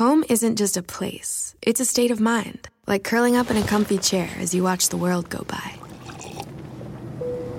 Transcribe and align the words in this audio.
Home 0.00 0.24
isn't 0.30 0.56
just 0.56 0.78
a 0.78 0.82
place, 0.82 1.54
it's 1.60 1.78
a 1.78 1.84
state 1.84 2.10
of 2.10 2.20
mind, 2.20 2.70
like 2.86 3.04
curling 3.04 3.36
up 3.36 3.50
in 3.50 3.58
a 3.58 3.62
comfy 3.62 3.98
chair 3.98 4.30
as 4.38 4.54
you 4.54 4.62
watch 4.62 4.88
the 4.88 4.96
world 4.96 5.28
go 5.28 5.44
by. 5.46 5.74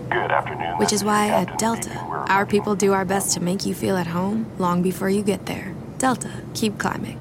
Good 0.09 0.31
afternoon. 0.31 0.79
Which 0.79 0.91
is 0.91 1.03
why 1.03 1.27
Captain 1.27 1.53
at 1.53 1.59
Delta, 1.59 1.99
our 2.29 2.47
people 2.47 2.73
do 2.73 2.93
our 2.93 3.05
best 3.05 3.35
to 3.35 3.41
make 3.41 3.63
you 3.67 3.75
feel 3.75 3.95
at 3.95 4.07
home 4.07 4.51
long 4.57 4.81
before 4.81 5.07
you 5.07 5.21
get 5.21 5.45
there. 5.45 5.75
Delta, 5.99 6.31
keep 6.55 6.79
climbing. 6.79 7.20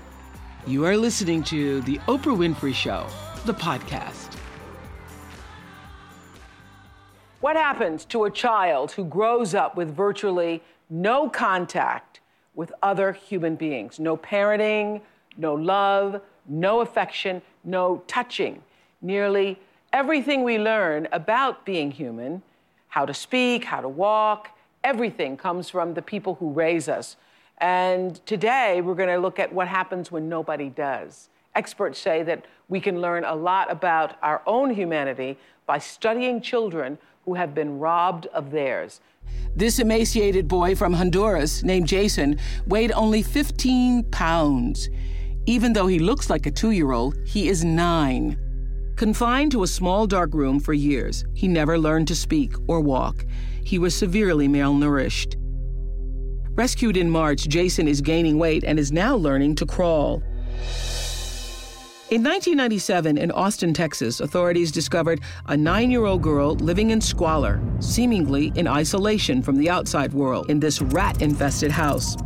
You 0.67 0.85
are 0.85 0.95
listening 0.95 1.41
to 1.45 1.81
The 1.81 1.97
Oprah 2.07 2.37
Winfrey 2.37 2.75
Show, 2.75 3.07
the 3.47 3.53
podcast. 3.53 4.35
What 7.39 7.55
happens 7.55 8.05
to 8.05 8.25
a 8.25 8.29
child 8.29 8.91
who 8.91 9.03
grows 9.03 9.55
up 9.55 9.75
with 9.75 9.95
virtually 9.95 10.61
no 10.87 11.27
contact 11.29 12.19
with 12.53 12.71
other 12.83 13.11
human 13.11 13.55
beings? 13.55 13.99
No 13.99 14.15
parenting, 14.15 15.01
no 15.35 15.55
love, 15.55 16.21
no 16.47 16.81
affection, 16.81 17.41
no 17.63 18.03
touching. 18.05 18.61
Nearly 19.01 19.59
everything 19.91 20.43
we 20.43 20.59
learn 20.59 21.07
about 21.11 21.65
being 21.65 21.89
human, 21.89 22.43
how 22.89 23.07
to 23.07 23.15
speak, 23.15 23.63
how 23.63 23.81
to 23.81 23.89
walk, 23.89 24.55
everything 24.83 25.37
comes 25.37 25.71
from 25.71 25.95
the 25.95 26.03
people 26.03 26.35
who 26.35 26.51
raise 26.51 26.87
us. 26.87 27.17
And 27.61 28.25
today 28.25 28.81
we're 28.81 28.95
going 28.95 29.09
to 29.09 29.19
look 29.19 29.37
at 29.37 29.53
what 29.53 29.67
happens 29.67 30.11
when 30.11 30.27
nobody 30.27 30.69
does. 30.69 31.29
Experts 31.53 31.99
say 31.99 32.23
that 32.23 32.45
we 32.69 32.79
can 32.79 32.99
learn 32.99 33.23
a 33.23 33.35
lot 33.35 33.71
about 33.71 34.15
our 34.23 34.41
own 34.47 34.73
humanity 34.73 35.37
by 35.67 35.77
studying 35.77 36.41
children 36.41 36.97
who 37.25 37.35
have 37.35 37.53
been 37.53 37.77
robbed 37.77 38.25
of 38.27 38.49
theirs. 38.49 38.99
This 39.55 39.77
emaciated 39.77 40.47
boy 40.47 40.75
from 40.75 40.93
Honduras 40.93 41.63
named 41.63 41.87
Jason 41.87 42.39
weighed 42.65 42.91
only 42.93 43.21
15 43.21 44.05
pounds. 44.05 44.89
Even 45.45 45.73
though 45.73 45.87
he 45.87 45.99
looks 45.99 46.31
like 46.31 46.47
a 46.47 46.51
two 46.51 46.71
year 46.71 46.91
old, 46.91 47.15
he 47.25 47.47
is 47.47 47.63
nine. 47.63 48.39
Confined 48.95 49.51
to 49.51 49.63
a 49.63 49.67
small 49.67 50.07
dark 50.07 50.33
room 50.33 50.59
for 50.59 50.73
years, 50.73 51.25
he 51.33 51.47
never 51.47 51.77
learned 51.77 52.07
to 52.07 52.15
speak 52.15 52.53
or 52.67 52.81
walk. 52.81 53.25
He 53.63 53.77
was 53.77 53.95
severely 53.95 54.47
malnourished. 54.47 55.35
Rescued 56.55 56.97
in 56.97 57.09
March, 57.09 57.47
Jason 57.47 57.87
is 57.87 58.01
gaining 58.01 58.37
weight 58.37 58.65
and 58.65 58.77
is 58.77 58.91
now 58.91 59.15
learning 59.15 59.55
to 59.55 59.65
crawl. 59.65 60.21
In 62.09 62.21
1997, 62.23 63.17
in 63.17 63.31
Austin, 63.31 63.73
Texas, 63.73 64.19
authorities 64.19 64.69
discovered 64.69 65.21
a 65.47 65.55
nine 65.55 65.89
year 65.89 66.03
old 66.03 66.21
girl 66.21 66.55
living 66.55 66.89
in 66.89 66.99
squalor, 66.99 67.61
seemingly 67.79 68.51
in 68.55 68.67
isolation 68.67 69.41
from 69.41 69.55
the 69.55 69.69
outside 69.69 70.11
world, 70.11 70.49
in 70.49 70.59
this 70.59 70.81
rat 70.81 71.21
infested 71.21 71.71
house. 71.71 72.17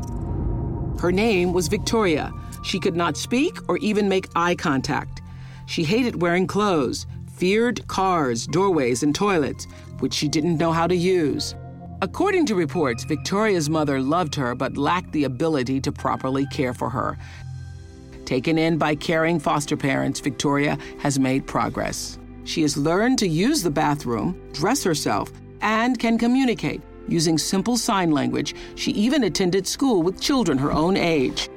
Her 1.00 1.12
name 1.12 1.53
was 1.53 1.68
Victoria. 1.68 2.31
She 2.63 2.80
could 2.80 2.96
not 2.96 3.18
speak 3.18 3.59
or 3.69 3.78
even 3.78 4.09
make 4.09 4.30
eye 4.36 4.56
contact. 4.56 5.22
She 5.68 5.84
hated 5.84 6.19
wearing 6.19 6.47
clothes, 6.47 7.06
feared 7.31 7.88
cars, 7.88 8.47
doorways, 8.47 9.03
and 9.03 9.13
toilets, 9.13 9.68
which 10.00 10.16
she 10.16 10.28
didn't 10.28 10.57
know 10.57 10.72
how 10.72 10.88
to 10.88 10.96
use. 10.96 11.53
According 12.01 12.45
to 12.47 12.56
reports, 12.56 13.06
Victoria's 13.06 13.69
mother 13.69 14.01
loved 14.01 14.35
her 14.35 14.53
but 14.53 14.75
lacked 14.75 15.11
the 15.13 15.23
ability 15.23 15.79
to 15.81 15.91
properly 15.91 16.45
care 16.47 16.73
for 16.73 16.89
her. 16.89 17.17
Taken 18.25 18.57
in 18.57 18.78
by 18.78 18.95
caring 18.95 19.39
foster 19.39 19.78
parents, 19.78 20.19
Victoria 20.19 20.78
has 21.00 21.19
made 21.19 21.47
progress. 21.47 22.19
She 22.44 22.61
has 22.63 22.75
learned 22.75 23.19
to 23.19 23.28
use 23.28 23.63
the 23.63 23.72
bathroom, 23.72 24.39
dress 24.51 24.83
herself, 24.83 25.31
and 25.61 25.97
can 25.97 26.17
communicate 26.17 26.81
using 27.07 27.38
simple 27.38 27.78
sign 27.78 28.12
language. 28.12 28.56
She 28.75 28.91
even 28.91 29.23
attended 29.23 29.66
school 29.66 30.01
with 30.01 30.19
children 30.19 30.57
her 30.57 30.72
own 30.72 30.97
age. 30.97 31.50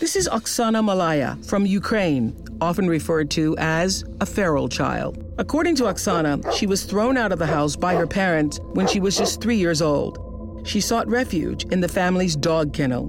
This 0.00 0.14
is 0.14 0.28
Oksana 0.28 0.84
Malaya 0.84 1.36
from 1.44 1.66
Ukraine, 1.66 2.32
often 2.60 2.86
referred 2.88 3.32
to 3.32 3.56
as 3.58 4.04
a 4.20 4.26
feral 4.26 4.68
child. 4.68 5.24
According 5.38 5.74
to 5.76 5.84
Oksana, 5.84 6.52
she 6.52 6.68
was 6.68 6.84
thrown 6.84 7.16
out 7.16 7.32
of 7.32 7.40
the 7.40 7.46
house 7.46 7.74
by 7.74 7.96
her 7.96 8.06
parents 8.06 8.60
when 8.74 8.86
she 8.86 9.00
was 9.00 9.18
just 9.18 9.40
three 9.42 9.56
years 9.56 9.82
old. 9.82 10.62
She 10.64 10.80
sought 10.80 11.08
refuge 11.08 11.64
in 11.72 11.80
the 11.80 11.88
family's 11.88 12.36
dog 12.36 12.72
kennel. 12.72 13.08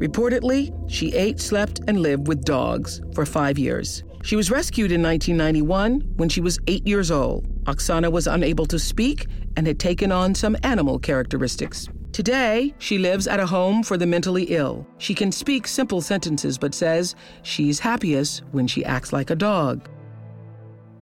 Reportedly, 0.00 0.74
she 0.90 1.14
ate, 1.14 1.40
slept, 1.40 1.80
and 1.86 2.00
lived 2.00 2.26
with 2.26 2.44
dogs 2.44 3.00
for 3.14 3.24
five 3.24 3.56
years. 3.56 4.02
She 4.24 4.34
was 4.34 4.50
rescued 4.50 4.90
in 4.90 5.02
1991 5.02 6.00
when 6.16 6.28
she 6.28 6.40
was 6.40 6.58
eight 6.66 6.84
years 6.88 7.12
old. 7.12 7.46
Oksana 7.66 8.10
was 8.10 8.26
unable 8.26 8.66
to 8.66 8.80
speak 8.80 9.28
and 9.56 9.64
had 9.64 9.78
taken 9.78 10.10
on 10.10 10.34
some 10.34 10.56
animal 10.64 10.98
characteristics. 10.98 11.88
Today, 12.16 12.72
she 12.78 12.96
lives 12.96 13.26
at 13.26 13.40
a 13.40 13.44
home 13.44 13.82
for 13.82 13.98
the 13.98 14.06
mentally 14.06 14.44
ill. 14.44 14.86
She 14.96 15.12
can 15.12 15.30
speak 15.30 15.66
simple 15.66 16.00
sentences 16.00 16.56
but 16.56 16.72
says 16.72 17.14
she's 17.42 17.78
happiest 17.78 18.42
when 18.52 18.66
she 18.66 18.82
acts 18.86 19.12
like 19.12 19.28
a 19.28 19.36
dog. 19.36 19.86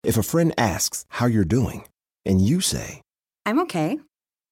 If 0.04 0.18
a 0.18 0.22
friend 0.22 0.54
asks 0.56 1.08
how 1.10 1.26
you're 1.26 1.46
doing, 1.46 1.88
and 2.28 2.40
you 2.40 2.62
say, 2.62 3.02
I'm 3.44 3.60
okay. 3.62 3.98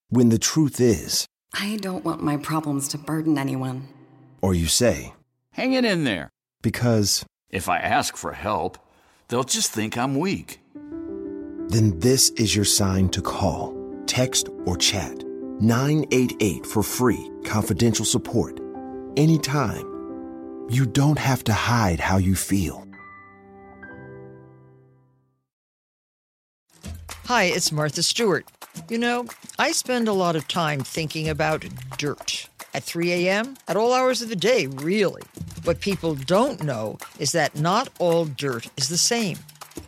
when 0.10 0.30
the 0.30 0.40
truth 0.40 0.82
is, 0.82 1.28
I 1.54 1.78
don't 1.80 2.04
want 2.04 2.24
my 2.24 2.38
problems 2.38 2.88
to 2.88 2.98
burden 2.98 3.38
anyone. 3.38 3.88
or 4.42 4.56
you 4.56 4.66
say, 4.66 5.14
Hang 5.54 5.74
it 5.74 5.86
in 5.86 6.06
there. 6.06 6.32
because, 6.64 7.24
If 7.52 7.70
I 7.70 7.78
ask 7.78 8.18
for 8.18 8.32
help, 8.32 8.80
they'll 9.28 9.44
just 9.44 9.72
think 9.72 9.96
I'm 9.96 10.18
weak. 10.18 10.60
then 11.70 12.00
this 12.00 12.32
is 12.32 12.56
your 12.56 12.66
sign 12.66 13.10
to 13.10 13.22
call, 13.22 13.76
text, 14.08 14.50
or 14.66 14.76
chat 14.76 15.24
988 15.60 16.66
for 16.68 16.84
free, 16.84 17.32
confidential 17.44 18.06
support. 18.06 18.60
Anytime. 19.18 19.86
You 20.70 20.86
don't 20.86 21.18
have 21.18 21.44
to 21.46 21.54
hide 21.54 22.00
how 22.00 22.18
you 22.18 22.36
feel. 22.36 22.88
Hi, 27.26 27.46
it's 27.46 27.72
Martha 27.72 28.04
Stewart. 28.04 28.46
You 28.88 29.00
know, 29.00 29.26
I 29.58 29.72
spend 29.72 30.08
a 30.08 30.14
lot 30.14 30.36
of 30.36 30.48
time 30.48 30.82
thinking 30.82 31.28
about 31.28 31.66
dirt. 31.98 32.48
At 32.74 32.84
3 32.84 33.12
a.m., 33.28 33.58
at 33.68 33.76
all 33.76 33.94
hours 33.94 34.22
of 34.22 34.30
the 34.30 34.36
day, 34.36 34.68
really. 34.68 35.24
What 35.64 35.82
people 35.82 36.14
don't 36.14 36.64
know 36.64 37.00
is 37.18 37.32
that 37.32 37.60
not 37.60 37.90
all 37.98 38.26
dirt 38.26 38.68
is 38.78 38.90
the 38.90 38.98
same. 38.98 39.40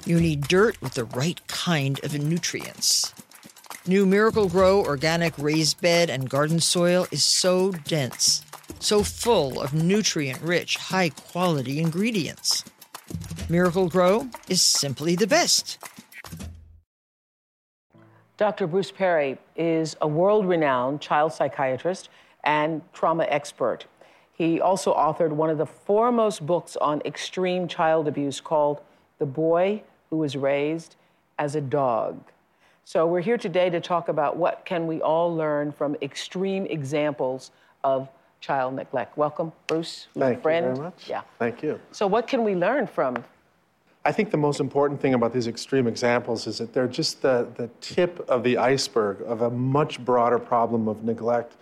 You 0.05 0.19
need 0.19 0.47
dirt 0.47 0.81
with 0.81 0.95
the 0.95 1.05
right 1.05 1.39
kind 1.47 2.03
of 2.03 2.17
nutrients. 2.17 3.13
New 3.87 4.05
Miracle-Gro 4.05 4.83
organic 4.83 5.33
raised 5.37 5.79
bed 5.79 6.09
and 6.09 6.29
garden 6.29 6.59
soil 6.59 7.07
is 7.11 7.23
so 7.23 7.71
dense, 7.71 8.43
so 8.79 9.03
full 9.03 9.61
of 9.61 9.73
nutrient 9.73 10.41
rich, 10.41 10.75
high 10.75 11.09
quality 11.09 11.79
ingredients. 11.79 12.65
Miracle-Gro 13.47 14.27
is 14.49 14.61
simply 14.61 15.15
the 15.15 15.25
best. 15.25 15.77
Dr. 18.35 18.67
Bruce 18.67 18.91
Perry 18.91 19.37
is 19.55 19.95
a 20.01 20.07
world 20.07 20.45
renowned 20.45 21.01
child 21.01 21.33
psychiatrist 21.33 22.09
and 22.43 22.81
trauma 22.93 23.25
expert. 23.29 23.85
He 24.33 24.59
also 24.61 24.93
authored 24.93 25.31
one 25.31 25.49
of 25.49 25.57
the 25.57 25.65
foremost 25.65 26.45
books 26.45 26.75
on 26.77 27.01
extreme 27.05 27.67
child 27.67 28.07
abuse 28.07 28.39
called 28.41 28.81
The 29.19 29.25
Boy 29.25 29.83
Who 30.09 30.17
Was 30.17 30.35
Raised 30.35 30.95
as 31.37 31.55
a 31.55 31.61
Dog. 31.61 32.21
So 32.89 33.05
we're 33.05 33.21
here 33.21 33.37
today 33.37 33.69
to 33.69 33.79
talk 33.79 34.09
about 34.09 34.35
what 34.35 34.65
can 34.65 34.87
we 34.87 34.99
all 34.99 35.35
learn 35.35 35.71
from 35.71 35.95
extreme 36.01 36.65
examples 36.65 37.51
of 37.83 38.09
child 38.41 38.73
neglect. 38.73 39.15
Welcome, 39.15 39.51
Bruce, 39.67 40.07
Thank 40.17 40.41
friend. 40.41 40.65
Thank 40.65 40.77
you 40.77 40.81
very 40.81 40.89
much. 40.89 41.07
Yeah. 41.07 41.21
Thank 41.37 41.61
you. 41.61 41.79
So 41.91 42.07
what 42.07 42.25
can 42.25 42.43
we 42.43 42.55
learn 42.55 42.87
from 42.87 43.23
I 44.05 44.11
think 44.11 44.31
the 44.31 44.37
most 44.37 44.59
important 44.59 44.99
thing 44.99 45.13
about 45.13 45.33
these 45.33 45.45
extreme 45.45 45.85
examples 45.85 46.47
is 46.47 46.57
that 46.57 46.73
they're 46.73 46.87
just 46.87 47.21
the, 47.21 47.47
the 47.57 47.69
tip 47.79 48.27
of 48.27 48.41
the 48.43 48.57
iceberg 48.57 49.21
of 49.21 49.43
a 49.43 49.51
much 49.51 50.03
broader 50.03 50.39
problem 50.39 50.87
of 50.87 51.03
neglect 51.03 51.57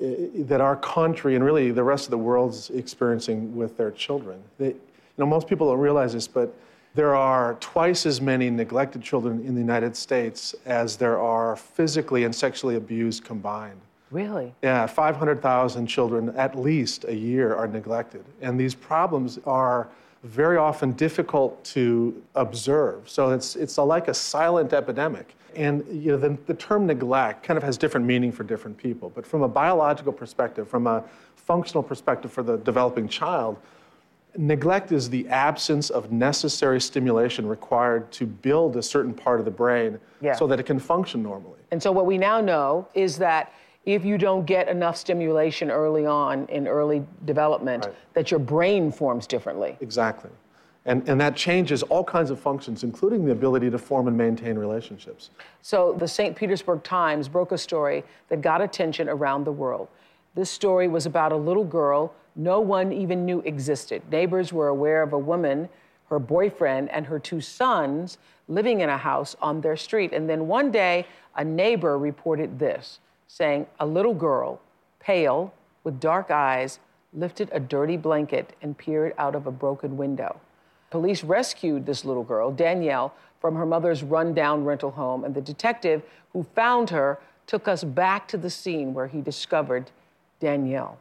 eh, 0.00 0.14
that 0.34 0.62
our 0.62 0.76
country 0.76 1.34
and 1.34 1.44
really 1.44 1.72
the 1.72 1.84
rest 1.84 2.06
of 2.06 2.10
the 2.10 2.16
world's 2.16 2.70
experiencing 2.70 3.54
with 3.54 3.76
their 3.76 3.90
children. 3.90 4.42
They, 4.56 4.68
you 4.68 4.80
know, 5.18 5.26
most 5.26 5.46
people 5.46 5.68
don't 5.68 5.78
realize 5.78 6.14
this, 6.14 6.26
but 6.26 6.54
there 6.94 7.14
are 7.14 7.54
twice 7.60 8.06
as 8.06 8.20
many 8.20 8.50
neglected 8.50 9.02
children 9.02 9.44
in 9.44 9.54
the 9.54 9.60
United 9.60 9.96
States 9.96 10.54
as 10.66 10.96
there 10.96 11.18
are 11.18 11.56
physically 11.56 12.24
and 12.24 12.34
sexually 12.34 12.76
abused 12.76 13.24
combined. 13.24 13.80
Really? 14.10 14.54
Yeah, 14.62 14.86
500,000 14.86 15.86
children 15.86 16.30
at 16.30 16.58
least 16.58 17.04
a 17.04 17.14
year 17.14 17.54
are 17.54 17.68
neglected. 17.68 18.24
And 18.40 18.58
these 18.58 18.74
problems 18.74 19.38
are 19.44 19.88
very 20.24 20.56
often 20.56 20.92
difficult 20.92 21.62
to 21.64 22.20
observe. 22.34 23.08
So 23.08 23.30
it's, 23.30 23.54
it's 23.54 23.76
a, 23.76 23.82
like 23.82 24.08
a 24.08 24.14
silent 24.14 24.72
epidemic. 24.72 25.34
And 25.54 25.84
you 25.88 26.12
know, 26.12 26.16
the, 26.16 26.36
the 26.46 26.54
term 26.54 26.86
neglect 26.86 27.42
kind 27.42 27.56
of 27.56 27.62
has 27.62 27.76
different 27.76 28.06
meaning 28.06 28.32
for 28.32 28.44
different 28.44 28.76
people. 28.76 29.12
But 29.14 29.26
from 29.26 29.42
a 29.42 29.48
biological 29.48 30.12
perspective, 30.12 30.68
from 30.68 30.86
a 30.86 31.04
functional 31.36 31.82
perspective 31.82 32.32
for 32.32 32.42
the 32.42 32.56
developing 32.58 33.08
child, 33.08 33.56
neglect 34.38 34.92
is 34.92 35.10
the 35.10 35.28
absence 35.28 35.90
of 35.90 36.12
necessary 36.12 36.80
stimulation 36.80 37.46
required 37.46 38.10
to 38.12 38.24
build 38.24 38.76
a 38.76 38.82
certain 38.82 39.12
part 39.12 39.40
of 39.40 39.44
the 39.44 39.50
brain 39.50 39.98
Yeah. 40.20 40.34
so 40.34 40.46
that 40.46 40.60
it 40.60 40.62
can 40.62 40.78
function 40.78 41.22
normally. 41.22 41.58
And 41.72 41.82
so 41.82 41.90
what 41.90 42.06
we 42.06 42.16
now 42.16 42.40
know 42.40 42.86
is 42.94 43.18
that 43.18 43.52
if 43.84 44.04
you 44.04 44.16
don't 44.16 44.46
get 44.46 44.68
enough 44.68 44.96
stimulation 44.96 45.70
early 45.70 46.06
on 46.06 46.46
in 46.46 46.68
early 46.68 47.04
development, 47.24 47.88
that 48.14 48.30
your 48.30 48.38
brain 48.38 48.92
forms 48.92 49.26
differently. 49.26 49.76
Exactly. 49.80 50.30
And, 50.84 51.06
and 51.08 51.20
that 51.20 51.34
changes 51.34 51.82
all 51.84 52.04
kinds 52.04 52.30
of 52.30 52.38
functions, 52.38 52.84
including 52.84 53.24
the 53.24 53.32
ability 53.32 53.70
to 53.70 53.78
form 53.78 54.06
and 54.06 54.16
maintain 54.16 54.56
relationships. 54.56 55.30
So 55.62 55.94
the 55.98 56.06
St. 56.08 56.36
Petersburg 56.36 56.82
Times 56.84 57.28
broke 57.28 57.50
a 57.52 57.58
story 57.58 58.04
that 58.28 58.40
got 58.40 58.60
attention 58.62 59.08
around 59.08 59.44
the 59.44 59.52
world. 59.52 59.88
This 60.34 60.50
story 60.50 60.86
was 60.86 61.04
about 61.04 61.32
a 61.32 61.36
little 61.36 61.64
girl 61.64 62.14
no 62.38 62.60
one 62.60 62.92
even 62.92 63.26
knew 63.26 63.40
existed. 63.40 64.00
Neighbors 64.10 64.52
were 64.52 64.68
aware 64.68 65.02
of 65.02 65.12
a 65.12 65.18
woman, 65.18 65.68
her 66.08 66.20
boyfriend, 66.20 66.88
and 66.90 67.04
her 67.06 67.18
two 67.18 67.40
sons 67.40 68.16
living 68.46 68.80
in 68.80 68.88
a 68.88 68.96
house 68.96 69.34
on 69.42 69.60
their 69.60 69.76
street. 69.76 70.12
And 70.12 70.30
then 70.30 70.46
one 70.46 70.70
day, 70.70 71.06
a 71.34 71.44
neighbor 71.44 71.98
reported 71.98 72.58
this, 72.58 73.00
saying, 73.26 73.66
A 73.80 73.86
little 73.86 74.14
girl, 74.14 74.60
pale, 75.00 75.52
with 75.82 75.98
dark 75.98 76.30
eyes, 76.30 76.78
lifted 77.12 77.48
a 77.52 77.58
dirty 77.58 77.96
blanket 77.96 78.54
and 78.62 78.78
peered 78.78 79.14
out 79.18 79.34
of 79.34 79.46
a 79.46 79.50
broken 79.50 79.96
window. 79.96 80.40
Police 80.90 81.24
rescued 81.24 81.86
this 81.86 82.04
little 82.04 82.24
girl, 82.24 82.52
Danielle, 82.52 83.12
from 83.40 83.56
her 83.56 83.66
mother's 83.66 84.04
rundown 84.04 84.64
rental 84.64 84.92
home, 84.92 85.24
and 85.24 85.34
the 85.34 85.40
detective 85.40 86.02
who 86.32 86.44
found 86.54 86.90
her 86.90 87.18
took 87.46 87.66
us 87.66 87.82
back 87.82 88.28
to 88.28 88.36
the 88.36 88.50
scene 88.50 88.94
where 88.94 89.08
he 89.08 89.20
discovered 89.20 89.90
Danielle. 90.38 90.98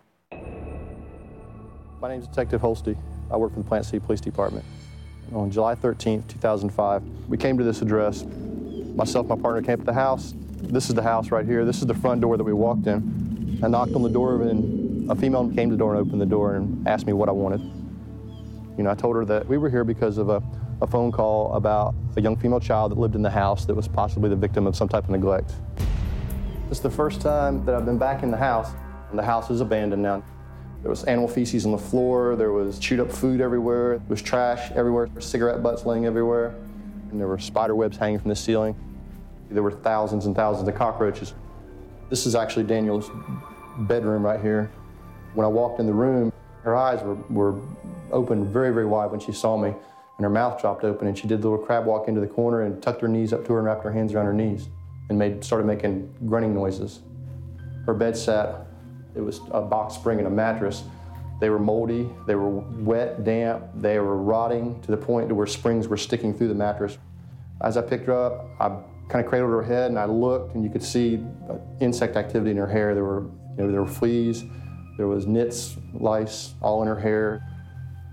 My 1.99 2.09
name 2.09 2.21
is 2.21 2.27
Detective 2.27 2.61
Holste. 2.61 2.95
I 3.31 3.37
work 3.37 3.53
for 3.53 3.59
the 3.59 3.67
Plant 3.67 3.85
City 3.85 3.99
Police 3.99 4.21
Department. 4.21 4.63
On 5.33 5.49
July 5.49 5.73
13th, 5.73 6.27
2005, 6.27 7.01
we 7.27 7.37
came 7.37 7.57
to 7.57 7.63
this 7.63 7.81
address. 7.81 8.23
Myself 8.23 9.27
and 9.27 9.29
my 9.29 9.41
partner 9.41 9.63
came 9.63 9.79
to 9.79 9.83
the 9.83 9.93
house. 9.93 10.35
This 10.61 10.89
is 10.89 10.95
the 10.95 11.01
house 11.01 11.31
right 11.31 11.43
here. 11.43 11.65
This 11.65 11.79
is 11.79 11.87
the 11.87 11.95
front 11.95 12.21
door 12.21 12.37
that 12.37 12.43
we 12.43 12.53
walked 12.53 12.85
in. 12.85 13.59
I 13.63 13.67
knocked 13.67 13.93
on 13.93 14.03
the 14.03 14.11
door, 14.11 14.43
and 14.43 15.09
a 15.09 15.15
female 15.15 15.49
came 15.49 15.69
to 15.69 15.75
the 15.75 15.79
door 15.79 15.95
and 15.95 16.05
opened 16.05 16.21
the 16.21 16.27
door 16.27 16.57
and 16.57 16.87
asked 16.87 17.07
me 17.07 17.13
what 17.13 17.29
I 17.29 17.31
wanted. 17.31 17.61
You 18.77 18.83
know, 18.83 18.91
I 18.91 18.95
told 18.95 19.15
her 19.15 19.25
that 19.25 19.47
we 19.47 19.57
were 19.57 19.69
here 19.69 19.83
because 19.83 20.19
of 20.19 20.29
a, 20.29 20.43
a 20.83 20.87
phone 20.87 21.11
call 21.11 21.51
about 21.53 21.95
a 22.15 22.21
young 22.21 22.37
female 22.37 22.59
child 22.59 22.91
that 22.91 22.99
lived 22.99 23.15
in 23.15 23.23
the 23.23 23.31
house 23.31 23.65
that 23.65 23.73
was 23.73 23.87
possibly 23.87 24.29
the 24.29 24.35
victim 24.35 24.67
of 24.67 24.75
some 24.75 24.87
type 24.87 25.05
of 25.05 25.09
neglect. 25.09 25.51
This 26.69 26.77
is 26.77 26.81
the 26.81 26.91
first 26.91 27.21
time 27.21 27.65
that 27.65 27.73
I've 27.73 27.85
been 27.85 27.97
back 27.97 28.21
in 28.21 28.29
the 28.29 28.37
house, 28.37 28.69
and 29.09 29.17
the 29.17 29.23
house 29.23 29.49
is 29.49 29.61
abandoned 29.61 30.03
now. 30.03 30.23
There 30.87 30.91
was 30.91 31.03
animal 31.03 31.27
feces 31.27 31.65
on 31.65 31.73
the 31.73 31.77
floor, 31.77 32.37
there 32.37 32.53
was 32.53 32.79
chewed 32.79 33.01
up 33.01 33.11
food 33.11 33.41
everywhere, 33.41 33.97
there 33.97 34.07
was 34.07 34.21
trash 34.21 34.71
everywhere, 34.71 35.09
cigarette 35.19 35.61
butts 35.61 35.85
laying 35.85 36.05
everywhere, 36.05 36.55
and 37.11 37.19
there 37.19 37.27
were 37.27 37.37
spider 37.37 37.75
webs 37.75 37.97
hanging 37.97 38.19
from 38.19 38.29
the 38.29 38.37
ceiling. 38.37 38.73
There 39.51 39.63
were 39.63 39.73
thousands 39.73 40.27
and 40.27 40.33
thousands 40.33 40.65
of 40.69 40.75
cockroaches. 40.75 41.33
This 42.09 42.25
is 42.25 42.35
actually 42.35 42.63
Daniel's 42.63 43.11
bedroom 43.79 44.25
right 44.25 44.39
here. 44.39 44.71
When 45.33 45.43
I 45.43 45.49
walked 45.49 45.81
in 45.81 45.87
the 45.87 45.93
room, 45.93 46.31
her 46.63 46.77
eyes 46.77 47.03
were, 47.03 47.15
were 47.29 47.59
opened 48.13 48.47
very, 48.47 48.73
very 48.73 48.85
wide 48.85 49.11
when 49.11 49.19
she 49.19 49.33
saw 49.33 49.57
me, 49.57 49.67
and 49.67 50.23
her 50.23 50.29
mouth 50.29 50.61
dropped 50.61 50.85
open, 50.85 51.09
and 51.09 51.17
she 51.17 51.27
did 51.27 51.41
the 51.41 51.49
little 51.49 51.65
crab 51.65 51.85
walk 51.85 52.07
into 52.07 52.21
the 52.21 52.27
corner 52.27 52.61
and 52.61 52.81
tucked 52.81 53.01
her 53.01 53.09
knees 53.09 53.33
up 53.33 53.45
to 53.47 53.51
her 53.51 53.59
and 53.59 53.67
wrapped 53.67 53.83
her 53.83 53.91
hands 53.91 54.13
around 54.13 54.27
her 54.27 54.31
knees 54.31 54.69
and 55.09 55.19
made, 55.19 55.43
started 55.43 55.67
making 55.67 56.15
grunting 56.27 56.53
noises. 56.53 57.01
Her 57.85 57.93
bed 57.93 58.15
sat 58.15 58.66
it 59.17 59.21
was 59.21 59.41
a 59.51 59.61
box 59.61 59.95
spring 59.95 60.19
and 60.19 60.27
a 60.27 60.31
mattress. 60.31 60.83
They 61.39 61.49
were 61.49 61.59
moldy, 61.59 62.09
they 62.25 62.35
were 62.35 62.49
wet, 62.49 63.23
damp, 63.23 63.65
they 63.75 63.99
were 63.99 64.17
rotting 64.17 64.81
to 64.81 64.91
the 64.91 64.97
point 64.97 65.29
to 65.29 65.35
where 65.35 65.45
springs 65.45 65.87
were 65.87 65.97
sticking 65.97 66.35
through 66.35 66.47
the 66.47 66.55
mattress. 66.55 66.97
As 67.61 67.77
I 67.77 67.81
picked 67.81 68.07
her 68.07 68.13
up, 68.13 68.45
I 68.59 68.69
kind 69.09 69.23
of 69.23 69.29
cradled 69.29 69.51
her 69.51 69.63
head 69.63 69.89
and 69.89 69.99
I 69.99 70.05
looked 70.05 70.55
and 70.55 70.63
you 70.63 70.69
could 70.69 70.83
see 70.83 71.23
uh, 71.49 71.55
insect 71.79 72.15
activity 72.15 72.51
in 72.51 72.57
her 72.57 72.67
hair. 72.67 72.93
There 72.93 73.03
were, 73.03 73.21
you 73.57 73.63
know, 73.63 73.71
there 73.71 73.81
were 73.81 73.87
fleas, 73.87 74.43
there 74.97 75.07
was 75.07 75.27
nits, 75.27 75.77
lice 75.93 76.53
all 76.61 76.81
in 76.81 76.87
her 76.87 76.99
hair. 76.99 77.43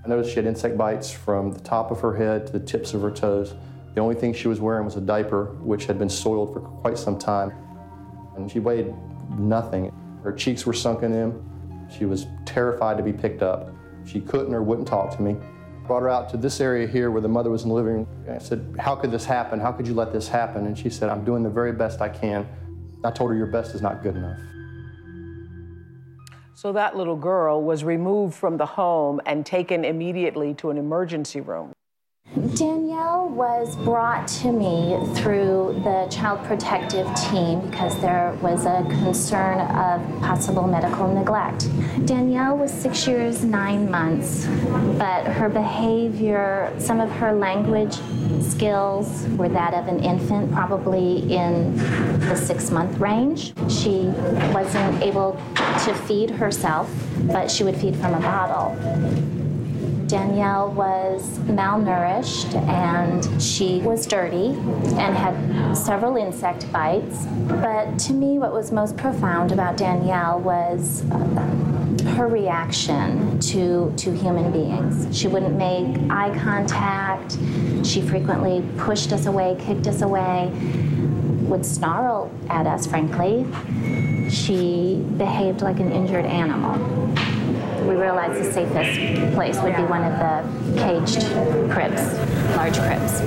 I 0.04 0.08
noticed 0.08 0.30
she 0.30 0.36
had 0.36 0.46
insect 0.46 0.76
bites 0.76 1.10
from 1.10 1.52
the 1.52 1.60
top 1.60 1.90
of 1.90 2.00
her 2.00 2.14
head 2.14 2.46
to 2.46 2.52
the 2.52 2.60
tips 2.60 2.92
of 2.92 3.00
her 3.00 3.10
toes. 3.10 3.54
The 3.94 4.00
only 4.00 4.16
thing 4.16 4.34
she 4.34 4.48
was 4.48 4.60
wearing 4.60 4.84
was 4.84 4.96
a 4.96 5.00
diaper, 5.00 5.46
which 5.62 5.86
had 5.86 5.98
been 5.98 6.10
soiled 6.10 6.52
for 6.52 6.60
quite 6.60 6.98
some 6.98 7.18
time. 7.18 7.52
And 8.36 8.50
she 8.50 8.58
weighed 8.58 8.92
nothing. 9.38 9.92
Her 10.24 10.32
cheeks 10.32 10.64
were 10.64 10.72
sunken 10.72 11.12
in. 11.12 11.88
She 11.96 12.06
was 12.06 12.26
terrified 12.46 12.96
to 12.96 13.02
be 13.02 13.12
picked 13.12 13.42
up. 13.42 13.70
She 14.06 14.22
couldn't 14.22 14.54
or 14.54 14.62
wouldn't 14.62 14.88
talk 14.88 15.14
to 15.16 15.22
me. 15.22 15.36
Brought 15.86 16.00
her 16.00 16.08
out 16.08 16.30
to 16.30 16.38
this 16.38 16.62
area 16.62 16.86
here 16.86 17.10
where 17.10 17.20
the 17.20 17.28
mother 17.28 17.50
was 17.50 17.64
in 17.64 17.68
the 17.68 17.74
living 17.74 17.92
room. 17.92 18.08
I 18.28 18.38
said, 18.38 18.74
How 18.78 18.96
could 18.96 19.10
this 19.10 19.26
happen? 19.26 19.60
How 19.60 19.70
could 19.70 19.86
you 19.86 19.92
let 19.92 20.14
this 20.14 20.26
happen? 20.26 20.66
And 20.66 20.78
she 20.78 20.88
said, 20.88 21.10
I'm 21.10 21.26
doing 21.26 21.42
the 21.42 21.50
very 21.50 21.72
best 21.72 22.00
I 22.00 22.08
can. 22.08 22.48
I 23.04 23.10
told 23.10 23.30
her, 23.30 23.36
Your 23.36 23.46
best 23.46 23.74
is 23.74 23.82
not 23.82 24.02
good 24.02 24.16
enough. 24.16 24.40
So 26.54 26.72
that 26.72 26.96
little 26.96 27.16
girl 27.16 27.62
was 27.62 27.84
removed 27.84 28.34
from 28.34 28.56
the 28.56 28.64
home 28.64 29.20
and 29.26 29.44
taken 29.44 29.84
immediately 29.84 30.54
to 30.54 30.70
an 30.70 30.78
emergency 30.78 31.42
room. 31.42 31.73
Danielle 32.56 33.28
was 33.28 33.76
brought 33.76 34.26
to 34.26 34.50
me 34.50 34.98
through 35.14 35.80
the 35.84 36.08
Child 36.10 36.44
Protective 36.44 37.06
Team 37.14 37.60
because 37.70 37.96
there 38.00 38.36
was 38.42 38.66
a 38.66 38.84
concern 38.88 39.60
of 39.60 40.20
possible 40.20 40.66
medical 40.66 41.06
neglect. 41.06 41.68
Danielle 42.06 42.56
was 42.56 42.72
six 42.72 43.06
years, 43.06 43.44
nine 43.44 43.88
months, 43.88 44.46
but 44.98 45.26
her 45.28 45.48
behavior, 45.48 46.74
some 46.78 47.00
of 47.00 47.08
her 47.12 47.32
language 47.32 47.94
skills 48.42 49.26
were 49.36 49.48
that 49.48 49.72
of 49.72 49.86
an 49.86 50.02
infant, 50.02 50.52
probably 50.52 51.32
in 51.32 51.76
the 52.18 52.34
six 52.34 52.70
month 52.70 52.98
range. 52.98 53.52
She 53.70 54.06
wasn't 54.52 55.02
able 55.02 55.40
to 55.84 55.94
feed 56.06 56.30
herself, 56.30 56.92
but 57.22 57.48
she 57.48 57.62
would 57.62 57.76
feed 57.76 57.94
from 57.94 58.14
a 58.14 58.20
bottle. 58.20 59.43
Danielle 60.06 60.70
was 60.72 61.38
malnourished 61.40 62.54
and 62.68 63.42
she 63.42 63.80
was 63.80 64.06
dirty 64.06 64.48
and 64.48 65.16
had 65.16 65.74
several 65.74 66.16
insect 66.16 66.70
bites. 66.72 67.26
But 67.46 67.98
to 68.00 68.12
me, 68.12 68.38
what 68.38 68.52
was 68.52 68.70
most 68.70 68.96
profound 68.96 69.52
about 69.52 69.76
Danielle 69.76 70.40
was 70.40 71.02
uh, 71.10 72.06
her 72.16 72.28
reaction 72.28 73.38
to, 73.40 73.92
to 73.96 74.12
human 74.12 74.52
beings. 74.52 75.16
She 75.16 75.26
wouldn't 75.26 75.56
make 75.56 76.10
eye 76.10 76.36
contact, 76.38 77.38
she 77.84 78.00
frequently 78.02 78.64
pushed 78.76 79.12
us 79.12 79.26
away, 79.26 79.56
kicked 79.58 79.86
us 79.86 80.02
away, 80.02 80.52
would 81.42 81.64
snarl 81.64 82.30
at 82.50 82.66
us, 82.66 82.86
frankly. 82.86 83.46
She 84.30 85.04
behaved 85.16 85.62
like 85.62 85.80
an 85.80 85.92
injured 85.92 86.24
animal 86.24 86.74
we 87.86 87.96
realized 87.96 88.40
the 88.40 88.52
safest 88.52 89.34
place 89.34 89.60
would 89.60 89.76
be 89.76 89.82
one 89.82 90.02
of 90.04 90.18
the 90.18 90.80
caged 90.80 91.20
cribs, 91.70 92.18
large 92.56 92.78
cribs. 92.78 93.22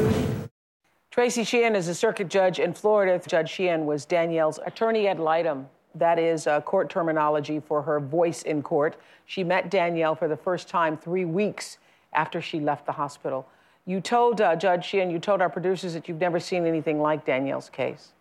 Tracy 1.12 1.44
Sheehan 1.44 1.76
is 1.76 1.88
a 1.88 1.96
circuit 1.96 2.28
judge 2.28 2.60
in 2.60 2.74
Florida. 2.74 3.22
Judge 3.28 3.50
Sheehan 3.50 3.86
was 3.86 4.06
Danielle's 4.06 4.60
attorney 4.66 5.08
ad 5.08 5.20
litem. 5.20 5.68
That 5.96 6.20
is 6.20 6.48
uh, 6.48 6.62
court 6.62 6.90
terminology 6.90 7.60
for 7.60 7.82
her 7.82 8.00
voice 8.00 8.44
in 8.44 8.62
court. 8.62 8.96
She 9.26 9.44
met 9.44 9.70
Danielle 9.70 10.16
for 10.16 10.28
the 10.28 10.38
first 10.38 10.68
time 10.68 10.98
three 10.98 11.26
weeks 11.26 11.78
after 12.14 12.42
she 12.42 12.60
left 12.60 12.86
the 12.86 12.92
hospital. 12.92 13.48
You 13.86 14.02
told 14.02 14.42
uh, 14.42 14.56
Judge 14.56 14.86
Sheehan, 14.86 15.10
you 15.10 15.20
told 15.20 15.42
our 15.42 15.50
producers 15.50 15.94
that 15.94 16.08
you've 16.08 16.20
never 16.20 16.40
seen 16.40 16.66
anything 16.66 17.00
like 17.00 17.26
Danielle's 17.26 17.70
case. 17.70 18.12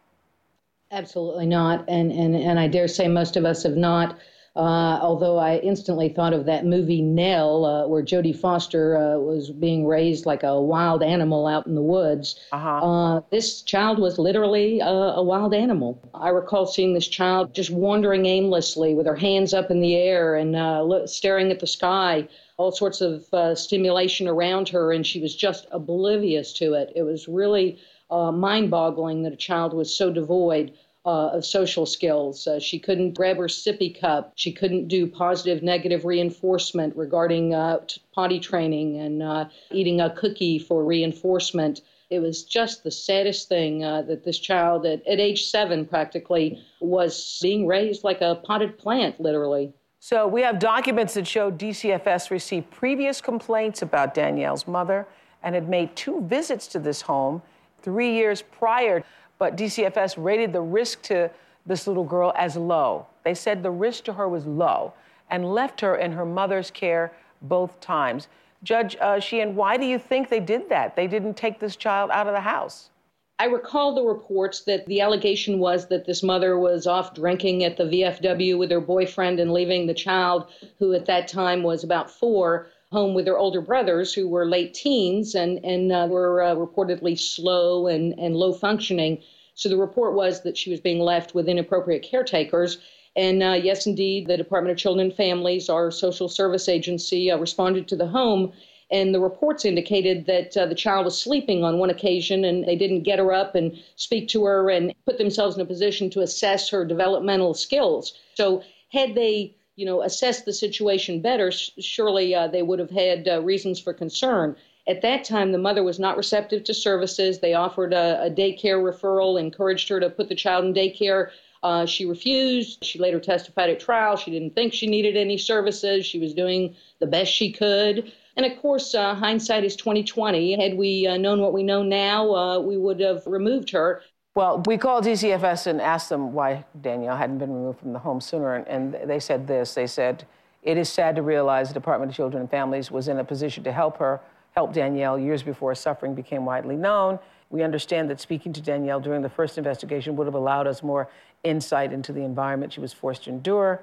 Absolutely 0.90 1.47
not. 1.47 1.85
And, 1.88 2.12
and, 2.12 2.37
and 2.37 2.59
I 2.61 2.69
dare 2.69 2.88
say 2.88 3.09
most 3.09 3.37
of 3.37 3.45
us 3.45 3.62
have 3.62 3.76
not. 3.76 4.19
Uh, 4.56 4.98
although 5.02 5.36
I 5.36 5.58
instantly 5.58 6.08
thought 6.08 6.32
of 6.32 6.46
that 6.46 6.64
movie 6.64 7.02
Nell, 7.02 7.66
uh, 7.66 7.86
where 7.86 8.02
Jodie 8.02 8.34
Foster 8.34 8.96
uh, 8.96 9.18
was 9.18 9.50
being 9.50 9.86
raised 9.86 10.25
like 10.25 10.42
a 10.42 10.58
wild 10.58 11.02
animal 11.02 11.46
out 11.46 11.66
in 11.66 11.75
the 11.75 11.82
woods. 11.82 12.40
Uh-huh. 12.52 12.78
Uh, 12.78 13.20
this 13.30 13.60
child 13.60 13.98
was 13.98 14.18
literally 14.18 14.80
a, 14.80 14.86
a, 14.86 15.22
wild 15.22 15.52
animal. 15.52 16.00
I 16.14 16.30
recall 16.30 16.64
seeing 16.64 16.94
this 16.94 17.06
child 17.06 17.54
just 17.54 17.70
wandering 17.70 18.25
aimlessly 18.25 18.94
with 18.94 19.06
her 19.06 19.14
hands 19.16 19.52
up 19.52 19.70
in 19.70 19.82
the 19.82 19.94
air 19.94 20.36
and 20.36 20.56
uh, 20.56 21.06
staring 21.06 21.50
at 21.50 21.60
the 21.60 21.66
sky, 21.66 22.26
all 22.56 22.72
sorts 22.72 23.02
of 23.02 23.26
uh, 23.34 23.54
stimulation 23.54 24.26
around 24.26 24.70
her, 24.70 24.90
and 24.90 25.06
she 25.06 25.20
was 25.20 25.36
just 25.36 25.66
oblivious 25.70 26.54
to 26.54 26.72
it. 26.72 26.94
It 26.96 27.02
was 27.02 27.28
really 27.28 27.78
mind 28.10 28.70
boggling 28.70 29.22
that 29.25 29.34
a 29.34 29.36
child 29.36 29.75
was 29.75 29.94
so 29.94 30.10
devoid 30.10 30.72
uh, 31.06 31.28
of 31.28 31.44
social 31.44 31.86
skills. 31.86 32.46
Uh, 32.46 32.58
she 32.58 32.78
couldn't 32.78 33.12
grab 33.12 33.36
her 33.36 33.44
sippy 33.44 33.98
cup. 33.98 34.32
She 34.34 34.52
couldn't 34.52 34.88
do 34.88 35.06
positive, 35.06 35.62
negative 35.62 36.04
reinforcement 36.04 36.96
regarding 36.96 37.54
uh, 37.54 37.78
potty 38.12 38.40
training 38.40 38.98
and 38.98 39.22
uh, 39.22 39.48
eating 39.70 40.00
a 40.00 40.10
cookie 40.10 40.58
for 40.58 40.84
reinforcement. 40.84 41.82
It 42.10 42.18
was 42.18 42.44
just 42.44 42.82
the 42.82 42.90
saddest 42.90 43.48
thing 43.48 43.84
uh, 43.84 44.02
that 44.02 44.25
this 44.25 44.38
child, 44.38 44.84
at, 44.84 45.06
at 45.06 45.20
age 45.20 45.46
seven 45.46 45.86
practically, 45.86 46.60
was 46.80 47.38
being 47.40 47.66
raised 47.66 48.02
like 48.02 48.20
a 48.20 48.40
potted 48.44 48.76
plant, 48.76 49.20
literally. 49.20 49.72
So 50.00 50.26
we 50.26 50.42
have 50.42 50.58
documents 50.58 51.14
that 51.14 51.26
show 51.26 51.50
DCFS 51.50 52.30
received 52.30 52.70
previous 52.70 53.20
complaints 53.20 53.82
about 53.82 54.14
Danielle's 54.14 54.66
mother 54.66 55.06
and 55.42 55.54
had 55.54 55.68
made 55.68 55.94
two 55.94 56.20
visits 56.22 56.66
to 56.68 56.78
this 56.78 57.02
home 57.02 57.42
three 57.82 58.12
years 58.12 58.42
prior 58.42 59.04
but 59.38 59.57
DCFS 59.57 60.14
rated 60.23 60.52
the 60.52 60.61
risk 60.61 61.02
to 61.02 61.31
this 61.66 61.87
little 61.87 62.05
girl 62.05 62.33
as 62.37 62.57
low. 62.57 63.07
They 63.25 63.35
said 63.35 63.62
the 63.62 63.71
risk 63.71 64.05
to 64.05 64.12
her 64.12 64.28
was 64.28 64.47
low 64.47 64.95
and 65.31 65.52
left 65.52 65.81
her 65.81 65.97
in 65.97 66.12
her 66.12 66.25
mother's 66.25 66.71
care 66.71 67.12
both 67.43 67.81
times. 67.81 68.28
Judge 68.62 68.97
uh, 69.00 69.21
Sheehan, 69.21 69.55
why 69.55 69.76
do 69.76 69.85
you 69.85 69.99
think 69.99 70.28
they 70.28 70.40
did 70.40 70.69
that? 70.69 70.97
They 70.97 71.07
didn't 71.07 71.35
take 71.35 71.59
this 71.59 71.76
child 71.76 72.11
out 72.12 72.26
of 72.26 72.35
the 72.35 72.40
house. 72.40 72.90
I 73.38 73.45
recall 73.45 73.95
the 73.95 74.02
reports 74.02 74.62
that 74.62 74.87
the 74.87 75.02
allegation 75.02 75.59
was 75.59 75.88
that 75.88 76.07
this 76.07 76.23
mother 76.23 76.59
was 76.59 76.87
off 76.87 77.14
drinking 77.14 77.64
at 77.64 77.76
the 77.76 77.85
VFW 77.85 78.57
with 78.57 78.71
her 78.71 78.81
boyfriend 78.81 79.40
and 79.40 79.52
leaving 79.52 79.87
the 79.87 79.93
child, 79.93 80.47
who 80.78 80.95
at 80.95 81.05
that 81.05 81.28
time 81.28 81.62
was 81.62 81.85
about 81.85 82.11
four, 82.11 82.69
home 82.93 83.14
with 83.14 83.25
their 83.25 83.38
older 83.38 83.61
brothers 83.61 84.14
who 84.14 84.28
were 84.28 84.47
late 84.47 84.73
teens 84.73 85.35
and, 85.35 85.64
and 85.64 85.90
uh, 85.90 86.07
were 86.09 86.43
uh, 86.43 86.55
reportedly 86.55 87.19
slow 87.19 87.87
and, 87.88 88.14
and 88.19 88.37
low 88.37 88.52
functioning. 88.52 89.21
So 89.55 89.69
the 89.69 89.76
report 89.76 90.14
was 90.14 90.43
that 90.43 90.57
she 90.57 90.71
was 90.71 90.81
being 90.81 91.00
left 91.00 91.35
with 91.35 91.49
inappropriate 91.49 92.02
caretakers. 92.02 92.78
And 93.16 93.43
uh, 93.43 93.59
yes, 93.61 93.87
indeed, 93.87 94.28
the 94.28 94.37
Department 94.37 94.73
of 94.73 94.78
Children 94.78 95.07
and 95.07 95.16
Families, 95.16 95.69
our 95.69 95.90
social 95.90 96.28
service 96.28 96.69
agency, 96.69 97.31
uh, 97.31 97.38
responded 97.38 97.88
to 97.88 97.97
the 97.97 98.07
home. 98.07 98.52
And 98.90 99.12
the 99.12 99.21
reports 99.21 99.64
indicated 99.64 100.26
that 100.26 100.57
uh, 100.57 100.66
the 100.66 100.75
child 100.75 101.07
was 101.07 101.21
sleeping 101.21 101.64
on 101.64 101.78
one 101.78 101.90
occasion 101.90 102.45
and 102.45 102.64
they 102.64 102.76
didn't 102.76 103.02
get 103.02 103.19
her 103.19 103.33
up 103.33 103.57
and 103.57 103.76
speak 103.97 104.28
to 104.28 104.45
her 104.45 104.71
and 104.71 104.95
put 105.07 105.19
themselves 105.19 105.57
in 105.57 105.62
a 105.62 105.66
position 105.66 106.09
to 106.11 106.21
assess 106.21 106.69
her 106.69 106.85
developmental 106.85 107.52
skills. 107.52 108.16
So, 108.35 108.62
had 108.93 109.16
they 109.16 109.57
you 109.76 109.85
know, 109.85 110.02
assessed 110.02 110.45
the 110.45 110.52
situation 110.52 111.21
better, 111.21 111.52
surely 111.52 112.35
uh, 112.35 112.49
they 112.49 112.62
would 112.62 112.78
have 112.78 112.90
had 112.90 113.28
uh, 113.28 113.42
reasons 113.42 113.78
for 113.78 113.92
concern. 113.92 114.56
At 114.88 115.02
that 115.02 115.25
time, 115.25 115.52
the 115.52 115.59
mother 115.59 115.83
was 115.83 115.99
not 115.99 116.16
receptive 116.16 116.64
to 116.64 116.75
services. 116.75 117.40
They 117.40 117.54
offered 117.54 117.92
a, 117.92 118.25
a 118.25 118.30
daycare 118.30 118.80
referral, 118.80 119.38
encouraged 119.38 119.88
her 119.88 120.00
to 120.00 120.09
put 120.09 120.28
the 120.28 120.35
child 120.35 120.64
in 120.64 120.73
daycare. 120.73 121.30
Uh, 121.62 121.85
she 121.85 122.06
refused. 122.06 122.85
She 122.85 122.99
later 122.99 123.18
testified 123.18 123.71
at 123.71 123.80
trial. 123.80 124.16
She 124.16 124.30
didn't 124.30 124.54
think 124.54 124.73
she 124.73 124.87
needed 124.87 125.16
any 125.16 125.37
services. 125.37 126.06
She 126.06 126.18
was 126.18 126.33
doing 126.33 126.76
the 127.00 127.06
best 127.06 127.33
she 127.33 127.52
could. 127.52 128.12
And 128.37 128.47
of 128.47 128.59
course, 128.61 128.95
uh, 128.95 129.14
hindsight 129.14 129.64
is 129.64 129.76
2020. 129.76 130.62
Had 130.62 130.78
we 130.78 131.06
uh, 131.06 131.16
known 131.16 131.40
what 131.40 131.52
we 131.52 131.62
know 131.62 131.83
now, 131.83 132.35
uh, 132.35 132.59
we 132.61 132.76
would 132.76 133.00
have 133.00 133.26
removed 133.26 133.71
her. 133.71 134.02
Well, 134.37 134.62
we 134.66 134.76
called 134.76 135.07
DCFS 135.07 135.66
and 135.66 135.81
asked 135.81 136.11
them 136.11 136.35
why 136.35 136.66
Danielle 136.83 137.16
hadn't 137.16 137.38
been 137.38 137.55
removed 137.55 137.78
from 137.78 137.95
the 137.95 137.99
home 137.99 138.21
sooner, 138.21 138.57
and, 138.57 138.66
and 138.66 139.09
they 139.09 139.19
said 139.19 139.47
this. 139.47 139.73
They 139.73 139.87
said, 139.87 140.26
it 140.62 140.76
is 140.76 140.90
sad 140.90 141.16
to 141.16 141.23
realize 141.23 141.69
the 141.69 141.75
Department 141.75 142.11
of 142.11 142.16
Children 142.16 142.43
and 142.43 142.50
Families 142.50 142.90
was 142.90 143.09
in 143.09 143.19
a 143.19 143.25
position 143.25 143.64
to 143.64 143.73
help 143.73 143.97
her, 143.97 144.21
help 144.55 144.75
Danielle 144.75 145.19
years 145.19 145.43
before 145.43 145.75
suffering 145.75 146.14
became 146.14 146.45
widely 146.45 146.76
known. 146.76 147.19
We 147.49 147.62
understand 147.62 148.11
that 148.11 148.21
speaking 148.21 148.52
to 148.52 148.61
Danielle 148.61 149.00
during 149.00 149.23
the 149.23 149.31
first 149.31 149.57
investigation 149.57 150.16
would 150.16 150.26
have 150.26 150.35
allowed 150.35 150.66
us 150.66 150.83
more 150.83 151.09
insight 151.43 151.95
into 151.95 152.12
the 152.12 152.21
environment 152.21 152.75
she 152.75 152.81
was 152.81 152.93
forced 152.93 153.25
to 153.25 153.31
endure. 153.31 153.81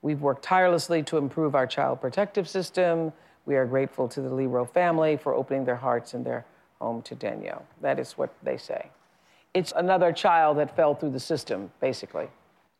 We've 0.00 0.20
worked 0.20 0.42
tirelessly 0.42 1.04
to 1.04 1.16
improve 1.16 1.54
our 1.54 1.68
child 1.68 2.00
protective 2.00 2.48
system. 2.48 3.12
We 3.46 3.54
are 3.54 3.66
grateful 3.66 4.08
to 4.08 4.20
the 4.20 4.30
Lierow 4.30 4.68
family 4.68 5.16
for 5.16 5.32
opening 5.32 5.64
their 5.64 5.76
hearts 5.76 6.12
and 6.12 6.26
their 6.26 6.44
home 6.80 7.02
to 7.02 7.14
Danielle. 7.14 7.64
That 7.80 8.00
is 8.00 8.18
what 8.18 8.34
they 8.42 8.56
say 8.56 8.90
it's 9.54 9.72
another 9.76 10.12
child 10.12 10.58
that 10.58 10.74
fell 10.74 10.94
through 10.94 11.10
the 11.10 11.20
system, 11.20 11.70
basically. 11.80 12.28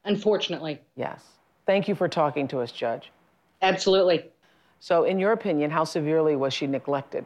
Unfortunately. 0.04 0.80
Yes. 0.96 1.22
Thank 1.66 1.86
you 1.86 1.94
for 1.94 2.08
talking 2.08 2.48
to 2.48 2.60
us, 2.60 2.72
Judge. 2.72 3.10
Absolutely. 3.60 4.30
So, 4.80 5.04
in 5.04 5.18
your 5.18 5.32
opinion, 5.32 5.70
how 5.70 5.84
severely 5.84 6.34
was 6.34 6.52
she 6.52 6.66
neglected? 6.66 7.24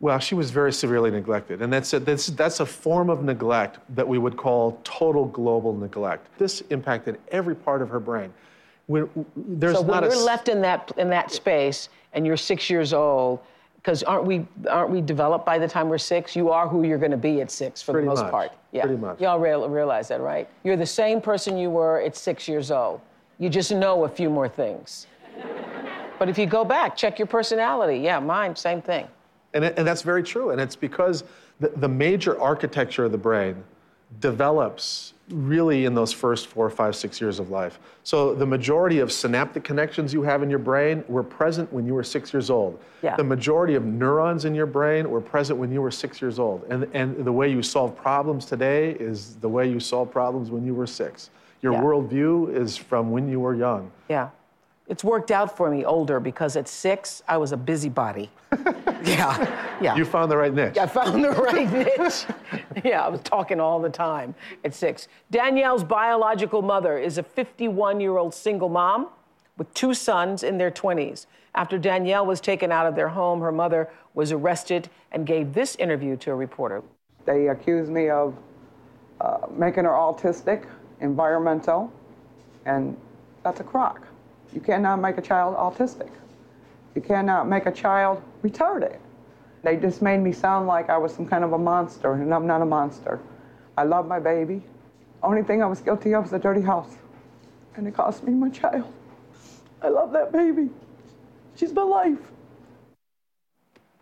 Well, 0.00 0.18
she 0.18 0.34
was 0.34 0.50
very 0.50 0.72
severely 0.72 1.10
neglected. 1.10 1.62
And 1.62 1.72
that's 1.72 1.92
a, 1.92 2.00
that's, 2.00 2.26
that's 2.26 2.60
a 2.60 2.66
form 2.66 3.08
of 3.08 3.22
neglect 3.22 3.78
that 3.94 4.06
we 4.06 4.18
would 4.18 4.36
call 4.36 4.80
total 4.84 5.26
global 5.26 5.72
neglect. 5.72 6.26
This 6.38 6.62
impacted 6.70 7.18
every 7.28 7.54
part 7.54 7.80
of 7.80 7.88
her 7.88 8.00
brain. 8.00 8.32
When, 8.88 9.08
there's 9.36 9.82
not 9.82 10.04
a 10.04 10.10
so 10.10 10.10
when 10.10 10.10
you're 10.10 10.20
a, 10.20 10.24
left 10.24 10.48
in 10.48 10.60
that, 10.62 10.92
in 10.96 11.08
that 11.10 11.30
space 11.30 11.88
and 12.12 12.26
you're 12.26 12.36
six 12.36 12.68
years 12.68 12.92
old, 12.92 13.40
because 13.86 14.02
aren't 14.02 14.24
we 14.24 14.44
aren't 14.68 14.90
we 14.90 15.00
developed 15.00 15.46
by 15.46 15.60
the 15.60 15.68
time 15.68 15.88
we're 15.88 15.96
six? 15.96 16.34
You 16.34 16.50
are 16.50 16.66
who 16.66 16.82
you're 16.82 16.98
going 16.98 17.12
to 17.12 17.16
be 17.16 17.40
at 17.40 17.52
six 17.52 17.80
for 17.80 17.92
Pretty 17.92 18.04
the 18.06 18.10
most 18.10 18.22
much. 18.22 18.30
part. 18.32 18.52
Yeah. 18.72 18.82
Pretty 18.82 18.96
much. 18.96 19.20
Y'all 19.20 19.38
real, 19.38 19.68
realize 19.68 20.08
that, 20.08 20.20
right? 20.20 20.48
You're 20.64 20.76
the 20.76 20.84
same 20.84 21.20
person 21.20 21.56
you 21.56 21.70
were 21.70 22.00
at 22.00 22.16
six 22.16 22.48
years 22.48 22.72
old. 22.72 23.00
You 23.38 23.48
just 23.48 23.70
know 23.70 24.04
a 24.04 24.08
few 24.08 24.28
more 24.28 24.48
things. 24.48 25.06
but 26.18 26.28
if 26.28 26.36
you 26.36 26.46
go 26.46 26.64
back, 26.64 26.96
check 26.96 27.20
your 27.20 27.26
personality. 27.26 27.98
Yeah, 27.98 28.18
mine, 28.18 28.56
same 28.56 28.82
thing. 28.82 29.06
And, 29.54 29.64
it, 29.64 29.78
and 29.78 29.86
that's 29.86 30.02
very 30.02 30.24
true. 30.24 30.50
And 30.50 30.60
it's 30.60 30.74
because 30.74 31.22
the, 31.60 31.68
the 31.68 31.88
major 31.88 32.40
architecture 32.40 33.04
of 33.04 33.12
the 33.12 33.18
brain 33.18 33.62
develops 34.18 35.12
really 35.30 35.84
in 35.86 35.94
those 35.94 36.12
first 36.12 36.46
four, 36.46 36.70
five, 36.70 36.94
six 36.94 37.20
years 37.20 37.38
of 37.40 37.50
life. 37.50 37.78
So 38.04 38.34
the 38.34 38.46
majority 38.46 39.00
of 39.00 39.10
synaptic 39.10 39.64
connections 39.64 40.12
you 40.12 40.22
have 40.22 40.42
in 40.42 40.50
your 40.50 40.58
brain 40.60 41.02
were 41.08 41.22
present 41.24 41.72
when 41.72 41.84
you 41.86 41.94
were 41.94 42.04
six 42.04 42.32
years 42.32 42.48
old. 42.50 42.78
Yeah. 43.02 43.16
The 43.16 43.24
majority 43.24 43.74
of 43.74 43.84
neurons 43.84 44.44
in 44.44 44.54
your 44.54 44.66
brain 44.66 45.10
were 45.10 45.20
present 45.20 45.58
when 45.58 45.72
you 45.72 45.82
were 45.82 45.90
six 45.90 46.22
years 46.22 46.38
old. 46.38 46.64
And, 46.70 46.86
and 46.94 47.24
the 47.24 47.32
way 47.32 47.50
you 47.50 47.60
solve 47.62 47.96
problems 47.96 48.46
today 48.46 48.92
is 48.92 49.34
the 49.36 49.48
way 49.48 49.68
you 49.68 49.80
solve 49.80 50.10
problems 50.12 50.50
when 50.50 50.64
you 50.64 50.74
were 50.74 50.86
six. 50.86 51.30
Your 51.62 51.72
Yeah. 51.72 51.82
worldview 51.82 52.54
is 52.54 52.76
from 52.76 53.10
when 53.10 53.28
you 53.28 53.40
were 53.40 53.54
young. 53.54 53.90
Yeah. 54.08 54.28
It's 54.88 55.02
worked 55.02 55.32
out 55.32 55.56
for 55.56 55.68
me 55.68 55.84
older 55.84 56.20
because 56.20 56.54
at 56.56 56.68
six, 56.68 57.20
I 57.26 57.36
was 57.38 57.50
a 57.50 57.56
busybody. 57.56 58.30
yeah, 59.06 59.78
yeah. 59.80 59.96
You 59.96 60.04
found 60.04 60.30
the 60.30 60.36
right 60.36 60.52
niche. 60.52 60.78
I 60.78 60.86
found 60.86 61.22
the 61.22 61.30
right 61.30 61.70
niche. 61.72 62.26
yeah, 62.84 63.04
I 63.04 63.08
was 63.08 63.20
talking 63.20 63.60
all 63.60 63.80
the 63.80 63.90
time 63.90 64.34
at 64.64 64.74
six. 64.74 65.08
Danielle's 65.30 65.84
biological 65.84 66.62
mother 66.62 66.98
is 66.98 67.18
a 67.18 67.22
51 67.22 68.00
year 68.00 68.16
old 68.16 68.34
single 68.34 68.68
mom 68.68 69.08
with 69.56 69.72
two 69.74 69.94
sons 69.94 70.42
in 70.42 70.58
their 70.58 70.70
20s. 70.70 71.26
After 71.54 71.78
Danielle 71.78 72.26
was 72.26 72.40
taken 72.40 72.70
out 72.70 72.86
of 72.86 72.94
their 72.94 73.08
home, 73.08 73.40
her 73.40 73.52
mother 73.52 73.88
was 74.14 74.30
arrested 74.32 74.90
and 75.12 75.26
gave 75.26 75.54
this 75.54 75.74
interview 75.76 76.16
to 76.18 76.30
a 76.32 76.34
reporter. 76.34 76.82
They 77.24 77.48
accused 77.48 77.90
me 77.90 78.10
of 78.10 78.36
uh, 79.20 79.46
making 79.50 79.84
her 79.84 79.90
autistic, 79.90 80.66
environmental, 81.00 81.90
and 82.66 82.96
that's 83.42 83.60
a 83.60 83.64
crock. 83.64 84.06
You 84.52 84.60
cannot 84.60 85.00
make 85.00 85.16
a 85.18 85.22
child 85.22 85.56
autistic. 85.56 86.10
You 86.94 87.02
cannot 87.02 87.48
make 87.48 87.66
a 87.66 87.72
child 87.72 88.22
retarded. 88.48 88.98
They 89.62 89.76
just 89.76 90.02
made 90.02 90.18
me 90.18 90.32
sound 90.32 90.66
like 90.66 90.90
I 90.90 90.98
was 90.98 91.14
some 91.14 91.26
kind 91.26 91.42
of 91.44 91.52
a 91.52 91.58
monster, 91.58 92.12
and 92.14 92.32
I'm 92.32 92.46
not 92.46 92.62
a 92.62 92.66
monster. 92.66 93.20
I 93.76 93.84
love 93.84 94.06
my 94.06 94.20
baby. 94.20 94.62
Only 95.22 95.42
thing 95.42 95.62
I 95.62 95.66
was 95.66 95.80
guilty 95.80 96.14
of 96.14 96.24
was 96.24 96.32
a 96.32 96.38
dirty 96.38 96.60
house, 96.60 96.96
and 97.74 97.86
it 97.86 97.94
cost 97.94 98.22
me 98.22 98.32
my 98.32 98.48
child. 98.48 98.92
I 99.82 99.88
love 99.88 100.12
that 100.12 100.32
baby. 100.32 100.70
She's 101.56 101.72
my 101.72 101.82
life. 101.82 102.18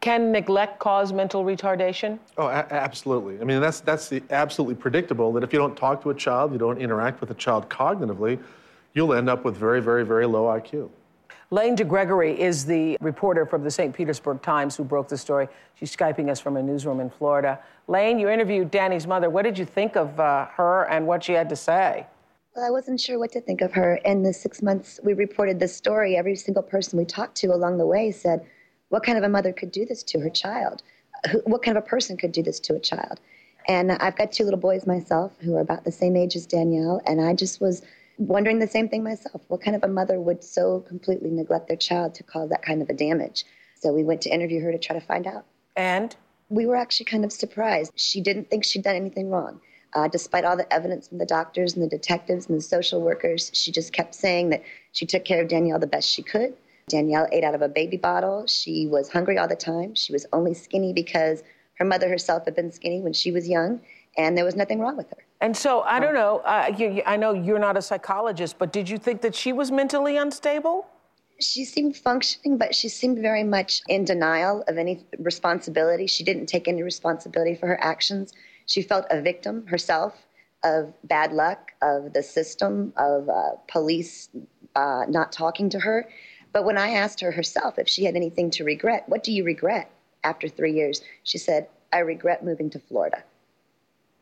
Can 0.01 0.33
neglect 0.33 0.79
cause 0.81 1.15
mental 1.15 1.45
retardation? 1.45 2.19
Oh, 2.37 2.47
a- 2.47 2.67
absolutely. 2.71 3.41
I 3.41 3.45
mean, 3.45 3.61
that's 3.61 3.81
that's 3.81 4.09
the 4.09 4.23
absolutely 4.31 4.75
predictable 4.75 5.33
that 5.33 5.43
if 5.43 5.53
you 5.53 5.59
don't 5.59 5.77
talk 5.77 6.03
to 6.03 6.11
a 6.11 6.15
child, 6.15 6.53
you 6.53 6.59
don't 6.59 6.79
interact 6.79 7.23
with 7.23 7.31
a 7.31 7.35
child 7.35 7.71
cognitively, 7.71 8.39
you'll 8.93 9.15
end 9.15 9.31
up 9.31 9.45
with 9.45 9.57
very, 9.57 9.81
very, 9.81 10.05
very 10.05 10.27
low 10.27 10.45
IQ. 10.45 10.91
Lane 11.51 11.77
DeGregory 11.77 12.37
is 12.37 12.65
the 12.65 12.97
reporter 13.01 13.45
from 13.45 13.63
the 13.63 13.71
St. 13.71 13.95
Petersburg 13.95 14.43
Times 14.43 14.77
who 14.77 14.85
broke 14.85 15.09
the 15.09 15.19
story. 15.19 15.49
She's 15.75 15.95
Skyping 15.95 16.31
us 16.31 16.41
from 16.41 16.57
a 16.57 16.63
newsroom 16.63 17.01
in 17.01 17.11
Florida. 17.11 17.61
Lane, 17.87 18.19
you 18.19 18.29
interviewed 18.29 18.71
Danny's 18.71 19.07
mother. 19.07 19.29
What 19.29 19.43
did 19.43 19.59
you 19.59 19.65
think 19.65 19.97
of 19.97 20.19
uh, 20.19 20.47
her 20.47 20.85
and 20.85 21.07
what 21.07 21.23
she 21.23 21.33
had 21.33 21.49
to 21.51 21.57
say? 21.57 22.07
Well, 22.57 22.65
I 22.65 22.71
wasn't 22.71 23.01
sure 23.01 23.19
what 23.19 23.33
to 23.33 23.41
think 23.41 23.61
of 23.61 23.73
her. 23.73 23.97
In 24.05 24.23
the 24.23 24.33
six 24.33 24.63
months 24.63 25.01
we 25.03 25.13
reported 25.13 25.61
this 25.61 25.77
story, 25.77 26.17
every 26.17 26.37
single 26.37 26.63
person 26.63 26.99
we 26.99 27.05
talked 27.05 27.37
to 27.39 27.49
along 27.49 27.79
the 27.79 27.87
way 27.87 28.11
said, 28.11 28.47
What 28.89 29.03
kind 29.03 29.19
of 29.19 29.25
a 29.25 29.29
mother 29.29 29.53
could 29.53 29.73
do 29.73 29.85
this 29.85 30.03
to 30.05 30.21
her 30.21 30.31
child? 30.31 30.83
What 31.45 31.63
kind 31.63 31.77
of 31.77 31.85
a 31.85 31.87
person 31.87 32.17
could 32.17 32.33
do 32.33 32.43
this 32.43 32.61
to 32.61 32.75
a 32.75 32.81
child? 32.81 33.21
And 33.67 33.93
I've 33.93 34.17
got 34.17 34.31
two 34.31 34.45
little 34.45 34.61
boys 34.61 34.87
myself 34.87 35.33
who 35.41 35.57
are 35.57 35.61
about 35.61 35.85
the 35.85 35.93
same 35.93 36.17
age 36.17 36.37
as 36.37 36.47
Danielle, 36.47 37.01
and 37.07 37.21
I 37.21 37.35
just 37.35 37.63
was 37.63 37.83
wondering 38.19 38.59
the 38.59 38.67
same 38.67 38.89
thing 38.89 39.03
myself. 39.03 39.43
What 39.49 39.63
kind 39.63 39.77
of 39.77 39.85
a 39.85 39.89
mother 39.89 40.21
would 40.21 40.45
so 40.45 40.81
completely 40.81 41.31
neglect 41.31 41.69
their 41.69 41.77
child 41.77 42.15
to 42.17 42.23
cause 42.23 42.51
that 42.51 42.63
kind 42.63 42.83
of 42.83 42.89
a 42.89 42.95
damage? 42.95 43.45
So 43.75 43.93
we 43.93 44.05
went 44.05 44.23
to 44.23 44.31
interview 44.31 44.61
her 44.63 44.73
to 44.73 44.79
try 44.79 44.99
to 44.99 45.05
find 45.05 45.27
out. 45.27 45.45
And? 45.77 46.15
We 46.49 46.67
were 46.67 46.77
actually 46.77 47.07
kind 47.07 47.25
of 47.25 47.33
surprised. 47.33 47.93
She 47.97 48.21
didn't 48.21 48.51
think 48.51 48.65
she'd 48.65 48.85
done 48.85 48.97
anything 48.97 49.31
wrong. 49.31 49.61
Uh, 49.95 50.09
despite 50.09 50.45
all 50.45 50.57
the 50.57 50.73
evidence 50.73 51.09
from 51.09 51.19
the 51.19 51.27
doctors 51.27 51.75
and 51.75 51.83
the 51.83 51.89
detectives 51.89 52.49
and 52.49 52.59
the 52.59 52.63
social 52.63 53.01
workers, 53.01 53.51
she 53.55 53.71
just 53.71 53.93
kept 53.93 54.15
saying 54.15 54.51
that 54.51 54.63
she 54.93 55.07
took 55.07 55.25
care 55.25 55.41
of 55.41 55.49
Danielle 55.49 55.79
the 55.79 55.87
best 55.87 56.09
she 56.09 56.23
could. 56.23 56.55
Danielle 56.89 57.29
ate 57.33 57.45
out 57.45 57.55
of 57.55 57.63
a 57.63 57.69
baby 57.69 57.97
bottle. 57.97 58.47
She 58.47 58.87
was 58.87 59.09
hungry 59.09 59.39
all 59.39 59.49
the 59.49 59.57
time. 59.57 59.95
She 59.95 60.13
was 60.13 60.27
only 60.33 60.53
skinny 60.53 60.93
because 60.93 61.43
her 61.79 61.85
mother 61.85 62.09
herself 62.09 62.45
had 62.45 62.55
been 62.55 62.73
skinny 62.73 63.01
when 63.01 63.13
she 63.13 63.33
was 63.33 63.49
young, 63.49 63.81
and 64.17 64.37
there 64.37 64.45
was 64.45 64.57
nothing 64.57 64.81
wrong 64.81 64.97
with 64.97 65.11
her. 65.11 65.25
And 65.45 65.55
so, 65.55 65.83
I 65.83 66.01
don't 66.01 66.15
know, 66.15 66.39
uh, 66.39 66.73
you, 66.75 67.03
I 67.05 67.19
know 67.19 67.35
you're 67.35 67.59
not 67.59 67.77
a 67.77 67.83
psychologist, 67.83 68.57
but 68.59 68.73
did 68.73 68.89
you 68.89 68.97
think 68.97 69.21
that 69.21 69.35
she 69.35 69.53
was 69.53 69.71
mentally 69.71 70.17
unstable? 70.17 70.87
She 71.39 71.67
seemed 71.67 71.99
functioning, 71.99 72.57
but 72.57 72.75
she 72.75 72.89
seemed 72.89 73.19
very 73.19 73.45
much 73.45 73.83
in 73.87 74.07
denial 74.07 74.65
of 74.69 74.79
any 74.79 75.05
responsibility. 75.19 76.07
She 76.07 76.25
didn't 76.25 76.47
take 76.47 76.67
any 76.67 76.83
responsibility 76.83 77.55
for 77.55 77.67
her 77.67 77.79
actions. 77.85 78.33
She 78.65 78.81
felt 78.81 79.05
a 79.11 79.21
victim 79.21 79.67
herself 79.67 80.15
of 80.63 80.95
bad 81.05 81.35
luck, 81.35 81.73
of 81.83 82.15
the 82.15 82.23
system, 82.23 82.95
of 82.97 83.29
uh, 83.29 83.51
police 83.69 84.31
uh, 84.75 85.05
not 85.11 85.31
talking 85.31 85.69
to 85.69 85.81
her. 85.81 86.09
But 86.55 86.65
when 86.65 86.79
I 86.79 86.93
asked 86.93 87.21
her 87.21 87.33
herself 87.33 87.79
if 87.79 87.87
she 87.87 88.05
had 88.07 88.17
anything 88.17 88.51
to 88.53 88.65
regret, 88.65 89.07
what 89.09 89.23
do 89.23 89.31
you 89.31 89.45
regret 89.45 89.91
after 90.23 90.49
three 90.49 90.73
years? 90.73 91.03
She 91.23 91.37
said, 91.37 91.69
I 91.93 91.99
regret 91.99 92.43
moving 92.43 92.71
to 92.71 92.79
Florida. 92.79 93.23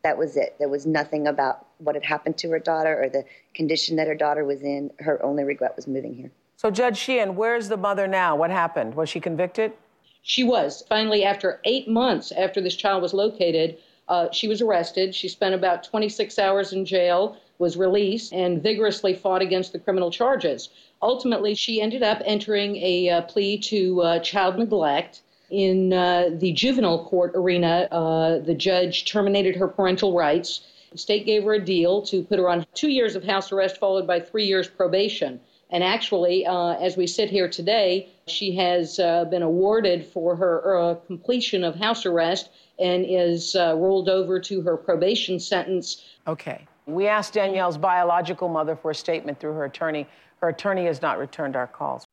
That 0.02 0.18
was 0.18 0.36
it. 0.36 0.56
There 0.58 0.68
was 0.68 0.84
nothing 0.84 1.28
about 1.28 1.66
what 1.78 1.94
had 1.94 2.04
happened 2.04 2.36
to 2.38 2.50
her 2.50 2.58
daughter 2.58 3.00
or 3.00 3.08
the 3.08 3.24
condition 3.54 3.94
that 3.96 4.08
her 4.08 4.16
daughter 4.16 4.44
was 4.44 4.60
in. 4.62 4.90
Her 4.98 5.24
only 5.24 5.44
regret 5.44 5.76
was 5.76 5.86
moving 5.86 6.14
here. 6.14 6.32
So, 6.56 6.72
Judge 6.72 6.98
Sheehan, 6.98 7.36
where's 7.36 7.68
the 7.68 7.76
mother 7.76 8.08
now? 8.08 8.34
What 8.34 8.50
happened? 8.50 8.94
Was 8.96 9.08
she 9.08 9.20
convicted? 9.20 9.72
She 10.22 10.42
was. 10.42 10.82
Finally, 10.88 11.24
after 11.24 11.60
eight 11.64 11.88
months 11.88 12.32
after 12.32 12.60
this 12.60 12.74
child 12.74 13.00
was 13.00 13.14
located, 13.14 13.78
uh, 14.08 14.28
she 14.32 14.48
was 14.48 14.60
arrested. 14.60 15.14
She 15.14 15.28
spent 15.28 15.54
about 15.54 15.84
26 15.84 16.36
hours 16.36 16.72
in 16.72 16.84
jail, 16.84 17.36
was 17.58 17.76
released, 17.76 18.32
and 18.32 18.60
vigorously 18.60 19.14
fought 19.14 19.40
against 19.40 19.72
the 19.72 19.78
criminal 19.78 20.10
charges. 20.10 20.70
Ultimately, 21.00 21.54
she 21.54 21.80
ended 21.80 22.02
up 22.02 22.20
entering 22.24 22.76
a 22.76 23.08
uh, 23.08 23.22
plea 23.22 23.56
to 23.58 24.02
uh, 24.02 24.18
child 24.18 24.58
neglect. 24.58 25.22
In 25.52 25.92
uh, 25.92 26.30
the 26.32 26.50
juvenile 26.52 27.04
court 27.04 27.32
arena, 27.34 27.86
uh, 27.92 28.38
the 28.38 28.54
judge 28.54 29.04
terminated 29.04 29.54
her 29.56 29.68
parental 29.68 30.16
rights. 30.16 30.62
The 30.92 30.96
state 30.96 31.26
gave 31.26 31.44
her 31.44 31.52
a 31.52 31.62
deal 31.62 32.00
to 32.06 32.22
put 32.22 32.38
her 32.38 32.48
on 32.48 32.66
two 32.72 32.88
years 32.88 33.16
of 33.16 33.22
house 33.22 33.52
arrest, 33.52 33.76
followed 33.76 34.06
by 34.06 34.18
three 34.18 34.46
years 34.46 34.66
probation. 34.66 35.38
And 35.68 35.84
actually, 35.84 36.46
uh, 36.46 36.78
as 36.80 36.96
we 36.96 37.06
sit 37.06 37.28
here 37.28 37.50
today, 37.50 38.08
she 38.26 38.56
has 38.56 38.98
uh, 38.98 39.26
been 39.26 39.42
awarded 39.42 40.06
for 40.06 40.34
her 40.36 40.74
uh, 40.74 40.94
completion 41.06 41.64
of 41.64 41.74
house 41.74 42.06
arrest 42.06 42.48
and 42.78 43.04
is 43.06 43.54
uh, 43.54 43.74
rolled 43.76 44.08
over 44.08 44.40
to 44.40 44.62
her 44.62 44.78
probation 44.78 45.38
sentence. 45.38 46.02
Okay. 46.26 46.64
We 46.86 47.08
asked 47.08 47.34
Danielle's 47.34 47.76
biological 47.76 48.48
mother 48.48 48.74
for 48.74 48.92
a 48.92 48.94
statement 48.94 49.38
through 49.38 49.52
her 49.52 49.66
attorney. 49.66 50.06
Her 50.40 50.48
attorney 50.48 50.86
has 50.86 51.02
not 51.02 51.18
returned 51.18 51.56
our 51.56 51.66
calls. 51.66 52.06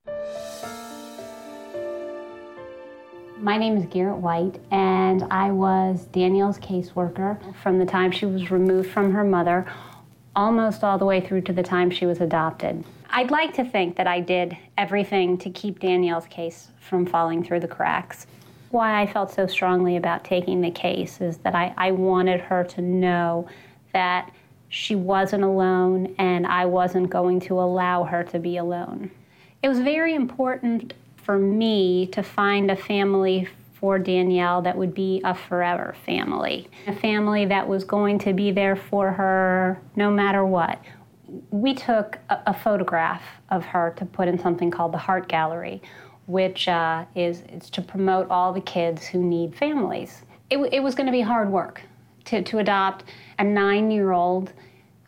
My 3.41 3.57
name 3.57 3.77
is 3.77 3.85
Garrett 3.85 4.17
White, 4.17 4.59
and 4.69 5.23
I 5.31 5.49
was 5.51 6.07
Danielle's 6.07 6.59
caseworker 6.59 7.55
from 7.55 7.79
the 7.79 7.85
time 7.85 8.11
she 8.11 8.25
was 8.25 8.51
removed 8.51 8.89
from 8.89 9.13
her 9.13 9.23
mother 9.23 9.65
almost 10.35 10.83
all 10.83 10.97
the 10.97 11.05
way 11.05 11.21
through 11.21 11.43
to 11.43 11.53
the 11.53 11.63
time 11.63 11.89
she 11.89 12.05
was 12.05 12.19
adopted. 12.19 12.83
I'd 13.09 13.31
like 13.31 13.53
to 13.53 13.63
think 13.63 13.95
that 13.95 14.07
I 14.07 14.19
did 14.19 14.57
everything 14.77 15.37
to 15.37 15.49
keep 15.49 15.79
Danielle's 15.79 16.25
case 16.25 16.71
from 16.81 17.05
falling 17.05 17.41
through 17.41 17.61
the 17.61 17.67
cracks. 17.69 18.27
Why 18.71 19.01
I 19.01 19.07
felt 19.07 19.31
so 19.31 19.47
strongly 19.47 19.95
about 19.95 20.25
taking 20.25 20.59
the 20.59 20.71
case 20.71 21.21
is 21.21 21.37
that 21.37 21.55
I, 21.55 21.73
I 21.77 21.91
wanted 21.91 22.41
her 22.41 22.65
to 22.65 22.81
know 22.81 23.47
that 23.93 24.33
she 24.67 24.95
wasn't 24.95 25.45
alone 25.45 26.13
and 26.17 26.45
I 26.45 26.65
wasn't 26.65 27.09
going 27.09 27.39
to 27.41 27.61
allow 27.61 28.03
her 28.03 28.21
to 28.25 28.37
be 28.37 28.57
alone. 28.57 29.11
It 29.63 29.69
was 29.69 29.79
very 29.79 30.13
important 30.13 30.93
for 31.29 31.37
me 31.37 32.07
to 32.07 32.23
find 32.23 32.71
a 32.71 32.75
family 32.75 33.47
for 33.75 33.99
Danielle 33.99 34.63
that 34.63 34.75
would 34.75 34.95
be 34.95 35.21
a 35.23 35.35
forever 35.35 35.95
family, 36.03 36.67
a 36.87 36.95
family 36.95 37.45
that 37.45 37.67
was 37.67 37.83
going 37.83 38.17
to 38.17 38.33
be 38.33 38.49
there 38.49 38.75
for 38.75 39.11
her 39.11 39.79
no 39.95 40.09
matter 40.09 40.43
what. 40.43 40.83
We 41.51 41.75
took 41.75 42.17
a, 42.31 42.39
a 42.47 42.53
photograph 42.55 43.21
of 43.51 43.63
her 43.63 43.93
to 43.97 44.05
put 44.05 44.27
in 44.27 44.39
something 44.39 44.71
called 44.71 44.91
the 44.91 44.97
Heart 44.97 45.27
Gallery, 45.27 45.83
which 46.25 46.67
uh, 46.67 47.05
is, 47.13 47.43
is 47.53 47.69
to 47.69 47.81
promote 47.83 48.27
all 48.31 48.51
the 48.51 48.61
kids 48.61 49.05
who 49.05 49.23
need 49.23 49.55
families. 49.55 50.23
It, 50.49 50.57
it 50.73 50.79
was 50.79 50.95
going 50.95 51.05
to 51.05 51.11
be 51.11 51.21
hard 51.21 51.51
work 51.51 51.83
to, 52.25 52.41
to 52.41 52.57
adopt 52.57 53.03
a 53.37 53.43
nine 53.43 53.91
year 53.91 54.13
old 54.13 54.51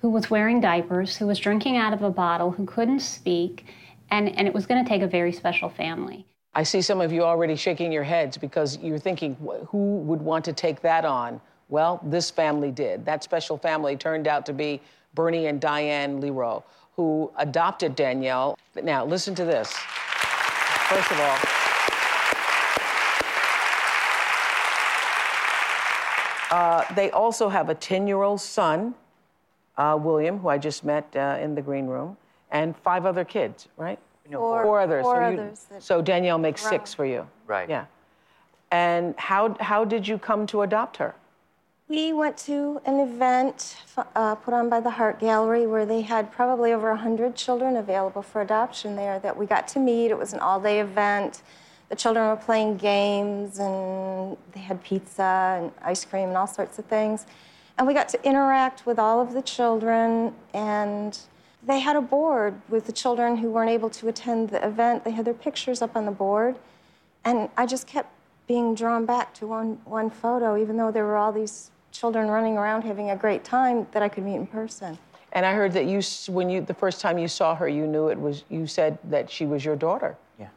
who 0.02 0.10
was 0.12 0.30
wearing 0.30 0.62
diapers, 0.62 1.18
who 1.18 1.26
was 1.26 1.40
drinking 1.40 1.78
out 1.78 1.94
of 1.94 2.04
a 2.04 2.12
bottle, 2.12 2.52
who 2.52 2.68
couldn't 2.68 3.00
speak, 3.00 3.66
and, 4.12 4.30
and 4.38 4.48
it 4.48 4.54
was 4.54 4.66
going 4.66 4.84
to 4.84 4.88
take 4.88 5.02
a 5.02 5.08
very 5.08 5.32
special 5.32 5.70
family. 5.70 6.26
I 6.54 6.64
see 6.64 6.82
some 6.82 7.00
of 7.00 7.14
you 7.14 7.24
already 7.24 7.56
shaking 7.56 7.92
your 7.94 8.04
heads 8.04 8.38
because 8.38 8.78
you're 8.80 9.00
thinking, 9.00 9.36
who 9.68 9.98
would 10.00 10.22
want 10.22 10.44
to 10.46 10.54
take 10.54 10.82
that 10.82 11.06
on? 11.06 11.40
Well, 11.70 12.02
this 12.04 12.30
family 12.30 12.72
did. 12.72 13.06
That 13.06 13.24
special 13.24 13.58
family 13.58 13.96
turned 13.96 14.28
out 14.28 14.46
to 14.48 14.54
be 14.54 14.82
Bernie 15.14 15.48
and 15.48 15.62
Diane 15.62 16.22
Lierow, 16.22 16.64
who 16.98 17.32
adopted 17.38 17.96
Danielle. 17.96 18.58
Now, 18.84 19.06
listen 19.06 19.34
to 19.36 19.46
this. 19.46 19.72
First 19.72 21.10
of 21.10 21.20
all, 21.22 21.38
uh, 26.52 26.94
they 26.96 27.12
also 27.12 27.48
have 27.48 27.70
a 27.70 27.76
10 27.76 28.08
year 28.08 28.24
old 28.24 28.42
son, 28.42 28.94
uh, 29.78 29.98
William, 30.02 30.40
who 30.40 30.50
I 30.50 30.58
just 30.58 30.84
met 30.84 31.16
uh, 31.16 31.38
in 31.40 31.56
the 31.56 31.62
green 31.62 31.88
room, 31.88 32.18
and 32.52 32.76
five 32.78 33.06
other 33.06 33.26
kids, 33.26 33.68
right? 33.78 34.00
No, 34.30 34.40
four, 34.40 34.64
four. 34.64 34.80
others. 34.80 35.04
Four 35.04 35.16
so, 35.16 35.30
you, 35.30 35.40
others 35.40 35.66
that 35.70 35.84
so 35.84 36.02
Danielle 36.02 36.38
makes 36.38 36.62
grown. 36.62 36.72
six 36.72 36.94
for 36.94 37.06
you. 37.06 37.28
Right. 37.48 37.70
Yeah. 37.70 37.86
And 38.72 39.16
how, 39.18 39.56
how 39.60 39.84
did 39.84 40.08
you 40.08 40.18
come 40.18 40.46
to 40.48 40.62
adopt 40.62 40.98
her? 40.98 41.16
We 41.90 42.14
went 42.14 42.38
to 42.38 42.80
an 42.86 43.02
event 43.02 43.76
uh, 44.16 44.36
put 44.36 44.54
on 44.54 44.70
by 44.70 44.80
the 44.80 44.92
Heart 44.92 45.20
Gallery 45.20 45.68
where 45.68 45.86
they 45.86 46.00
had 46.00 46.32
probably 46.32 46.72
over 46.72 46.90
100 46.92 47.36
children 47.36 47.76
available 47.76 48.22
for 48.22 48.42
adoption 48.42 48.96
there 48.96 49.20
that 49.20 49.36
we 49.36 49.46
got 49.46 49.68
to 49.70 49.80
meet. 49.80 50.10
It 50.10 50.18
was 50.18 50.32
an 50.32 50.40
all 50.40 50.62
day 50.62 50.80
event. 50.80 51.42
The 51.90 51.98
children 51.98 52.30
were 52.30 52.38
playing 52.38 52.78
games 52.78 53.60
and 53.60 54.38
they 54.54 54.62
had 54.62 54.82
pizza 54.82 55.60
and 55.60 55.72
ice 55.84 56.06
cream 56.06 56.30
and 56.30 56.38
all 56.38 56.48
sorts 56.48 56.80
of 56.80 56.86
things. 56.86 57.26
And 57.78 57.86
we 57.86 57.94
got 57.94 58.08
to 58.10 58.26
interact 58.26 58.86
with 58.86 58.98
all 58.98 59.20
of 59.20 59.34
the 59.34 59.42
children 59.42 60.34
and 60.54 61.20
they 61.64 61.80
had 61.80 61.96
a 61.96 62.02
board 62.02 62.60
with 62.70 62.86
the 62.86 62.92
children 62.92 63.38
who 63.38 63.50
weren't 63.50 63.70
able 63.70 63.90
to 63.90 64.08
attend 64.08 64.50
the 64.50 64.66
event. 64.66 65.04
They 65.04 65.12
had 65.12 65.26
their 65.26 65.34
pictures 65.34 65.82
up 65.82 65.96
on 65.96 66.06
the 66.06 66.12
board. 66.12 66.56
And 67.24 67.50
I 67.56 67.66
just 67.66 67.86
kept 67.86 68.10
being 68.48 68.74
drawn 68.74 69.06
back 69.06 69.34
to 69.36 69.48
one, 69.48 69.80
one 69.86 70.10
photo, 70.10 70.58
even 70.58 70.76
though 70.78 70.92
there 70.92 71.06
were 71.06 71.18
all 71.18 71.32
these 71.32 71.72
children 71.92 72.30
running 72.30 72.58
around 72.58 72.82
having 72.82 73.12
a 73.12 73.16
great 73.16 73.44
time 73.44 73.86
that 73.92 74.02
I 74.02 74.10
could 74.10 74.24
meet 74.24 74.36
in 74.36 74.48
person. 74.48 74.98
And 75.34 75.46
I 75.46 75.54
heard 75.54 75.72
that 75.74 75.86
you, 75.86 76.02
when 76.34 76.50
you, 76.50 76.62
the 76.62 76.74
first 76.74 77.00
time 77.00 77.18
you 77.18 77.28
saw 77.28 77.56
her, 77.56 77.68
you 77.68 77.88
knew 77.88 78.08
it 78.08 78.20
was, 78.20 78.44
you 78.50 78.66
said 78.68 78.98
that 79.06 79.30
she 79.30 79.46
was 79.46 79.64
your 79.64 79.76
daughter. 79.76 80.18
Yeah. 80.40 80.48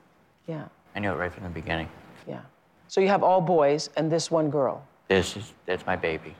Yeah. 0.46 0.64
I 0.96 1.00
knew 1.00 1.12
it 1.12 1.16
right 1.16 1.32
from 1.32 1.44
the 1.44 1.50
beginning. 1.50 1.88
Yeah. 2.26 2.40
So 2.88 3.00
you 3.00 3.08
have 3.08 3.22
all 3.22 3.40
boys 3.40 3.90
and 3.96 4.10
this 4.10 4.30
one 4.30 4.50
girl. 4.50 4.84
This 5.08 5.36
is, 5.36 5.52
that's 5.66 5.86
my 5.86 5.96
baby. 5.96 6.34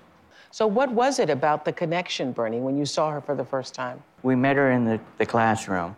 So 0.55 0.69
what 0.69 0.93
was 0.93 1.19
it 1.19 1.31
about 1.31 1.64
the 1.64 1.73
connection, 1.73 2.31
Bernie, 2.31 2.61
when 2.61 2.79
you 2.79 2.87
saw 2.87 3.11
her 3.11 3.21
for 3.21 3.35
the 3.35 3.45
first 3.45 3.75
time? 3.75 4.01
We 4.23 4.37
met 4.37 4.55
her 4.55 4.71
in 4.71 4.85
the, 4.85 5.01
the 5.19 5.27
classroom 5.27 5.97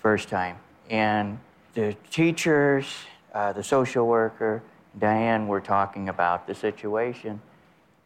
first 0.00 0.28
time, 0.28 0.58
and 0.88 1.40
the 1.74 1.96
teachers, 2.12 2.86
uh, 3.34 3.52
the 3.52 3.64
social 3.64 4.06
worker, 4.06 4.62
Diane 5.00 5.48
were 5.48 5.60
talking 5.60 6.08
about 6.08 6.46
the 6.46 6.54
situation, 6.54 7.40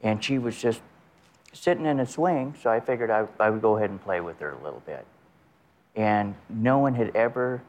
and 0.00 0.24
she 0.24 0.38
was 0.38 0.58
just 0.58 0.80
sitting 1.52 1.84
in 1.84 2.00
a 2.00 2.06
swing, 2.06 2.54
so 2.62 2.70
I 2.70 2.80
figured 2.80 3.10
I, 3.10 3.26
I 3.38 3.50
would 3.50 3.60
go 3.60 3.76
ahead 3.76 3.90
and 3.90 4.02
play 4.02 4.22
with 4.22 4.38
her 4.38 4.52
a 4.52 4.64
little 4.64 4.82
bit. 4.86 5.04
And 5.96 6.34
no 6.48 6.78
one 6.78 6.94
had 6.94 7.14
ever 7.14 7.60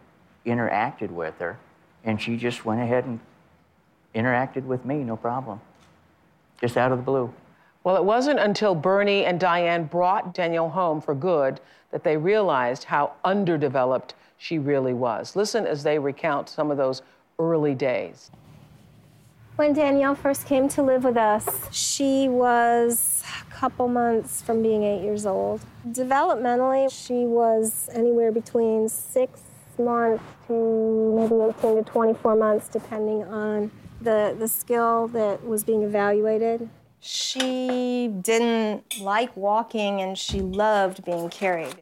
interacted 0.46 1.10
with 1.10 1.38
her, 1.39 1.60
and 2.06 2.22
she 2.22 2.38
just 2.38 2.63
went 2.63 2.80
ahead 2.80 3.04
and 3.04 3.20
interacted 4.15 4.63
with 4.63 4.86
me, 4.86 5.04
no 5.04 5.17
problem. 5.17 5.60
Just 6.62 6.78
out 6.78 6.94
of 6.94 6.98
the 6.98 7.04
blue. 7.04 7.34
Well, 7.84 7.98
it 7.98 8.04
wasn't 8.04 8.39
until 8.39 8.76
Bernie 8.76 9.26
and 9.26 9.39
Diane 9.39 9.86
brought 9.86 10.36
Danielle 10.36 10.70
home 10.70 11.02
for 11.02 11.15
good 11.15 11.60
that 11.89 12.04
they 12.04 12.15
realized 12.15 12.84
how 12.84 13.13
underdeveloped 13.26 14.13
she 14.38 14.60
really 14.60 14.94
was. 14.94 15.36
Listen 15.36 15.65
as 15.65 15.84
they 15.84 15.98
recount 15.98 16.48
some 16.48 16.70
of 16.70 16.78
those 16.78 17.02
early 17.39 17.74
days. 17.74 18.30
When 19.56 19.74
Danielle 19.74 20.15
first 20.15 20.46
came 20.46 20.70
to 20.70 20.82
live 20.82 21.04
with 21.04 21.17
us, 21.17 21.46
she 21.72 22.28
was 22.30 23.24
a 23.41 23.52
couple 23.52 23.88
months 23.88 24.41
from 24.41 24.62
being 24.62 24.84
eight 24.84 25.04
years 25.04 25.26
old. 25.26 25.62
Developmentally, 25.89 26.89
she 26.91 27.26
was 27.26 27.89
anywhere 27.94 28.32
between 28.32 28.89
six 28.89 29.41
months 29.78 30.24
to 30.48 31.13
maybe 31.15 31.36
18 31.60 31.84
to 31.84 31.91
24 31.91 32.36
months, 32.36 32.70
depending 32.70 33.24
on 33.24 33.72
the, 34.02 34.36
the 34.39 34.48
skill 34.48 35.08
that 35.10 35.46
was 35.46 35.63
being 35.63 35.84
evaluated. 35.84 36.70
She 37.02 38.12
didn't 38.22 39.00
like 39.00 39.36
walking 39.36 40.02
and 40.02 40.18
she 40.18 40.40
loved 40.40 41.04
being 41.04 41.30
carried. 41.30 41.82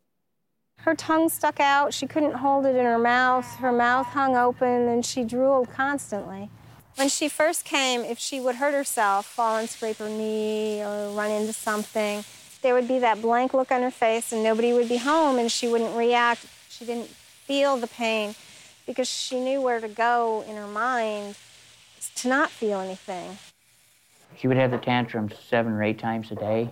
Her 0.77 0.95
tongue 0.95 1.27
stuck 1.27 1.60
out, 1.60 1.93
she 1.93 2.08
couldn't 2.08 2.36
hold 2.36 2.65
it 2.65 2.75
in 2.75 2.86
her 2.86 2.97
mouth, 2.97 3.45
her 3.58 3.73
mouth 3.73 4.08
hung 4.08 4.38
open, 4.38 4.88
and 4.88 5.05
she 5.05 5.25
drooled 5.25 5.69
constantly. 5.69 6.49
When 6.95 7.10
she 7.10 7.27
first 7.27 7.65
came, 7.65 8.01
if 8.01 8.17
she 8.17 8.39
would 8.39 8.55
hurt 8.55 8.73
herself, 8.73 9.25
fall 9.25 9.58
and 9.58 9.69
scrape 9.69 9.97
her 9.97 10.08
knee 10.08 10.82
or 10.82 11.12
run 11.12 11.32
into 11.32 11.51
something, 11.51 12.23
there 12.62 12.73
would 12.73 12.88
be 12.88 12.99
that 12.99 13.21
blank 13.21 13.53
look 13.53 13.73
on 13.73 13.82
her 13.82 13.91
face 13.91 14.32
and 14.32 14.41
nobody 14.41 14.71
would 14.71 14.88
be 14.88 14.97
home 14.97 15.38
and 15.38 15.51
she 15.51 15.67
wouldn't 15.67 15.97
react. 15.97 16.45
She 16.69 16.86
didn't 16.86 17.08
feel 17.08 17.75
the 17.75 17.88
pain 17.88 18.36
because 18.86 19.10
she 19.10 19.39
knew 19.39 19.62
where 19.62 19.82
to 19.82 19.89
go 19.89 20.45
in 20.47 20.55
her 20.55 20.67
mind 20.67 21.36
to 22.15 22.27
not 22.29 22.49
feel 22.49 22.79
anything. 22.79 23.38
She 24.39 24.47
would 24.47 24.56
have 24.56 24.71
the 24.71 24.78
tantrums 24.78 25.34
seven 25.38 25.73
or 25.73 25.84
eight 25.84 25.99
times 25.99 26.32
a 26.32 26.36
day. 26.36 26.69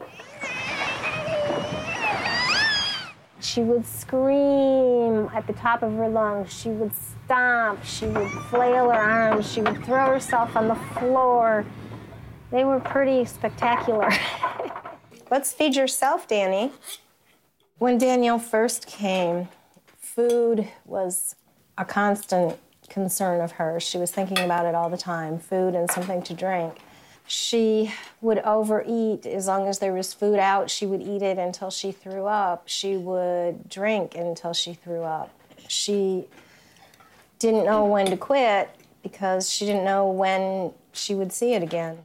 She 3.42 3.62
would 3.62 3.86
scream 3.86 5.30
at 5.36 5.46
the 5.48 5.54
top 5.54 5.84
of 5.84 5.92
her 5.92 6.08
lungs. 6.08 6.54
She 6.54 6.70
would 6.70 6.94
stomp. 6.94 7.84
She 7.84 8.06
would 8.06 8.32
flail 8.50 8.90
her 8.90 8.98
arms. 8.98 9.52
She 9.52 9.62
would 9.62 9.84
throw 9.84 10.08
herself 10.14 10.56
on 10.56 10.70
the 10.70 10.76
floor. 10.76 11.66
They 12.52 12.64
were 12.64 12.80
pretty 12.80 13.26
spectacular. 13.26 14.12
Let's 15.30 15.52
feed 15.52 15.76
yourself, 15.76 16.26
Danny. 16.26 16.72
When 17.80 17.98
Danielle 17.98 18.40
first 18.40 18.88
came, 18.88 19.50
food 20.00 20.70
was 20.86 21.36
a 21.78 21.84
constant 21.84 22.58
concern 22.88 23.42
of 23.42 23.54
hers. 23.54 23.84
She 23.84 23.98
was 23.98 24.10
thinking 24.10 24.40
about 24.40 24.66
it 24.66 24.74
all 24.74 24.90
the 24.90 24.98
time 24.98 25.38
food 25.38 25.76
and 25.76 25.92
something 25.92 26.22
to 26.24 26.34
drink. 26.34 26.80
She 27.28 27.94
would 28.22 28.40
overeat 28.40 29.26
as 29.26 29.48
long 29.48 29.68
as 29.68 29.80
there 29.80 29.94
was 29.94 30.14
food 30.14 30.40
out. 30.40 30.70
She 30.70 30.86
would 30.86 31.02
eat 31.02 31.22
it 31.22 31.38
until 31.38 31.70
she 31.70 31.92
threw 31.92 32.26
up. 32.26 32.64
She 32.68 32.96
would 32.96 33.68
drink 33.68 34.16
until 34.16 34.54
she 34.54 34.74
threw 34.74 35.04
up. 35.04 35.30
She 35.68 36.28
didn't 37.38 37.66
know 37.66 37.86
when 37.86 38.06
to 38.08 38.18
quit 38.18 38.70
because 39.04 39.50
she 39.50 39.66
didn't 39.66 39.84
know 39.84 40.10
when 40.10 40.72
she 40.94 41.16
would 41.16 41.34
see 41.34 41.54
it 41.54 41.62
again. 41.62 42.00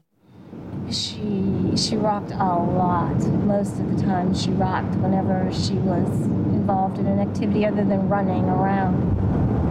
She 0.91 1.73
she 1.77 1.97
rocked 1.97 2.33
a 2.33 2.55
lot. 2.55 3.17
Most 3.45 3.79
of 3.79 3.97
the 3.97 4.03
time, 4.03 4.35
she 4.35 4.51
rocked 4.51 4.95
whenever 4.97 5.51
she 5.53 5.75
was 5.75 6.09
involved 6.53 6.99
in 6.99 7.07
an 7.07 7.21
activity 7.21 7.65
other 7.65 7.85
than 7.85 8.09
running 8.09 8.45
around. 8.45 8.97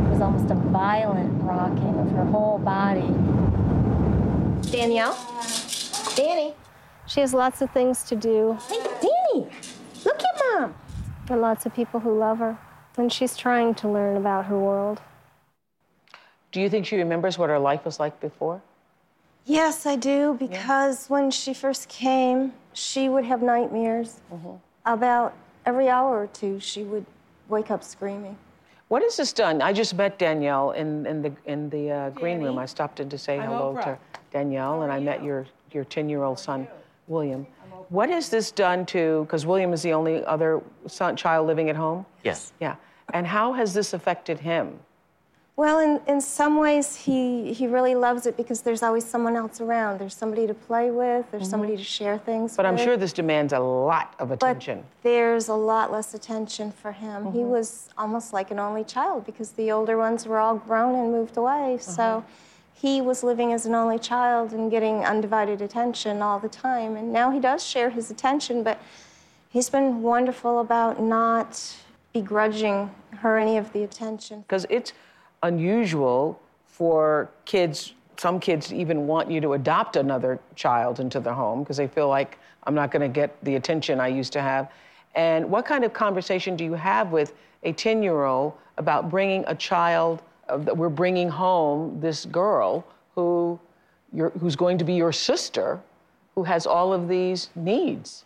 It 0.07 0.11
was 0.11 0.21
almost 0.21 0.49
a 0.49 0.55
violent 0.55 1.43
rocking 1.43 1.99
of 1.99 2.09
her 2.11 2.25
whole 2.25 2.57
body. 2.57 3.13
Danielle? 4.69 5.17
Danny? 6.15 6.53
She 7.07 7.19
has 7.19 7.33
lots 7.33 7.61
of 7.61 7.71
things 7.71 8.03
to 8.03 8.15
do. 8.15 8.57
Hey, 8.69 8.79
Danny! 9.01 9.47
Look 10.05 10.21
at 10.23 10.41
Mom! 10.59 10.75
There 11.27 11.37
are 11.37 11.39
lots 11.39 11.65
of 11.65 11.73
people 11.73 11.99
who 11.99 12.17
love 12.17 12.39
her, 12.39 12.57
and 12.97 13.11
she's 13.11 13.35
trying 13.35 13.75
to 13.75 13.89
learn 13.89 14.17
about 14.17 14.45
her 14.45 14.57
world. 14.57 15.01
Do 16.51 16.61
you 16.61 16.69
think 16.69 16.85
she 16.85 16.97
remembers 16.97 17.37
what 17.37 17.49
her 17.49 17.59
life 17.59 17.85
was 17.85 17.99
like 17.99 18.19
before? 18.19 18.61
Yes, 19.45 19.85
I 19.85 19.95
do, 19.95 20.35
because 20.39 21.09
when 21.09 21.31
she 21.31 21.53
first 21.53 21.89
came, 21.89 22.53
she 22.73 23.09
would 23.09 23.25
have 23.25 23.41
nightmares. 23.41 24.19
About 24.85 25.33
every 25.65 25.89
hour 25.89 26.21
or 26.21 26.27
two, 26.27 26.59
she 26.59 26.83
would 26.83 27.05
wake 27.49 27.71
up 27.71 27.83
screaming. 27.83 28.37
What 28.89 29.01
has 29.03 29.15
this 29.15 29.31
done? 29.31 29.61
I 29.61 29.71
just 29.71 29.95
met 29.95 30.19
Danielle 30.19 30.71
in, 30.71 31.05
in 31.05 31.21
the, 31.21 31.33
in 31.45 31.69
the 31.69 31.91
uh, 31.91 32.09
green 32.09 32.41
room. 32.41 32.57
I 32.57 32.65
stopped 32.65 32.99
in 32.99 33.07
to 33.09 33.17
say 33.17 33.39
I'm 33.39 33.47
hello 33.47 33.73
Oprah. 33.73 33.83
to 33.83 34.10
Danielle, 34.41 34.81
and 34.83 34.91
I 34.91 34.99
met 34.99 35.23
your, 35.23 35.45
your 35.71 35.83
10 35.83 36.09
year 36.09 36.23
old 36.23 36.39
son, 36.39 36.67
William. 37.07 37.45
What 37.89 38.09
has 38.09 38.29
this 38.29 38.51
done 38.51 38.85
to, 38.87 39.25
because 39.25 39.45
William 39.45 39.73
is 39.73 39.81
the 39.81 39.93
only 39.93 40.23
other 40.25 40.61
son, 40.87 41.15
child 41.17 41.45
living 41.47 41.69
at 41.69 41.75
home? 41.75 42.05
Yes. 42.23 42.53
Yeah. 42.61 42.75
And 43.13 43.27
how 43.27 43.51
has 43.53 43.73
this 43.73 43.93
affected 43.93 44.39
him? 44.39 44.79
Well, 45.57 45.79
in, 45.79 45.99
in 46.07 46.21
some 46.21 46.57
ways, 46.57 46.95
he, 46.95 47.51
he 47.53 47.67
really 47.67 47.93
loves 47.93 48.25
it 48.25 48.37
because 48.37 48.61
there's 48.61 48.81
always 48.81 49.05
someone 49.05 49.35
else 49.35 49.59
around. 49.59 49.99
There's 49.99 50.15
somebody 50.15 50.47
to 50.47 50.53
play 50.53 50.89
with, 50.89 51.29
there's 51.29 51.49
somebody 51.49 51.75
to 51.75 51.83
share 51.83 52.17
things 52.17 52.55
But 52.55 52.65
I'm 52.65 52.77
sure 52.77 52.95
this 52.95 53.11
demands 53.11 53.51
a 53.51 53.59
lot 53.59 54.15
of 54.17 54.31
attention. 54.31 54.79
But 54.79 55.09
There's 55.09 55.49
a 55.49 55.53
lot 55.53 55.91
less 55.91 56.13
attention 56.13 56.71
for 56.71 56.93
him. 56.93 57.33
He 57.33 57.39
Mhm. 57.39 57.49
was 57.49 57.89
almost 57.97 58.31
like 58.31 58.49
an 58.51 58.59
only 58.59 58.85
child 58.85 59.25
because 59.25 59.51
the 59.51 59.71
older 59.73 59.97
ones 59.97 60.25
were 60.25 60.39
all 60.39 60.55
grown 60.55 60.95
and 60.95 61.11
moved 61.11 61.35
away. 61.35 61.77
So 61.81 62.23
he 62.81 62.99
was 62.99 63.23
living 63.23 63.53
as 63.53 63.67
an 63.67 63.75
only 63.75 63.99
child 63.99 64.53
and 64.53 64.71
getting 64.71 65.05
undivided 65.05 65.61
attention 65.61 66.19
all 66.23 66.39
the 66.39 66.49
time. 66.49 66.95
And 66.95 67.13
now 67.13 67.29
he 67.29 67.39
does 67.39 67.63
share 67.63 67.91
his 67.91 68.09
attention, 68.09 68.63
but 68.63 68.81
he's 69.49 69.69
been 69.69 70.01
wonderful 70.01 70.59
about 70.59 70.99
not 70.99 71.75
begrudging 72.11 72.89
her 73.19 73.37
any 73.37 73.57
of 73.57 73.71
the 73.71 73.83
attention. 73.83 74.41
Because 74.41 74.65
it's 74.71 74.93
unusual 75.43 76.41
for 76.65 77.29
kids, 77.45 77.93
some 78.17 78.39
kids 78.39 78.73
even 78.73 79.05
want 79.05 79.29
you 79.29 79.39
to 79.41 79.53
adopt 79.53 79.95
another 79.95 80.39
child 80.55 80.99
into 80.99 81.19
their 81.19 81.33
home 81.33 81.61
because 81.61 81.77
they 81.77 81.87
feel 81.87 82.07
like 82.07 82.39
I'm 82.63 82.73
not 82.73 82.89
going 82.89 83.03
to 83.03 83.13
get 83.13 83.37
the 83.43 83.57
attention 83.57 83.99
I 83.99 84.07
used 84.07 84.33
to 84.33 84.41
have. 84.41 84.71
And 85.13 85.51
what 85.51 85.67
kind 85.67 85.83
of 85.83 85.93
conversation 85.93 86.55
do 86.55 86.63
you 86.63 86.73
have 86.73 87.11
with 87.11 87.35
a 87.61 87.73
10 87.73 88.01
year 88.01 88.23
old 88.23 88.53
about 88.77 89.11
bringing 89.11 89.43
a 89.45 89.53
child 89.53 90.23
Uh, 90.51 90.57
we're 90.75 90.89
bringing 90.89 91.29
home, 91.29 91.99
this 92.01 92.25
girl 92.25 92.85
who 93.15 93.59
you're, 94.13 94.31
who's 94.31 94.55
going 94.55 94.77
to 94.77 94.83
be 94.83 94.93
your 94.93 95.13
sister, 95.13 95.79
who 96.35 96.43
has 96.43 96.67
all 96.67 96.91
of 96.93 97.07
these 97.07 97.49
needs? 97.55 98.25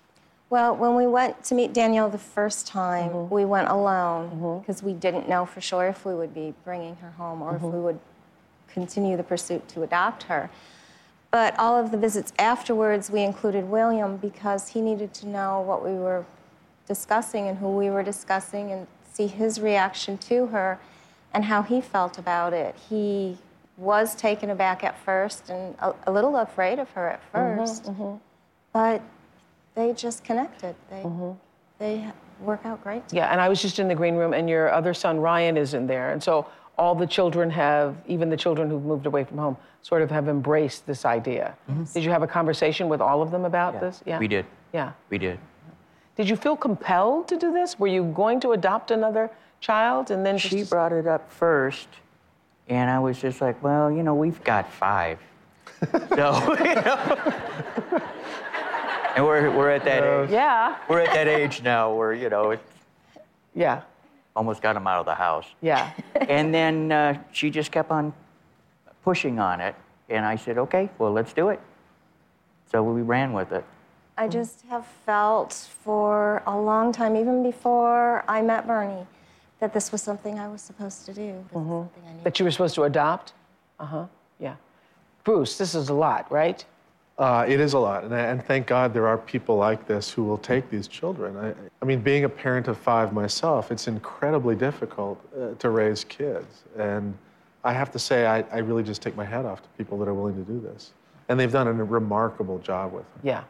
Well, 0.50 0.76
when 0.76 0.96
we 0.96 1.08
went 1.08 1.44
to 1.46 1.56
meet 1.56 1.74
Danielle 1.74 2.10
the 2.10 2.18
first 2.18 2.68
time, 2.68 3.12
mm-hmm. 3.12 3.34
we 3.34 3.46
went 3.46 3.68
alone 3.68 4.30
mm-hmm. 4.30 4.60
because 4.60 4.82
we 4.82 4.94
didn't 4.94 5.28
know 5.28 5.46
for 5.46 5.62
sure 5.62 5.88
if 5.88 6.06
we 6.06 6.16
would 6.16 6.34
be 6.34 6.54
bringing 6.64 6.96
her 6.98 7.12
home 7.12 7.42
or 7.42 7.56
if 7.56 7.62
mm-hmm. 7.62 7.78
we 7.78 7.84
would 7.84 8.00
continue 8.68 9.18
the 9.18 9.24
pursuit 9.24 9.68
to 9.70 9.84
adopt 9.84 10.24
her. 10.24 10.50
But 11.32 11.58
all 11.60 11.78
of 11.78 11.92
the 11.92 11.98
visits 11.98 12.32
afterwards, 12.40 13.10
we 13.10 13.22
included 13.22 13.66
William 13.66 14.18
because 14.18 14.70
he 14.70 14.82
needed 14.82 15.14
to 15.16 15.28
know 15.28 15.62
what 15.62 15.84
we 15.84 15.92
were 15.92 16.26
discussing 16.88 17.48
and 17.48 17.58
who 17.58 17.70
we 17.70 17.90
were 17.90 18.04
discussing 18.04 18.72
and 18.72 18.88
see 19.12 19.28
his 19.28 19.60
reaction 19.60 20.18
to 20.20 20.48
her 20.48 20.80
and 21.36 21.44
how 21.44 21.62
he 21.62 21.82
felt 21.82 22.18
about 22.18 22.54
it. 22.54 22.76
He 22.90 23.38
was 23.78 24.16
taken 24.16 24.50
aback 24.50 24.86
at 24.86 24.98
first 24.98 25.50
and 25.50 25.76
a, 25.80 25.94
a 26.08 26.12
little 26.12 26.38
afraid 26.38 26.80
of 26.80 26.90
her 26.92 27.10
at 27.10 27.34
mm-hmm, 27.34 27.60
1st 27.60 27.90
mm-hmm. 27.90 28.16
but 28.72 29.02
they 29.76 29.92
just 29.92 30.24
connected. 30.24 30.74
They 30.90 31.04
mm-hmm. 31.04 31.32
they 31.78 32.08
work 32.40 32.62
out 32.64 32.82
great. 32.82 33.04
Yeah, 33.12 33.28
and 33.32 33.42
I 33.42 33.50
was 33.50 33.62
just 33.62 33.78
in 33.80 33.90
the 33.90 33.96
green 33.96 34.16
room, 34.16 34.34
and 34.34 34.50
your 34.50 34.72
other 34.74 34.94
son 34.94 35.20
Ryan 35.20 35.58
is 35.58 35.74
in 35.74 35.86
there, 35.86 36.12
and 36.12 36.24
so 36.24 36.48
all 36.78 36.96
the 36.96 37.08
children 37.08 37.50
have, 37.50 37.98
even 38.08 38.30
the 38.30 38.38
children 38.38 38.70
who've 38.70 38.84
moved 38.84 39.06
away 39.06 39.26
from 39.26 39.38
home, 39.38 39.58
sort 39.82 40.02
of 40.02 40.10
have 40.10 40.28
embraced 40.30 40.86
this 40.86 41.06
idea. 41.06 41.56
Did 41.94 42.04
you 42.04 42.12
have 42.12 42.24
a 42.24 42.28
conversation 42.28 42.90
with 42.90 43.02
all 43.02 43.22
of 43.22 43.32
them 43.32 43.46
about 43.46 43.80
this? 43.80 44.02
Yeah, 44.06 44.20
We 44.20 44.28
did. 44.28 44.46
Yeah. 44.74 44.92
We 45.10 45.18
did. 45.18 45.40
Did 46.18 46.28
you 46.30 46.36
feel 46.36 46.56
compelled 46.58 47.28
to 47.30 47.38
do 47.38 47.54
this? 47.54 47.80
Were 47.80 47.88
you 47.88 48.04
going 48.04 48.40
to 48.42 48.52
adopt 48.52 48.92
another 48.92 49.30
child, 49.70 50.12
and 50.12 50.26
then 50.26 50.38
She 50.38 50.64
brought 50.64 50.94
it 50.94 51.08
up 51.08 51.32
first, 51.32 51.88
and 52.70 52.90
I 52.90 53.00
was 53.00 53.20
just 53.20 53.42
like, 53.42 53.62
well, 53.64 53.92
you 53.92 54.04
know, 54.04 54.14
we've 54.14 54.44
got 54.44 54.72
five. 54.72 55.20
so, 55.92 56.56
you 56.64 56.76
know. 56.76 58.02
and 59.16 59.26
we're, 59.26 59.50
we're 59.52 59.70
at 59.72 59.84
that 59.86 60.04
age. 60.04 60.30
Yeah. 60.30 60.78
We're 60.88 61.00
at 61.02 61.14
that 61.14 61.28
age 61.28 61.64
now 61.64 61.94
where, 61.94 62.14
you 62.14 62.30
know, 62.30 62.52
it 62.52 62.60
Yeah. 63.56 63.82
almost 64.36 64.62
got 64.62 64.76
him 64.76 64.86
out 64.88 65.00
of 65.00 65.06
the 65.06 65.16
house. 65.16 65.48
Yeah. 65.62 65.92
and 66.16 66.54
then 66.54 66.92
uh, 66.92 67.18
she 67.32 67.50
just 67.50 67.72
kept 67.72 67.90
on 67.92 68.14
pushing 69.04 69.40
on 69.40 69.62
it. 69.62 69.76
And 70.10 70.24
I 70.26 70.36
said, 70.36 70.58
okay, 70.60 70.90
well, 71.00 71.12
let's 71.12 71.34
do 71.34 71.50
it. 71.50 71.60
So 72.72 72.84
we 72.84 73.02
ran 73.02 73.34
with 73.34 73.52
it. 73.52 73.66
I 74.18 74.28
just 74.28 74.62
have 74.70 74.86
felt 75.06 75.54
for 75.84 76.42
a 76.46 76.58
long 76.58 76.92
time, 76.94 77.16
even 77.18 77.42
before 77.44 78.24
I 78.28 78.42
met 78.42 78.66
Bernie, 78.68 79.06
that 79.60 79.74
this 79.74 79.92
was 79.92 80.02
something 80.02 80.40
I 80.40 80.48
was 80.48 80.62
supposed 80.62 81.06
to 81.06 81.14
do. 81.14 81.46
That 82.24 82.40
you 82.40 82.46
were 82.46 82.52
supposed 82.52 82.76
to 82.76 82.84
adopt? 82.84 83.34
Uh 83.80 83.86
huh. 83.86 84.06
Yeah. 84.40 84.56
Bruce, 85.24 85.58
this 85.58 85.76
is 85.76 85.90
a 85.90 85.94
lot, 85.94 86.32
right? 86.32 86.64
Uh, 87.18 87.46
it 87.48 87.62
is 87.62 87.72
a 87.74 87.80
lot, 87.80 88.04
and, 88.04 88.14
and 88.14 88.44
thank 88.44 88.68
God 88.68 88.94
there 88.94 89.08
are 89.08 89.18
people 89.18 89.56
like 89.56 89.88
this 89.88 90.12
who 90.12 90.26
will 90.26 90.38
take 90.38 90.70
these 90.70 90.86
children. 90.86 91.38
I, 91.38 91.54
I 91.82 91.86
mean, 91.86 92.02
being 92.02 92.26
a 92.26 92.30
parent 92.30 92.68
of 92.68 92.78
five 92.78 93.14
myself, 93.14 93.72
it's 93.72 93.88
incredibly 93.88 94.54
difficult 94.54 95.18
uh, 95.34 95.54
to 95.54 95.70
raise 95.70 96.04
kids. 96.04 96.64
And 96.78 97.18
I 97.64 97.72
have 97.72 97.90
to 97.92 98.00
say, 98.00 98.26
I, 98.26 98.42
I 98.52 98.58
really 98.58 98.84
just 98.84 99.02
take 99.02 99.16
my 99.16 99.24
hat 99.24 99.46
off 99.46 99.62
to 99.62 99.70
people 99.78 99.98
that 100.00 100.10
are 100.10 100.14
willing 100.14 100.36
to 100.36 100.52
do 100.52 100.60
this. 100.60 100.92
And 101.30 101.40
they've 101.40 101.52
done 101.52 101.68
a 101.68 101.74
remarkable 101.74 102.60
job 102.60 102.92
with 102.92 103.06
it. 103.06 103.28
Yeah. 103.28 103.44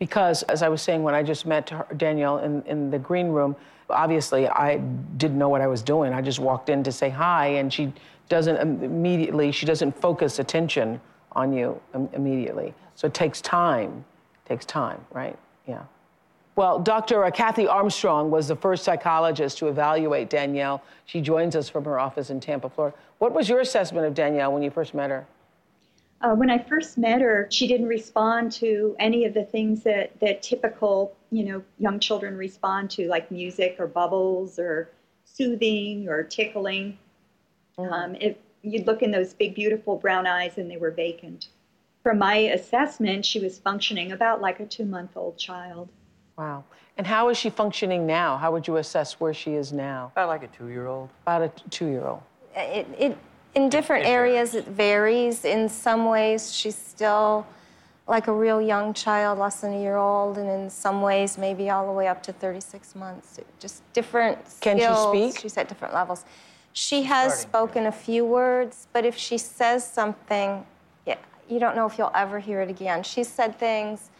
Because, 0.00 0.42
as 0.42 0.64
I 0.64 0.68
was 0.68 0.82
saying, 0.82 1.04
when 1.04 1.14
I 1.14 1.22
just 1.22 1.46
met 1.46 1.70
her, 1.70 1.86
Danielle 1.96 2.38
in, 2.38 2.62
in 2.62 2.90
the 2.90 2.98
green 2.98 3.28
room, 3.28 3.54
obviously 3.90 4.48
I 4.48 4.78
didn't 5.16 5.38
know 5.38 5.48
what 5.48 5.60
I 5.60 5.66
was 5.66 5.82
doing. 5.82 6.12
I 6.12 6.20
just 6.20 6.38
walked 6.38 6.68
in 6.68 6.82
to 6.84 6.92
say 6.92 7.10
hi, 7.10 7.46
and 7.46 7.72
she 7.72 7.92
doesn't 8.28 8.56
immediately, 8.56 9.52
she 9.52 9.66
doesn't 9.66 10.00
focus 10.00 10.38
attention 10.38 11.00
on 11.32 11.52
you 11.52 11.80
immediately. 12.12 12.74
So 12.94 13.06
it 13.06 13.14
takes 13.14 13.40
time. 13.40 14.04
It 14.44 14.48
takes 14.48 14.64
time, 14.64 15.00
right? 15.12 15.38
Yeah. 15.66 15.82
Well, 16.56 16.78
Dr. 16.78 17.28
Kathy 17.32 17.66
Armstrong 17.66 18.30
was 18.30 18.46
the 18.46 18.54
first 18.54 18.84
psychologist 18.84 19.58
to 19.58 19.66
evaluate 19.66 20.30
Danielle. 20.30 20.82
She 21.04 21.20
joins 21.20 21.56
us 21.56 21.68
from 21.68 21.84
her 21.84 21.98
office 21.98 22.30
in 22.30 22.38
Tampa, 22.38 22.68
Florida. 22.68 22.96
What 23.18 23.32
was 23.32 23.48
your 23.48 23.60
assessment 23.60 24.06
of 24.06 24.14
Danielle 24.14 24.52
when 24.52 24.62
you 24.62 24.70
first 24.70 24.94
met 24.94 25.10
her? 25.10 25.26
Uh, 26.24 26.34
when 26.34 26.48
I 26.48 26.56
first 26.56 26.96
met 26.96 27.20
her, 27.20 27.46
she 27.50 27.66
didn't 27.66 27.86
respond 27.86 28.50
to 28.52 28.96
any 28.98 29.26
of 29.26 29.34
the 29.34 29.44
things 29.44 29.82
that, 29.82 30.18
that 30.20 30.40
typical, 30.40 31.14
you 31.30 31.44
know, 31.44 31.62
young 31.78 32.00
children 32.00 32.38
respond 32.38 32.90
to, 32.92 33.06
like 33.08 33.30
music 33.30 33.76
or 33.78 33.86
bubbles 33.86 34.58
or 34.58 34.90
soothing 35.26 36.08
or 36.08 36.22
tickling. 36.22 36.96
Um, 37.76 38.16
if 38.22 38.38
you'd 38.62 38.86
look 38.86 39.02
in 39.02 39.10
those 39.10 39.34
big, 39.34 39.54
beautiful 39.54 39.96
brown 39.96 40.26
eyes, 40.26 40.56
and 40.56 40.70
they 40.70 40.78
were 40.78 40.92
vacant. 40.92 41.48
From 42.02 42.16
my 42.16 42.36
assessment, 42.36 43.26
she 43.26 43.38
was 43.38 43.58
functioning 43.58 44.12
about 44.12 44.40
like 44.40 44.60
a 44.60 44.66
two-month-old 44.66 45.36
child. 45.36 45.90
Wow. 46.38 46.64
And 46.96 47.06
how 47.06 47.28
is 47.28 47.36
she 47.36 47.50
functioning 47.50 48.06
now? 48.06 48.38
How 48.38 48.50
would 48.50 48.66
you 48.66 48.78
assess 48.78 49.20
where 49.20 49.34
she 49.34 49.56
is 49.56 49.74
now? 49.74 50.10
About 50.14 50.28
like 50.28 50.42
a 50.42 50.48
two-year-old. 50.48 51.10
About 51.24 51.42
a 51.42 51.48
t- 51.48 51.64
two-year-old. 51.68 52.22
It, 52.56 52.86
it, 52.98 53.18
in 53.54 53.68
different 53.68 54.06
areas, 54.06 54.54
it 54.54 54.66
varies. 54.66 55.44
In 55.44 55.68
some 55.68 56.06
ways, 56.06 56.52
she's 56.52 56.76
still 56.76 57.46
like 58.06 58.26
a 58.26 58.32
real 58.32 58.60
young 58.60 58.92
child, 58.92 59.38
less 59.38 59.60
than 59.60 59.72
a 59.72 59.80
year 59.80 59.96
old, 59.96 60.36
and 60.36 60.48
in 60.48 60.68
some 60.68 61.00
ways, 61.00 61.38
maybe 61.38 61.70
all 61.70 61.86
the 61.86 61.92
way 61.92 62.06
up 62.06 62.22
to 62.24 62.32
36 62.32 62.94
months. 62.94 63.40
Just 63.58 63.82
different 63.92 64.38
Can 64.60 64.78
she 64.78 65.30
speak? 65.30 65.40
She's 65.40 65.56
at 65.56 65.68
different 65.68 65.94
levels. 65.94 66.24
She 66.74 67.04
has 67.04 67.40
spoken 67.40 67.86
a 67.86 67.92
few 67.92 68.24
words, 68.24 68.88
but 68.92 69.06
if 69.06 69.16
she 69.16 69.38
says 69.38 69.88
something, 69.88 70.66
yeah, 71.06 71.16
you 71.48 71.58
don't 71.60 71.76
know 71.76 71.86
if 71.86 71.96
you'll 71.96 72.10
ever 72.14 72.40
hear 72.40 72.60
it 72.60 72.68
again. 72.68 73.02
She's 73.04 73.28
said 73.28 73.58
things, 73.58 74.10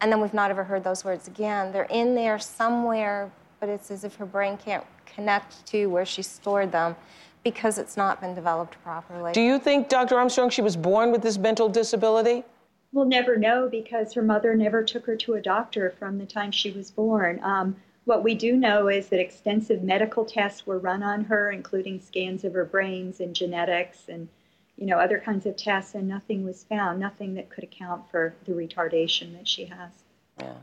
and 0.00 0.12
then 0.12 0.20
we've 0.20 0.34
not 0.34 0.50
ever 0.50 0.64
heard 0.64 0.84
those 0.84 1.04
words 1.04 1.28
again. 1.28 1.72
They're 1.72 1.84
in 1.84 2.14
there 2.14 2.38
somewhere, 2.38 3.30
but 3.60 3.68
it's 3.68 3.90
as 3.90 4.04
if 4.04 4.16
her 4.16 4.26
brain 4.26 4.58
can't 4.58 4.84
connect 5.06 5.64
to 5.66 5.86
where 5.86 6.04
she 6.04 6.22
stored 6.22 6.72
them 6.72 6.96
because 7.44 7.78
it's 7.78 7.96
not 7.96 8.20
been 8.20 8.34
developed 8.34 8.82
properly. 8.82 9.32
Do 9.32 9.40
you 9.40 9.58
think, 9.58 9.88
Dr. 9.88 10.16
Armstrong, 10.16 10.50
she 10.50 10.62
was 10.62 10.76
born 10.76 11.12
with 11.12 11.22
this 11.22 11.38
mental 11.38 11.68
disability? 11.68 12.44
We'll 12.92 13.06
never 13.06 13.36
know 13.36 13.68
because 13.70 14.12
her 14.14 14.22
mother 14.22 14.54
never 14.54 14.82
took 14.82 15.06
her 15.06 15.16
to 15.16 15.34
a 15.34 15.40
doctor 15.40 15.94
from 15.98 16.18
the 16.18 16.26
time 16.26 16.50
she 16.50 16.70
was 16.72 16.90
born. 16.90 17.40
Um, 17.42 17.76
what 18.04 18.24
we 18.24 18.34
do 18.34 18.56
know 18.56 18.88
is 18.88 19.08
that 19.08 19.20
extensive 19.20 19.82
medical 19.82 20.24
tests 20.24 20.66
were 20.66 20.78
run 20.78 21.02
on 21.02 21.24
her, 21.24 21.50
including 21.50 22.00
scans 22.00 22.44
of 22.44 22.54
her 22.54 22.64
brains 22.64 23.20
and 23.20 23.34
genetics 23.34 24.08
and 24.08 24.28
you 24.76 24.86
know 24.86 24.98
other 24.98 25.20
kinds 25.20 25.44
of 25.46 25.56
tests, 25.56 25.94
and 25.94 26.08
nothing 26.08 26.42
was 26.42 26.64
found. 26.64 26.98
Nothing 26.98 27.34
that 27.34 27.50
could 27.50 27.62
account 27.62 28.10
for 28.10 28.34
the 28.46 28.52
retardation 28.52 29.36
that 29.36 29.46
she 29.46 29.66
has. 29.66 29.90
Yeah. 30.38 30.54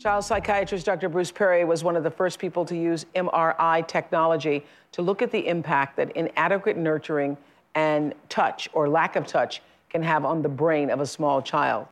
Child 0.00 0.24
psychiatrist 0.24 0.86
Dr. 0.86 1.10
Bruce 1.10 1.30
Perry 1.30 1.62
was 1.62 1.84
one 1.84 1.94
of 1.94 2.02
the 2.02 2.10
first 2.10 2.38
people 2.38 2.64
to 2.64 2.74
use 2.74 3.04
MRI 3.14 3.86
technology 3.86 4.64
to 4.92 5.02
look 5.02 5.20
at 5.20 5.30
the 5.30 5.46
impact 5.46 5.98
that 5.98 6.10
inadequate 6.16 6.78
nurturing 6.78 7.36
and 7.74 8.14
touch 8.30 8.66
or 8.72 8.88
lack 8.88 9.16
of 9.16 9.26
touch 9.26 9.60
can 9.90 10.02
have 10.02 10.24
on 10.24 10.40
the 10.40 10.48
brain 10.48 10.88
of 10.88 11.00
a 11.00 11.06
small 11.06 11.42
child. 11.42 11.86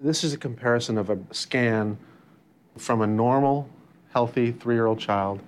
This 0.00 0.24
is 0.24 0.34
a 0.34 0.38
comparison 0.38 0.98
of 0.98 1.08
a 1.08 1.18
scan 1.30 1.96
from 2.78 3.00
a 3.00 3.06
normal, 3.06 3.68
healthy 4.12 4.50
three 4.50 4.74
year 4.74 4.86
old 4.86 4.98
child 4.98 5.40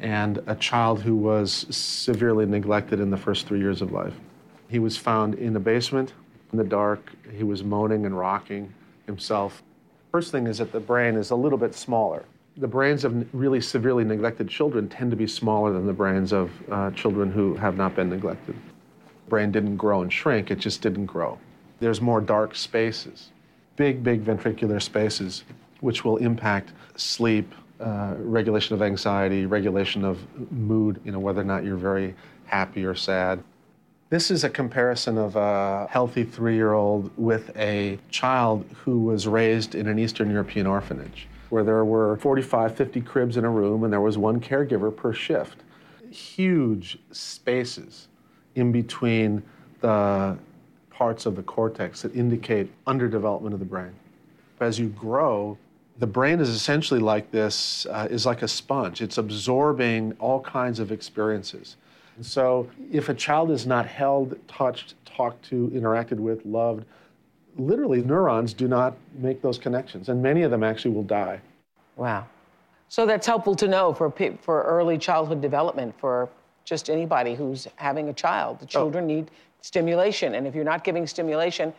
and 0.00 0.40
a 0.46 0.54
child 0.54 1.02
who 1.02 1.16
was 1.16 1.66
severely 1.70 2.46
neglected 2.46 3.00
in 3.00 3.10
the 3.10 3.16
first 3.16 3.48
three 3.48 3.58
years 3.58 3.82
of 3.82 3.90
life. 3.90 4.14
He 4.68 4.78
was 4.78 4.96
found 4.96 5.34
in 5.34 5.56
a 5.56 5.60
basement 5.60 6.12
in 6.52 6.58
the 6.58 6.64
dark. 6.64 7.10
He 7.32 7.42
was 7.42 7.64
moaning 7.64 8.06
and 8.06 8.16
rocking 8.16 8.72
himself. 9.06 9.64
First 10.10 10.32
thing 10.32 10.46
is 10.46 10.58
that 10.58 10.72
the 10.72 10.80
brain 10.80 11.16
is 11.16 11.30
a 11.30 11.36
little 11.36 11.58
bit 11.58 11.74
smaller. 11.74 12.24
The 12.56 12.66
brains 12.66 13.04
of 13.04 13.32
really 13.34 13.60
severely 13.60 14.04
neglected 14.04 14.48
children 14.48 14.88
tend 14.88 15.10
to 15.10 15.16
be 15.16 15.26
smaller 15.26 15.72
than 15.72 15.86
the 15.86 15.92
brains 15.92 16.32
of 16.32 16.50
uh, 16.70 16.90
children 16.92 17.30
who 17.30 17.54
have 17.56 17.76
not 17.76 17.94
been 17.94 18.08
neglected. 18.08 18.56
Brain 19.28 19.52
didn't 19.52 19.76
grow 19.76 20.00
and 20.00 20.12
shrink, 20.12 20.50
it 20.50 20.58
just 20.58 20.80
didn't 20.80 21.06
grow. 21.06 21.38
There's 21.80 22.00
more 22.00 22.20
dark 22.20 22.56
spaces, 22.56 23.30
big, 23.76 24.02
big 24.02 24.24
ventricular 24.24 24.82
spaces, 24.82 25.44
which 25.80 26.04
will 26.04 26.16
impact 26.16 26.72
sleep, 26.96 27.54
uh, 27.78 28.14
regulation 28.18 28.74
of 28.74 28.82
anxiety, 28.82 29.46
regulation 29.46 30.04
of 30.04 30.18
mood, 30.50 31.00
you 31.04 31.12
know, 31.12 31.20
whether 31.20 31.42
or 31.42 31.44
not 31.44 31.64
you're 31.64 31.76
very 31.76 32.14
happy 32.46 32.84
or 32.84 32.94
sad. 32.94 33.42
This 34.10 34.30
is 34.30 34.42
a 34.42 34.48
comparison 34.48 35.18
of 35.18 35.36
a 35.36 35.86
healthy 35.90 36.24
three 36.24 36.54
year 36.54 36.72
old 36.72 37.10
with 37.18 37.54
a 37.58 37.98
child 38.08 38.64
who 38.84 39.00
was 39.00 39.28
raised 39.28 39.74
in 39.74 39.86
an 39.86 39.98
Eastern 39.98 40.30
European 40.30 40.66
orphanage, 40.66 41.28
where 41.50 41.62
there 41.62 41.84
were 41.84 42.16
45, 42.16 42.74
50 42.74 43.02
cribs 43.02 43.36
in 43.36 43.44
a 43.44 43.50
room 43.50 43.84
and 43.84 43.92
there 43.92 44.00
was 44.00 44.16
one 44.16 44.40
caregiver 44.40 44.94
per 44.94 45.12
shift. 45.12 45.58
Huge 46.10 46.98
spaces 47.12 48.08
in 48.54 48.72
between 48.72 49.42
the 49.82 50.38
parts 50.88 51.26
of 51.26 51.36
the 51.36 51.42
cortex 51.42 52.00
that 52.00 52.16
indicate 52.16 52.70
underdevelopment 52.86 53.52
of 53.52 53.58
the 53.58 53.66
brain. 53.66 53.92
As 54.58 54.78
you 54.78 54.88
grow, 54.88 55.58
the 55.98 56.06
brain 56.06 56.40
is 56.40 56.48
essentially 56.48 56.98
like 56.98 57.30
this, 57.30 57.84
uh, 57.90 58.08
is 58.10 58.24
like 58.24 58.40
a 58.40 58.48
sponge. 58.48 59.02
It's 59.02 59.18
absorbing 59.18 60.16
all 60.18 60.40
kinds 60.40 60.80
of 60.80 60.92
experiences. 60.92 61.76
And 62.18 62.26
so 62.26 62.68
if 62.90 63.08
a 63.08 63.14
child 63.14 63.52
is 63.52 63.64
not 63.64 63.86
held, 63.86 64.36
touched, 64.48 64.96
talked 65.04 65.40
to, 65.50 65.68
interacted 65.72 66.16
with, 66.16 66.44
loved, 66.44 66.84
literally 67.56 68.02
neurons 68.02 68.52
do 68.52 68.66
not 68.66 68.96
make 69.14 69.40
those 69.40 69.56
connections, 69.56 70.08
and 70.08 70.20
many 70.20 70.42
of 70.42 70.50
them 70.50 70.64
actually 70.64 70.90
will 70.90 71.04
die. 71.04 71.40
Wow. 71.94 72.26
So 72.88 73.06
that's 73.06 73.24
helpful 73.24 73.54
to 73.54 73.68
know 73.68 73.94
for, 73.94 74.12
for 74.42 74.62
early 74.64 74.98
childhood 74.98 75.40
development 75.40 75.94
for 76.00 76.28
just 76.64 76.90
anybody 76.90 77.36
who's 77.36 77.68
having 77.76 78.08
a 78.08 78.12
child. 78.12 78.58
The 78.58 78.64
oh. 78.64 78.66
children 78.66 79.06
need 79.06 79.30
stimulation, 79.60 80.34
and 80.34 80.44
if 80.44 80.56
you're 80.56 80.64
not 80.64 80.82
giving 80.82 81.06
stimulation, 81.06 81.72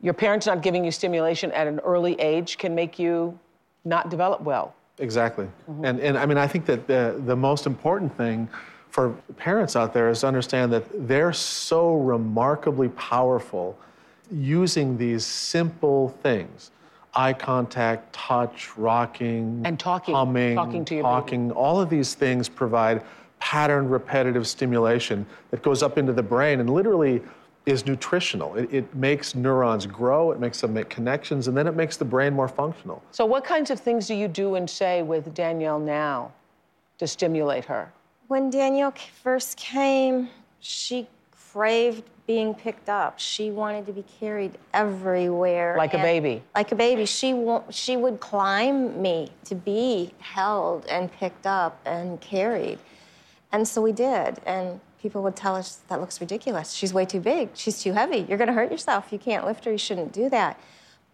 your 0.00 0.14
parents 0.14 0.46
not 0.46 0.62
giving 0.62 0.84
you 0.84 0.92
stimulation 0.92 1.50
at 1.50 1.66
an 1.66 1.80
early 1.80 2.14
age 2.20 2.58
can 2.58 2.76
make 2.76 2.96
you 2.96 3.36
not 3.84 4.08
develop 4.08 4.40
well. 4.42 4.72
Exactly. 4.98 5.46
Mm-hmm. 5.68 5.84
And, 5.84 6.00
and 6.00 6.16
I 6.16 6.26
mean, 6.26 6.38
I 6.38 6.46
think 6.46 6.64
that 6.66 6.86
the, 6.86 7.20
the 7.26 7.34
most 7.34 7.66
important 7.66 8.16
thing 8.16 8.48
for 8.90 9.10
parents 9.36 9.76
out 9.76 9.94
there 9.94 10.08
is 10.08 10.20
to 10.20 10.26
understand 10.26 10.72
that 10.72 10.84
they're 11.08 11.32
so 11.32 11.96
remarkably 11.96 12.88
powerful 12.90 13.78
using 14.30 14.98
these 14.98 15.24
simple 15.24 16.10
things 16.22 16.70
eye 17.14 17.32
contact, 17.32 18.12
touch, 18.12 18.76
rocking, 18.76 19.62
and 19.64 19.80
talking, 19.80 20.14
humming, 20.14 20.54
talking 20.54 20.84
to 20.84 20.94
your 20.94 21.02
baby. 21.02 21.12
talking. 21.12 21.50
All 21.52 21.80
of 21.80 21.90
these 21.90 22.14
things 22.14 22.48
provide 22.48 23.02
patterned, 23.40 23.90
repetitive 23.90 24.46
stimulation 24.46 25.26
that 25.50 25.62
goes 25.62 25.82
up 25.82 25.98
into 25.98 26.12
the 26.12 26.22
brain 26.22 26.60
and 26.60 26.70
literally 26.70 27.20
is 27.66 27.84
nutritional. 27.84 28.54
It, 28.54 28.72
it 28.72 28.94
makes 28.94 29.34
neurons 29.34 29.86
grow, 29.86 30.30
it 30.30 30.38
makes 30.38 30.60
them 30.60 30.72
make 30.72 30.88
connections, 30.88 31.48
and 31.48 31.56
then 31.56 31.66
it 31.66 31.74
makes 31.74 31.96
the 31.96 32.04
brain 32.04 32.32
more 32.32 32.48
functional. 32.48 33.02
So, 33.10 33.26
what 33.26 33.44
kinds 33.44 33.70
of 33.70 33.80
things 33.80 34.06
do 34.06 34.14
you 34.14 34.28
do 34.28 34.54
and 34.54 34.68
say 34.68 35.02
with 35.02 35.34
Danielle 35.34 35.80
now 35.80 36.32
to 36.98 37.06
stimulate 37.06 37.64
her? 37.64 37.92
When 38.30 38.48
Danielle 38.48 38.94
first 39.24 39.56
came, 39.56 40.28
she 40.60 41.08
craved 41.32 42.04
being 42.28 42.54
picked 42.54 42.88
up. 42.88 43.18
She 43.18 43.50
wanted 43.50 43.86
to 43.86 43.92
be 43.92 44.04
carried 44.20 44.56
everywhere. 44.72 45.74
Like 45.76 45.94
a 45.94 45.98
baby. 45.98 46.44
Like 46.54 46.70
a 46.70 46.76
baby. 46.76 47.06
She 47.06 47.34
wa- 47.34 47.64
she 47.70 47.96
would 47.96 48.20
climb 48.20 49.02
me 49.02 49.32
to 49.46 49.56
be 49.56 50.12
held 50.20 50.86
and 50.86 51.10
picked 51.10 51.44
up 51.44 51.80
and 51.84 52.20
carried. 52.20 52.78
And 53.50 53.66
so 53.66 53.82
we 53.82 53.90
did. 53.90 54.38
And 54.46 54.78
people 55.02 55.24
would 55.24 55.34
tell 55.34 55.56
us, 55.56 55.80
that 55.88 56.00
looks 56.00 56.20
ridiculous. 56.20 56.70
She's 56.72 56.94
way 56.94 57.04
too 57.06 57.18
big. 57.18 57.48
She's 57.54 57.82
too 57.82 57.94
heavy. 57.94 58.18
You're 58.28 58.38
going 58.38 58.46
to 58.46 58.54
hurt 58.54 58.70
yourself. 58.70 59.08
You 59.10 59.18
can't 59.18 59.44
lift 59.44 59.64
her. 59.64 59.72
You 59.72 59.78
shouldn't 59.78 60.12
do 60.12 60.28
that. 60.30 60.56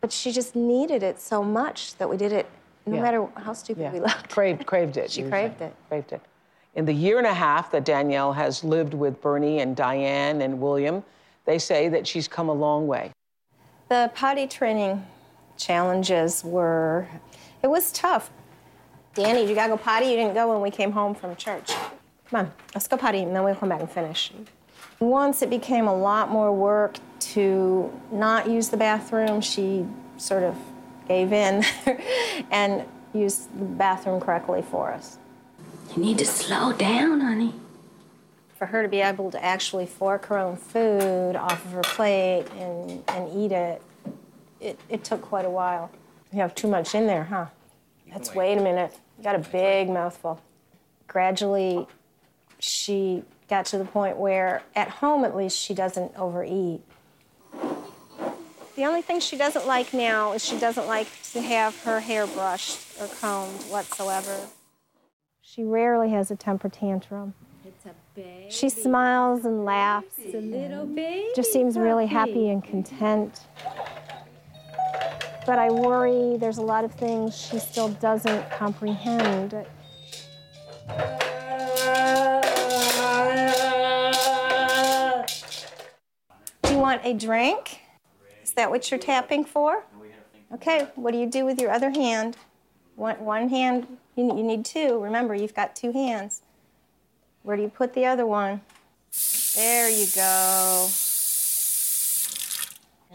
But 0.02 0.12
she 0.12 0.32
just 0.32 0.54
needed 0.54 1.02
it 1.02 1.18
so 1.18 1.42
much 1.42 1.96
that 1.96 2.10
we 2.10 2.18
did 2.18 2.32
it 2.32 2.46
no 2.84 2.96
Yeah. 2.96 3.00
matter 3.02 3.26
how 3.36 3.54
stupid 3.54 3.90
we 3.90 4.00
looked. 4.00 4.28
Craved, 4.28 4.66
craved 4.66 4.98
it. 4.98 5.10
She 5.12 5.22
craved 5.22 5.60
say. 5.60 5.64
it. 5.68 5.74
Craved 5.88 6.12
it. 6.12 6.20
In 6.76 6.84
the 6.84 6.92
year 6.92 7.16
and 7.16 7.26
a 7.26 7.32
half 7.32 7.70
that 7.70 7.86
Danielle 7.86 8.34
has 8.34 8.62
lived 8.62 8.92
with 8.92 9.22
Bernie 9.22 9.60
and 9.60 9.74
Diane 9.74 10.42
and 10.42 10.60
William, 10.60 11.02
they 11.46 11.58
say 11.58 11.88
that 11.88 12.06
she's 12.06 12.28
come 12.28 12.50
a 12.50 12.52
long 12.52 12.86
way. 12.86 13.12
The 13.88 14.10
potty 14.14 14.46
training 14.46 15.06
challenges 15.56 16.44
were, 16.44 17.08
it 17.62 17.68
was 17.68 17.90
tough. 17.92 18.30
Danny, 19.14 19.48
you 19.48 19.54
gotta 19.54 19.70
go 19.70 19.78
potty? 19.78 20.04
You 20.06 20.16
didn't 20.16 20.34
go 20.34 20.52
when 20.52 20.60
we 20.60 20.70
came 20.70 20.92
home 20.92 21.14
from 21.14 21.34
church. 21.36 21.72
Come 22.28 22.40
on, 22.40 22.52
let's 22.74 22.86
go 22.86 22.98
potty, 22.98 23.22
and 23.22 23.34
then 23.34 23.42
we'll 23.42 23.54
come 23.54 23.70
back 23.70 23.80
and 23.80 23.90
finish. 23.90 24.30
Once 25.00 25.40
it 25.40 25.48
became 25.48 25.88
a 25.88 25.94
lot 25.94 26.30
more 26.30 26.52
work 26.52 26.98
to 27.20 27.90
not 28.12 28.50
use 28.50 28.68
the 28.68 28.76
bathroom, 28.76 29.40
she 29.40 29.86
sort 30.18 30.42
of 30.42 30.54
gave 31.08 31.32
in 31.32 31.64
and 32.50 32.84
used 33.14 33.58
the 33.58 33.64
bathroom 33.64 34.20
correctly 34.20 34.60
for 34.60 34.92
us. 34.92 35.16
You 35.96 36.02
need 36.02 36.18
to 36.18 36.26
slow 36.26 36.74
down, 36.74 37.20
honey. 37.20 37.54
For 38.58 38.66
her 38.66 38.82
to 38.82 38.88
be 38.88 39.00
able 39.00 39.30
to 39.30 39.42
actually 39.42 39.86
fork 39.86 40.26
her 40.26 40.36
own 40.36 40.56
food 40.56 41.36
off 41.36 41.64
of 41.64 41.72
her 41.72 41.80
plate 41.80 42.44
and, 42.58 43.02
and 43.08 43.32
eat 43.34 43.50
it, 43.50 43.82
it, 44.60 44.78
it 44.90 45.04
took 45.04 45.22
quite 45.22 45.46
a 45.46 45.50
while. 45.50 45.90
You 46.32 46.40
have 46.40 46.54
too 46.54 46.68
much 46.68 46.94
in 46.94 47.06
there, 47.06 47.24
huh? 47.24 47.46
Let's 48.12 48.34
wait 48.34 48.58
a 48.58 48.60
minute. 48.60 48.94
You 49.16 49.24
got 49.24 49.36
a 49.36 49.38
big 49.38 49.88
mouthful. 49.88 50.42
Gradually, 51.06 51.86
she 52.58 53.24
got 53.48 53.64
to 53.66 53.78
the 53.78 53.86
point 53.86 54.18
where, 54.18 54.62
at 54.74 54.88
home 54.88 55.24
at 55.24 55.34
least, 55.34 55.58
she 55.58 55.72
doesn't 55.72 56.12
overeat. 56.16 56.82
The 58.74 58.84
only 58.84 59.00
thing 59.00 59.20
she 59.20 59.38
doesn't 59.38 59.66
like 59.66 59.94
now 59.94 60.32
is 60.32 60.44
she 60.44 60.58
doesn't 60.58 60.86
like 60.86 61.08
to 61.32 61.40
have 61.40 61.80
her 61.84 62.00
hair 62.00 62.26
brushed 62.26 63.00
or 63.00 63.06
combed 63.06 63.62
whatsoever. 63.70 64.48
She 65.56 65.64
rarely 65.64 66.10
has 66.10 66.30
a 66.30 66.36
temper 66.36 66.68
tantrum. 66.68 67.32
It's 67.64 67.86
a 67.86 67.94
baby. 68.14 68.48
She 68.50 68.68
smiles 68.68 69.46
and 69.46 69.64
laughs. 69.64 70.18
It's 70.18 70.34
a 70.34 70.38
little 70.38 70.84
baby. 70.84 71.30
Just 71.34 71.50
seems 71.50 71.78
really 71.78 72.04
happy 72.04 72.50
and 72.50 72.62
content. 72.62 73.46
But 75.46 75.58
I 75.58 75.70
worry 75.70 76.36
there's 76.36 76.58
a 76.58 76.62
lot 76.62 76.84
of 76.84 76.92
things 76.92 77.34
she 77.34 77.58
still 77.58 77.88
doesn't 77.88 78.50
comprehend. 78.50 79.52
Do 86.64 86.70
you 86.70 86.78
want 86.78 87.00
a 87.02 87.14
drink? 87.14 87.80
Is 88.42 88.52
that 88.52 88.68
what 88.68 88.90
you're 88.90 89.00
tapping 89.00 89.42
for? 89.42 89.84
Okay, 90.52 90.86
what 90.96 91.12
do 91.12 91.18
you 91.18 91.26
do 91.26 91.46
with 91.46 91.58
your 91.58 91.70
other 91.70 91.88
hand? 91.88 92.36
One, 92.96 93.18
one 93.24 93.48
hand, 93.48 93.86
you, 94.16 94.36
you 94.36 94.42
need 94.42 94.64
two. 94.64 94.98
Remember, 95.02 95.34
you've 95.34 95.54
got 95.54 95.76
two 95.76 95.92
hands. 95.92 96.42
Where 97.42 97.56
do 97.56 97.62
you 97.62 97.68
put 97.68 97.94
the 97.94 98.06
other 98.06 98.26
one? 98.26 98.62
There 99.54 99.88
you 99.88 100.06
go. 100.14 100.88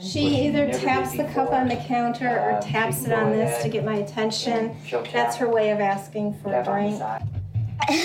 She 0.02 0.48
either 0.48 0.72
taps 0.72 1.12
the 1.18 1.26
cup 1.26 1.52
on 1.52 1.68
the 1.68 1.76
counter 1.76 2.28
or 2.30 2.60
taps 2.62 3.04
it 3.04 3.12
on 3.12 3.32
this 3.32 3.62
to 3.62 3.70
get 3.70 3.84
my 3.84 3.96
attention. 3.96 4.76
That's 5.12 5.36
her 5.36 5.50
way 5.50 5.70
of 5.72 5.80
asking 5.80 6.40
for 6.40 6.54
a 6.54 6.64
drink. 6.64 7.02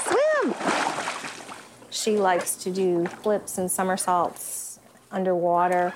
Swim! 0.00 0.54
She 1.90 2.18
likes 2.18 2.56
to 2.56 2.70
do 2.70 3.06
flips 3.06 3.56
and 3.58 3.70
somersaults 3.70 4.78
underwater. 5.10 5.94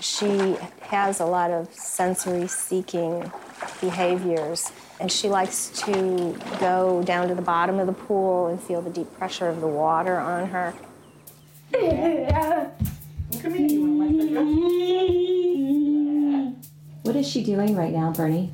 She 0.00 0.56
has 0.82 1.18
a 1.18 1.24
lot 1.24 1.50
of 1.50 1.72
sensory 1.72 2.46
seeking 2.46 3.32
behaviors, 3.80 4.70
and 5.00 5.10
she 5.10 5.28
likes 5.28 5.68
to 5.84 6.36
go 6.58 7.02
down 7.04 7.28
to 7.28 7.34
the 7.34 7.42
bottom 7.42 7.78
of 7.78 7.86
the 7.86 7.92
pool 7.92 8.48
and 8.48 8.60
feel 8.60 8.82
the 8.82 8.90
deep 8.90 9.12
pressure 9.16 9.48
of 9.48 9.60
the 9.60 9.68
water 9.68 10.18
on 10.18 10.48
her. 10.48 10.74
What 17.02 17.16
is 17.16 17.28
she 17.28 17.42
doing 17.44 17.76
right 17.76 17.92
now, 17.92 18.10
Bernie? 18.12 18.52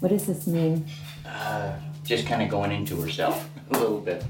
What 0.00 0.10
does 0.10 0.26
this 0.26 0.46
mean? 0.46 0.86
Uh, 1.26 1.76
just 2.04 2.26
kind 2.26 2.42
of 2.42 2.48
going 2.48 2.72
into 2.72 3.00
herself 3.00 3.48
a 3.70 3.78
little 3.78 4.00
bit. 4.00 4.24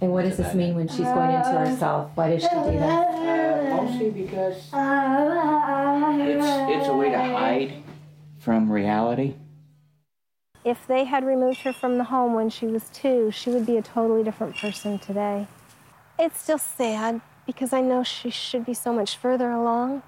And 0.00 0.12
what 0.12 0.24
does 0.24 0.36
this 0.36 0.54
mean 0.54 0.74
when 0.74 0.88
she's 0.88 0.98
going 1.00 1.30
into 1.30 1.50
herself? 1.50 2.10
Why 2.14 2.30
does 2.30 2.42
she 2.42 2.48
do 2.48 2.78
that? 2.78 3.08
Uh, 3.14 3.76
mostly 3.82 4.10
because 4.10 4.56
it's, 4.56 4.70
it's 6.76 6.88
a 6.88 6.94
way 6.94 7.10
to 7.10 7.18
hide 7.18 7.72
from 8.38 8.70
reality. 8.70 9.34
If 10.64 10.86
they 10.86 11.04
had 11.04 11.26
removed 11.26 11.60
her 11.60 11.74
from 11.74 11.98
the 11.98 12.04
home 12.04 12.32
when 12.32 12.48
she 12.48 12.64
was 12.64 12.88
two, 12.88 13.30
she 13.30 13.50
would 13.50 13.66
be 13.66 13.76
a 13.76 13.82
totally 13.82 14.24
different 14.24 14.56
person 14.56 14.98
today. 14.98 15.46
It's 16.18 16.40
still 16.40 16.56
sad 16.56 17.20
because 17.44 17.74
I 17.74 17.82
know 17.82 18.02
she 18.02 18.30
should 18.30 18.64
be 18.64 18.72
so 18.72 18.90
much 18.90 19.18
further 19.18 19.50
along. 19.50 20.02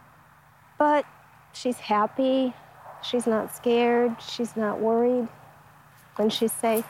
But 0.78 1.04
she's 1.52 1.76
happy, 1.76 2.54
she's 3.02 3.26
not 3.26 3.54
scared, 3.54 4.16
she's 4.22 4.56
not 4.56 4.80
worried 4.80 5.28
when 6.16 6.30
she's 6.30 6.52
safe. 6.52 6.86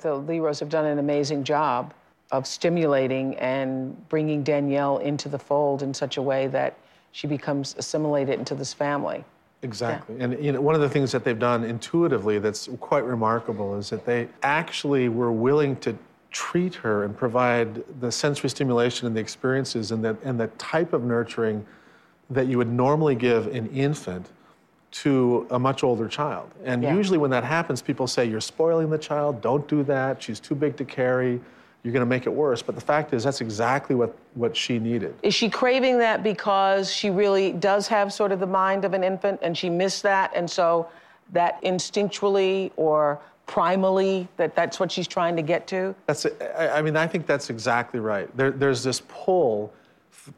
The 0.00 0.14
Lierows 0.14 0.60
have 0.60 0.70
done 0.70 0.86
an 0.86 0.98
amazing 0.98 1.44
job 1.44 1.92
of 2.30 2.46
stimulating 2.46 3.36
and 3.36 4.08
bringing 4.08 4.42
Danielle 4.42 4.96
into 4.96 5.28
the 5.28 5.38
fold 5.38 5.82
in 5.82 5.92
such 5.92 6.16
a 6.16 6.22
way 6.22 6.46
that 6.46 6.78
she 7.16 7.26
becomes 7.26 7.74
assimilated 7.78 8.38
into 8.38 8.54
this 8.54 8.74
family. 8.74 9.24
Exactly. 9.62 10.16
And 10.20 10.38
you 10.44 10.52
know, 10.52 10.60
one 10.60 10.74
of 10.74 10.82
the 10.82 10.88
things 10.90 11.12
that 11.12 11.24
they've 11.24 11.38
done 11.38 11.64
intuitively 11.64 12.38
that's 12.38 12.68
quite 12.78 13.04
remarkable 13.04 13.74
is 13.78 13.88
that 13.88 14.04
they 14.04 14.28
actually 14.42 15.08
were 15.08 15.32
willing 15.32 15.76
to 15.76 15.96
treat 16.30 16.74
her 16.74 17.04
and 17.04 17.16
provide 17.16 17.82
the 18.02 18.12
sensory 18.12 18.50
stimulation 18.50 19.06
and 19.06 19.16
the 19.16 19.20
experiences 19.20 19.92
and 19.92 20.04
the, 20.04 20.14
and 20.24 20.38
the 20.38 20.48
type 20.58 20.92
of 20.92 21.04
nurturing 21.04 21.64
that 22.28 22.48
you 22.48 22.58
would 22.58 22.70
normally 22.70 23.14
give 23.14 23.46
an 23.46 23.66
infant 23.68 24.28
to 24.90 25.46
a 25.50 25.58
much 25.58 25.82
older 25.82 26.08
child. 26.08 26.50
And 26.66 26.82
Yeah. 26.82 26.94
usually 26.94 27.16
when 27.16 27.30
that 27.30 27.44
happens, 27.44 27.80
people 27.80 28.06
say, 28.06 28.26
You're 28.26 28.42
spoiling 28.42 28.90
the 28.90 28.98
child, 28.98 29.40
don't 29.40 29.66
do 29.66 29.82
that, 29.84 30.22
she's 30.22 30.38
too 30.38 30.54
big 30.54 30.76
to 30.76 30.84
carry, 30.84 31.40
you're 31.86 31.92
gonna 31.92 32.04
make 32.04 32.26
it 32.26 32.32
worse. 32.34 32.62
But 32.62 32.74
the 32.74 32.80
fact 32.80 33.14
is, 33.14 33.22
that's 33.22 33.40
exactly 33.40 33.94
what, 33.94 34.12
what 34.34 34.56
she 34.56 34.80
needed. 34.80 35.14
Is 35.22 35.34
she 35.34 35.48
craving 35.48 35.98
that 36.00 36.24
because 36.24 36.92
she 36.92 37.10
really 37.10 37.52
does 37.52 37.86
have 37.86 38.12
sort 38.12 38.32
of 38.32 38.40
the 38.40 38.46
mind 38.46 38.84
of 38.84 38.92
an 38.92 39.04
infant 39.04 39.38
and 39.40 39.56
she 39.56 39.70
missed 39.70 40.02
that? 40.02 40.32
And 40.34 40.50
so 40.50 40.88
that 41.32 41.62
instinctually 41.62 42.72
or 42.74 43.20
primally, 43.46 44.26
that 44.36 44.56
that's 44.56 44.80
what 44.80 44.90
she's 44.90 45.06
trying 45.06 45.36
to 45.36 45.42
get 45.42 45.68
to? 45.68 45.94
That's, 46.06 46.26
I 46.58 46.78
I 46.78 46.82
mean, 46.82 46.96
I 46.96 47.06
think 47.06 47.24
that's 47.24 47.50
exactly 47.50 48.00
right. 48.00 48.36
There, 48.36 48.50
there's 48.50 48.82
this 48.82 49.02
pull 49.08 49.72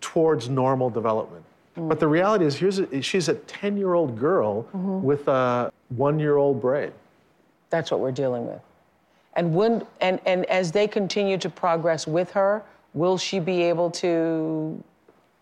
towards 0.02 0.50
normal 0.50 0.90
development. 0.90 1.44
But 1.76 1.98
the 1.98 2.08
reality 2.08 2.44
is, 2.44 2.56
here's 2.56 2.78
a, 2.80 3.00
she's 3.00 3.30
a 3.30 3.34
10 3.34 3.78
year 3.78 3.94
old 3.94 4.18
girl 4.18 4.64
Mhm. 4.74 5.00
with 5.00 5.26
a 5.28 5.72
one 5.96 6.18
year 6.18 6.36
old 6.36 6.60
brain. 6.60 6.92
That's 7.70 7.90
what 7.90 8.00
we're 8.00 8.12
dealing 8.12 8.46
with. 8.46 8.60
And 9.34 9.54
when 9.54 9.86
and, 10.00 10.20
and 10.26 10.44
as 10.46 10.72
they 10.72 10.88
continue 10.88 11.38
to 11.38 11.48
progress 11.48 12.06
with 12.06 12.30
her, 12.32 12.62
will 12.94 13.18
she 13.18 13.38
be 13.38 13.62
able 13.62 13.90
to 13.92 14.82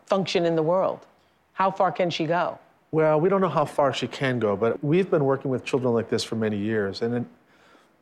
function 0.07 0.45
in 0.45 0.57
the 0.57 0.63
world? 0.63 1.07
How 1.53 1.71
far 1.71 1.91
can 1.91 2.11
she 2.11 2.27
go? 2.27 2.59
Well, 2.93 3.21
we 3.21 3.29
don't 3.29 3.41
know 3.41 3.49
how 3.49 3.65
far 3.65 3.93
she 3.93 4.07
can 4.07 4.39
go, 4.39 4.57
but 4.57 4.83
we've 4.83 5.11
been 5.11 5.25
working 5.25 5.51
with 5.51 5.65
children 5.65 5.93
like 5.93 6.09
this 6.09 6.23
for 6.23 6.37
many 6.37 6.57
years. 6.57 7.03
And 7.03 7.13
then 7.13 7.29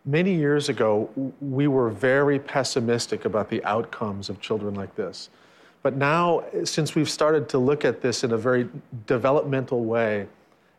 many 0.05 0.35
years 0.35 0.69
ago, 0.69 1.09
we 1.41 1.67
were 1.67 1.91
very 1.91 2.39
pessimistic 2.39 3.25
about 3.25 3.49
the 3.49 3.65
outcomes 3.65 4.29
of 4.29 4.41
children 4.41 4.75
like 4.75 4.95
this. 4.95 5.31
But 5.83 5.97
now, 5.97 6.45
since 6.65 6.95
we've 6.95 7.11
started 7.11 7.49
to 7.51 7.59
look 7.59 7.85
at 7.85 8.01
this 8.01 8.25
in 8.25 8.33
a 8.33 8.39
very 8.39 8.69
developmental 9.07 9.85
way 9.85 10.27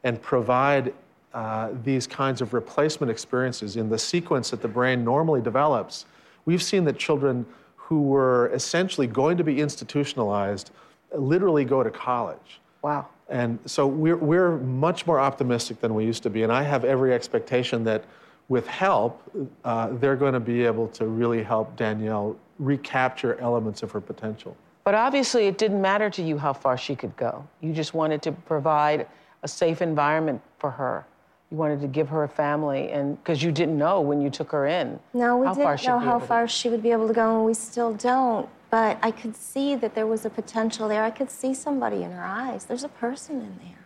and 0.03 0.21
provide 0.21 0.93
uh, 1.35 1.71
these 1.83 2.07
kinds 2.07 2.39
of 2.39 2.53
replacement 2.53 3.11
experiences 3.11 3.75
in 3.75 3.89
the 3.89 3.99
sequence 3.99 4.51
that 4.51 4.61
the 4.61 4.69
brain 4.69 5.03
normally 5.03 5.41
develops, 5.41 6.05
we've 6.45 6.63
seen 6.63 6.85
that 6.85 6.97
children 6.97 7.45
who 7.75 8.03
were 8.03 8.49
essentially 8.53 9.05
going 9.05 9.35
to 9.35 9.43
be 9.43 9.59
institutionalized 9.59 10.71
literally 11.13 11.65
go 11.65 11.83
to 11.83 11.91
college. 11.91 12.61
Wow. 12.81 13.09
And 13.27 13.59
so 13.65 13.85
we're, 13.85 14.15
we're 14.15 14.57
much 14.59 15.05
more 15.05 15.19
optimistic 15.19 15.81
than 15.81 15.93
we 15.93 16.05
used 16.05 16.23
to 16.23 16.29
be. 16.29 16.43
And 16.43 16.53
I 16.53 16.63
have 16.63 16.85
every 16.85 17.13
expectation 17.13 17.83
that 17.83 18.05
with 18.47 18.65
help, 18.65 19.21
uh, 19.65 19.89
they're 19.91 20.15
going 20.15 20.35
to 20.35 20.39
be 20.39 20.63
able 20.63 20.87
to 20.89 21.05
really 21.05 21.43
help 21.43 21.75
Danielle 21.75 22.37
recapture 22.59 23.37
elements 23.41 23.83
of 23.83 23.91
her 23.91 23.99
potential. 23.99 24.55
But 24.85 24.95
obviously, 24.95 25.47
it 25.47 25.57
didn't 25.57 25.81
matter 25.81 26.09
to 26.11 26.23
you 26.23 26.37
how 26.37 26.53
far 26.53 26.77
she 26.77 26.95
could 26.95 27.17
go. 27.17 27.45
You 27.59 27.73
just 27.73 27.93
wanted 27.93 28.21
to 28.21 28.31
provide 28.31 29.07
a 29.43 29.49
safe 29.49 29.81
environment 29.81 30.41
for 30.59 30.71
her 30.71 31.05
You 31.51 31.57
wanted 31.57 31.79
to 31.81 31.87
give 31.87 32.09
her 32.09 32.23
a 32.23 32.27
family, 32.27 32.91
and 32.91 33.17
because 33.17 33.43
you 33.43 33.51
didn't 33.51 33.77
know 33.77 34.01
when 34.01 34.19
you 34.19 34.29
took 34.29 34.51
her 34.51 34.65
in. 34.65 34.99
No, 35.13 35.37
we 35.37 35.45
how 35.45 35.53
didn't 35.53 35.85
know 35.85 35.99
how 35.99 36.19
far 36.19 36.47
she 36.47 36.69
would 36.69 36.81
be 36.81 36.91
able 36.91 37.07
to 37.07 37.13
go, 37.13 37.37
and 37.37 37.45
we 37.45 37.53
still 37.53 37.93
don't. 37.93 38.49
But 38.71 38.97
I 39.03 39.11
could 39.11 39.35
see 39.35 39.75
that 39.75 39.93
there 39.93 40.07
was 40.07 40.25
a 40.25 40.29
potential 40.29 40.87
there. 40.87 41.03
I 41.03 41.11
could 41.11 41.29
see 41.29 41.53
somebody 41.53 42.03
in 42.03 42.11
her 42.11 42.23
eyes. 42.23 42.65
There's 42.65 42.83
a 42.83 42.89
person 42.89 43.37
in 43.41 43.57
there. 43.63 43.85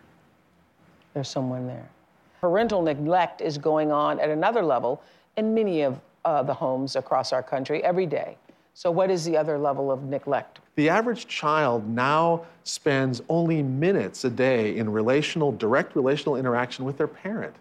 There's 1.12 1.28
someone 1.28 1.66
there. 1.66 1.88
Parental 2.40 2.80
neglect 2.80 3.42
is 3.42 3.58
going 3.58 3.92
on 3.92 4.18
at 4.20 4.30
another 4.30 4.62
level 4.62 5.02
in 5.36 5.54
many 5.54 5.82
of 5.82 6.00
uh, 6.24 6.42
the 6.42 6.54
homes 6.54 6.96
across 6.96 7.32
our 7.32 7.42
country 7.42 7.84
every 7.84 8.06
day. 8.06 8.36
So, 8.74 8.90
what 8.90 9.10
is 9.10 9.24
the 9.24 9.36
other 9.36 9.58
level 9.58 9.90
of 9.90 10.04
neglect? 10.04 10.60
The 10.76 10.88
average 10.88 11.26
child 11.26 11.88
now 11.88 12.46
spends 12.64 13.20
only 13.28 13.62
minutes 13.62 14.24
a 14.24 14.30
day 14.30 14.76
in 14.76 14.90
relational, 14.90 15.52
direct 15.52 15.96
relational 15.96 16.36
interaction 16.36 16.84
with 16.84 16.96
their 16.96 17.08
parent. 17.08 17.54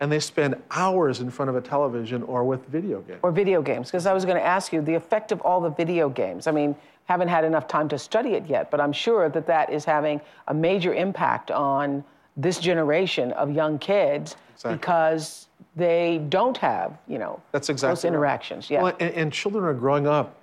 And 0.00 0.10
they 0.10 0.18
spend 0.18 0.56
hours 0.72 1.20
in 1.20 1.30
front 1.30 1.50
of 1.50 1.56
a 1.56 1.60
television 1.60 2.22
or 2.24 2.44
with 2.44 2.66
video 2.66 3.00
games. 3.02 3.20
Or 3.22 3.30
video 3.30 3.62
games, 3.62 3.90
because 3.90 4.06
I 4.06 4.12
was 4.12 4.24
going 4.24 4.36
to 4.36 4.44
ask 4.44 4.72
you 4.72 4.82
the 4.82 4.94
effect 4.94 5.30
of 5.30 5.40
all 5.42 5.60
the 5.60 5.70
video 5.70 6.08
games. 6.08 6.46
I 6.46 6.50
mean, 6.50 6.74
haven't 7.04 7.28
had 7.28 7.44
enough 7.44 7.68
time 7.68 7.88
to 7.90 7.98
study 7.98 8.30
it 8.30 8.46
yet, 8.46 8.70
but 8.70 8.80
I'm 8.80 8.92
sure 8.92 9.28
that 9.28 9.46
that 9.46 9.72
is 9.72 9.84
having 9.84 10.20
a 10.48 10.54
major 10.54 10.92
impact 10.94 11.50
on 11.50 12.02
this 12.36 12.58
generation 12.58 13.30
of 13.32 13.52
young 13.52 13.78
kids 13.78 14.36
Exactly. 14.54 14.76
because 14.76 15.46
they 15.76 16.18
don't 16.28 16.56
have, 16.56 16.98
you 17.06 17.18
know, 17.18 17.40
That's 17.52 17.68
exactly 17.68 17.92
those 17.92 18.04
right. 18.04 18.08
interactions. 18.08 18.70
Yeah. 18.70 18.82
Well, 18.82 18.96
and, 18.98 19.14
and 19.14 19.32
children 19.32 19.64
are 19.64 19.74
growing 19.74 20.06
up 20.06 20.34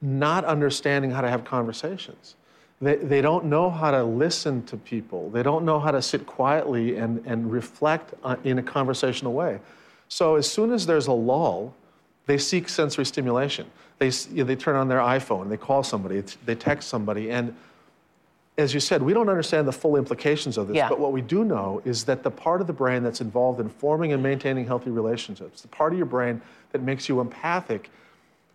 not 0.00 0.44
understanding 0.44 1.10
how 1.10 1.20
to 1.20 1.28
have 1.28 1.44
conversations. 1.44 2.36
They, 2.80 2.96
they 2.96 3.20
don't 3.20 3.44
know 3.44 3.68
how 3.68 3.90
to 3.90 4.02
listen 4.02 4.64
to 4.64 4.76
people. 4.76 5.28
They 5.30 5.42
don't 5.42 5.64
know 5.66 5.78
how 5.78 5.90
to 5.90 6.00
sit 6.00 6.24
quietly 6.26 6.96
and, 6.96 7.24
and 7.26 7.52
reflect 7.52 8.14
uh, 8.24 8.36
in 8.44 8.58
a 8.58 8.62
conversational 8.62 9.34
way. 9.34 9.60
So 10.08 10.36
as 10.36 10.50
soon 10.50 10.72
as 10.72 10.86
there's 10.86 11.06
a 11.06 11.12
lull, 11.12 11.74
they 12.26 12.38
seek 12.38 12.68
sensory 12.68 13.04
stimulation. 13.04 13.70
They, 13.98 14.08
you 14.30 14.38
know, 14.38 14.44
they 14.44 14.56
turn 14.56 14.76
on 14.76 14.88
their 14.88 15.00
iPhone, 15.00 15.50
they 15.50 15.58
call 15.58 15.82
somebody, 15.82 16.22
they 16.46 16.54
text 16.54 16.88
somebody, 16.88 17.30
and 17.30 17.54
as 18.58 18.74
you 18.74 18.80
said, 18.80 19.02
we 19.02 19.14
don't 19.14 19.28
understand 19.28 19.66
the 19.66 19.72
full 19.72 19.96
implications 19.96 20.58
of 20.58 20.68
this, 20.68 20.76
Yeah. 20.76 20.88
but 20.88 21.00
what 21.00 21.12
we 21.12 21.22
do 21.22 21.44
know 21.44 21.80
is 21.84 22.04
that 22.04 22.22
the 22.22 22.30
part 22.30 22.60
of 22.60 22.66
the 22.66 22.72
brain 22.72 23.02
that's 23.02 23.20
involved 23.20 23.60
in 23.60 23.68
forming 23.68 24.12
and 24.12 24.22
maintaining 24.22 24.66
healthy 24.66 24.90
relationships, 24.90 25.62
the 25.62 25.68
part 25.68 25.92
of 25.92 25.98
your 25.98 26.06
brain 26.06 26.40
that 26.72 26.82
makes 26.82 27.08
you 27.08 27.20
empathic, 27.20 27.90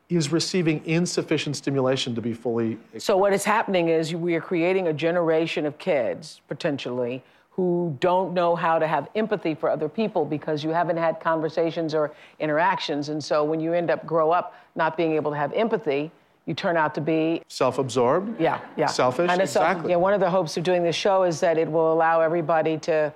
is 0.09 0.31
receiving 0.31 0.85
insufficient 0.85 1.55
stimulation 1.55 2.13
to 2.15 2.21
be 2.21 2.33
fully. 2.33 2.77
So 2.97 3.17
what 3.17 3.33
is 3.33 3.43
happening 3.43 3.89
is 3.89 4.13
we 4.13 4.35
are 4.35 4.41
creating 4.41 4.87
a 4.87 4.93
generation 4.93 5.65
of 5.65 5.77
kids 5.77 6.41
potentially 6.47 7.23
who 7.49 7.95
don't 8.01 8.33
know 8.33 8.55
how 8.55 8.77
to 8.77 8.85
have 8.85 9.07
empathy 9.15 9.55
for 9.55 9.69
other 9.69 9.87
people 9.89 10.25
because 10.25 10.63
you 10.63 10.69
haven't 10.71 10.97
had 10.97 11.19
conversations 11.19 11.95
or 11.95 12.11
interactions 12.39 13.09
and 13.09 13.23
so 13.23 13.45
when 13.45 13.61
you 13.61 13.71
end 13.73 13.89
up 13.89 14.05
grow 14.05 14.29
up 14.29 14.53
not 14.75 14.97
being 14.97 15.13
able 15.13 15.31
to 15.31 15.37
have 15.37 15.53
empathy 15.53 16.11
you 16.45 16.53
turn 16.53 16.75
out 16.75 16.93
to 16.93 16.99
be 17.01 17.41
Self-absorbed. 17.47 18.39
yeah 18.41 18.59
yeah 18.75 18.87
Selfish. 18.87 19.31
And 19.31 19.41
it's 19.41 19.53
self- 19.53 19.67
exactly. 19.69 19.91
yeah, 19.91 19.95
one 19.95 20.13
of 20.13 20.19
the 20.19 20.29
hopes 20.29 20.57
of 20.57 20.63
doing 20.63 20.83
this 20.83 20.97
show 20.97 21.23
is 21.23 21.39
that 21.39 21.57
it 21.57 21.71
will 21.71 21.93
allow 21.93 22.19
everybody 22.19 22.77
to 22.79 23.11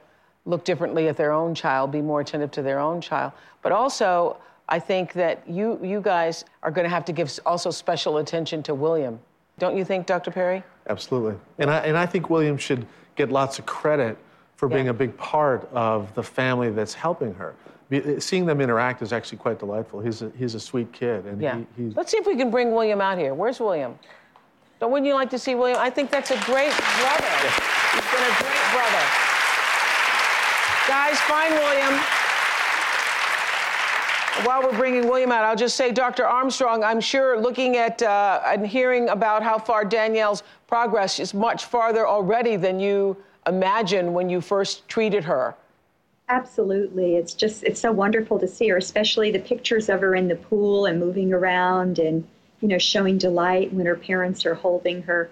look 0.45 0.63
differently 0.63 1.09
at 1.09 1.17
their 1.17 1.33
own 1.33 1.53
child, 1.53 1.91
be 1.91 2.01
more 2.01 2.21
attentive 2.21 2.49
to 2.51 2.61
their 2.61 2.79
own 2.79 3.01
child. 3.01 3.33
But 3.61 3.71
also, 3.73 4.37
I 4.69 4.79
think 4.79 5.13
that 5.13 5.41
you 5.49 5.79
you 5.83 5.99
guys 5.99 6.45
are 6.63 6.71
going 6.71 6.85
to 6.85 6.89
have 6.89 7.03
to 7.05 7.11
give 7.11 7.37
also 7.45 7.71
special 7.71 8.17
attention 8.19 8.61
to 8.63 8.73
William. 8.75 9.19
Don't 9.57 9.75
you 9.75 9.83
think, 9.83 10.05
Dr. 10.05 10.31
Perry? 10.31 10.63
Absolutely. 10.87 11.35
And 11.57 11.69
I, 11.69 11.79
and 11.79 11.97
I 11.97 12.05
think 12.05 12.29
William 12.29 12.55
should 12.57 12.85
get 13.15 13.29
lots 13.31 13.59
of 13.59 13.65
credit 13.65 14.17
for 14.55 14.69
being 14.69 14.85
Yeah. 14.85 14.91
a 14.91 14.93
big 14.93 15.17
part 15.17 15.67
of 15.73 16.13
the 16.15 16.23
family 16.23 16.69
that's 16.69 16.93
helping 16.93 17.33
her. 17.33 17.55
Be, 17.89 18.01
uh, 18.01 18.19
seeing 18.21 18.45
them 18.45 18.61
interact 18.61 19.01
is 19.01 19.11
actually 19.11 19.39
quite 19.39 19.59
delightful. 19.59 19.99
He's 19.99 20.21
a, 20.21 20.31
he's 20.37 20.55
a 20.55 20.59
sweet 20.59 20.93
kid. 20.93 21.25
And 21.25 21.41
Yeah. 21.41 21.57
he, 21.57 21.65
he's, 21.85 21.95
Let's 21.95 22.11
see 22.11 22.17
if 22.17 22.25
we 22.27 22.37
can 22.37 22.49
bring 22.51 22.71
William 22.71 23.01
out 23.01 23.17
here. 23.17 23.33
Where's 23.33 23.59
William? 23.59 23.97
Don't, 24.79 24.91
wouldn't 24.91 25.07
you 25.07 25.13
like 25.15 25.29
to 25.31 25.39
see 25.39 25.55
William? 25.55 25.79
I 25.79 25.89
think 25.89 26.09
that's 26.11 26.31
a 26.31 26.39
great 26.45 26.71
brother. 26.71 27.33
He's 27.91 28.09
been 28.13 28.23
a 28.23 28.35
great 28.39 28.65
brother. 28.71 29.03
Guys, 30.87 31.19
find 31.27 31.53
William. 31.53 31.99
While 34.45 34.63
we're 34.63 34.77
bringing 34.77 35.07
William 35.07 35.31
out, 35.31 35.43
I'll 35.43 35.55
just 35.55 35.75
say, 35.75 35.91
Dr. 35.91 36.25
Armstrong, 36.25 36.83
I'm 36.83 37.01
sure 37.01 37.39
looking 37.39 37.75
at 37.75 38.01
uh, 38.01 38.41
and 38.45 38.65
hearing 38.65 39.09
about 39.09 39.43
how 39.43 39.57
far 39.57 39.83
Danielle's 39.83 40.43
progress 40.67 41.19
is 41.19 41.33
much 41.33 41.65
farther 41.65 42.07
already 42.07 42.55
than 42.55 42.79
you 42.79 43.17
imagined 43.47 44.13
when 44.13 44.29
you 44.29 44.39
first 44.39 44.87
treated 44.87 45.23
her. 45.25 45.55
Absolutely. 46.29 47.15
It's 47.15 47.33
just, 47.33 47.63
it's 47.63 47.81
so 47.81 47.91
wonderful 47.91 48.39
to 48.39 48.47
see 48.47 48.69
her, 48.69 48.77
especially 48.77 49.31
the 49.31 49.39
pictures 49.39 49.89
of 49.89 49.99
her 50.01 50.15
in 50.15 50.27
the 50.27 50.35
pool 50.35 50.85
and 50.85 50.99
moving 50.99 51.33
around 51.33 51.99
and, 51.99 52.25
you 52.61 52.67
know, 52.67 52.77
showing 52.77 53.17
delight 53.17 53.73
when 53.73 53.85
her 53.85 53.95
parents 53.95 54.45
are 54.45 54.53
holding 54.55 55.01
her. 55.03 55.29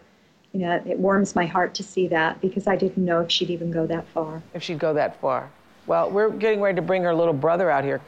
You 0.51 0.61
know, 0.61 0.81
it 0.85 0.97
warms 0.97 1.35
my 1.35 1.45
heart 1.45 1.73
to 1.75 1.83
see 1.83 2.07
that 2.07 2.41
because 2.41 2.67
I 2.67 2.75
didn't 2.75 3.03
know 3.03 3.21
if 3.21 3.31
she'd 3.31 3.51
even 3.51 3.71
go 3.71 3.85
that 3.87 4.07
far. 4.09 4.41
if 4.53 4.63
she'd 4.63 4.79
go 4.79 4.93
that 4.95 5.21
far. 5.21 5.49
Well, 5.85 6.09
we're 6.09 6.29
getting 6.31 6.59
ready 6.59 6.75
to 6.75 6.81
bring 6.81 7.03
her 7.03 7.15
little 7.15 7.33
brother 7.33 7.69
out 7.69 7.83
here. 7.85 8.01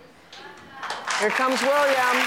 Here 1.20 1.30
comes 1.32 1.62
William. 1.62 1.76
William! 1.76 2.24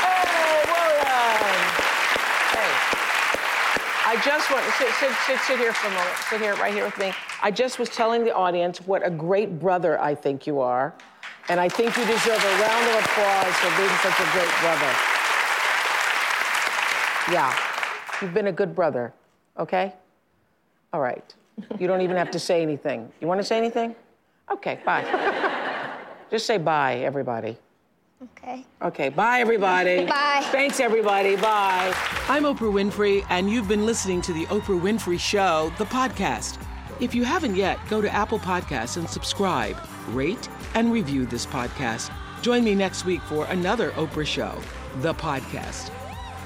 Hey, 0.00 0.64
William! 0.64 1.60
Hey. 2.56 2.72
I 4.06 4.18
just 4.24 4.50
want 4.50 4.64
sit, 4.78 4.88
sit, 4.94 5.12
sit, 5.26 5.38
sit 5.40 5.58
here 5.58 5.74
for 5.74 5.88
a 5.88 5.90
moment. 5.90 6.16
Sit 6.30 6.40
here, 6.40 6.54
right 6.54 6.72
here 6.72 6.86
with 6.86 6.96
me. 6.96 7.12
I 7.42 7.50
just 7.50 7.78
was 7.78 7.90
telling 7.90 8.24
the 8.24 8.34
audience 8.34 8.80
what 8.80 9.06
a 9.06 9.10
great 9.10 9.60
brother 9.60 10.00
I 10.00 10.14
think 10.14 10.46
you 10.46 10.60
are, 10.60 10.94
and 11.50 11.60
I 11.60 11.68
think 11.68 11.98
you 11.98 12.06
deserve 12.06 12.42
a 12.42 12.62
round 12.62 12.88
of 12.88 13.04
applause 13.04 13.54
for 13.56 13.68
being 13.76 13.94
such 14.00 14.18
a 14.20 14.32
great 14.32 14.54
brother. 14.62 14.90
Yeah, 17.30 17.54
you've 18.22 18.32
been 18.32 18.46
a 18.46 18.52
good 18.52 18.74
brother, 18.74 19.12
okay? 19.58 19.92
All 20.94 21.02
right. 21.02 21.34
You 21.78 21.86
don't 21.86 22.00
even 22.00 22.16
have 22.16 22.30
to 22.32 22.38
say 22.38 22.62
anything. 22.62 23.10
You 23.20 23.26
want 23.26 23.40
to 23.40 23.44
say 23.44 23.58
anything? 23.58 23.94
Okay, 24.50 24.80
bye. 24.84 25.04
Just 26.30 26.46
say 26.46 26.58
bye, 26.58 26.96
everybody. 26.98 27.56
Okay. 28.22 28.66
Okay, 28.82 29.08
bye, 29.10 29.40
everybody. 29.40 30.04
Bye. 30.06 30.40
Thanks, 30.50 30.80
everybody. 30.80 31.36
Bye. 31.36 31.94
I'm 32.28 32.42
Oprah 32.42 32.72
Winfrey, 32.72 33.24
and 33.30 33.48
you've 33.48 33.68
been 33.68 33.86
listening 33.86 34.20
to 34.22 34.32
The 34.32 34.44
Oprah 34.46 34.80
Winfrey 34.80 35.20
Show, 35.20 35.72
the 35.78 35.84
podcast. 35.84 36.60
If 37.00 37.14
you 37.14 37.22
haven't 37.22 37.54
yet, 37.54 37.78
go 37.88 38.00
to 38.00 38.12
Apple 38.12 38.40
Podcasts 38.40 38.96
and 38.96 39.08
subscribe, 39.08 39.76
rate, 40.08 40.48
and 40.74 40.92
review 40.92 41.26
this 41.26 41.46
podcast. 41.46 42.10
Join 42.42 42.64
me 42.64 42.74
next 42.74 43.04
week 43.04 43.20
for 43.22 43.44
another 43.46 43.92
Oprah 43.92 44.26
Show, 44.26 44.60
the 44.96 45.14
podcast. 45.14 45.92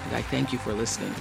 And 0.06 0.16
I 0.16 0.20
thank 0.20 0.52
you 0.52 0.58
for 0.58 0.74
listening. 0.74 1.14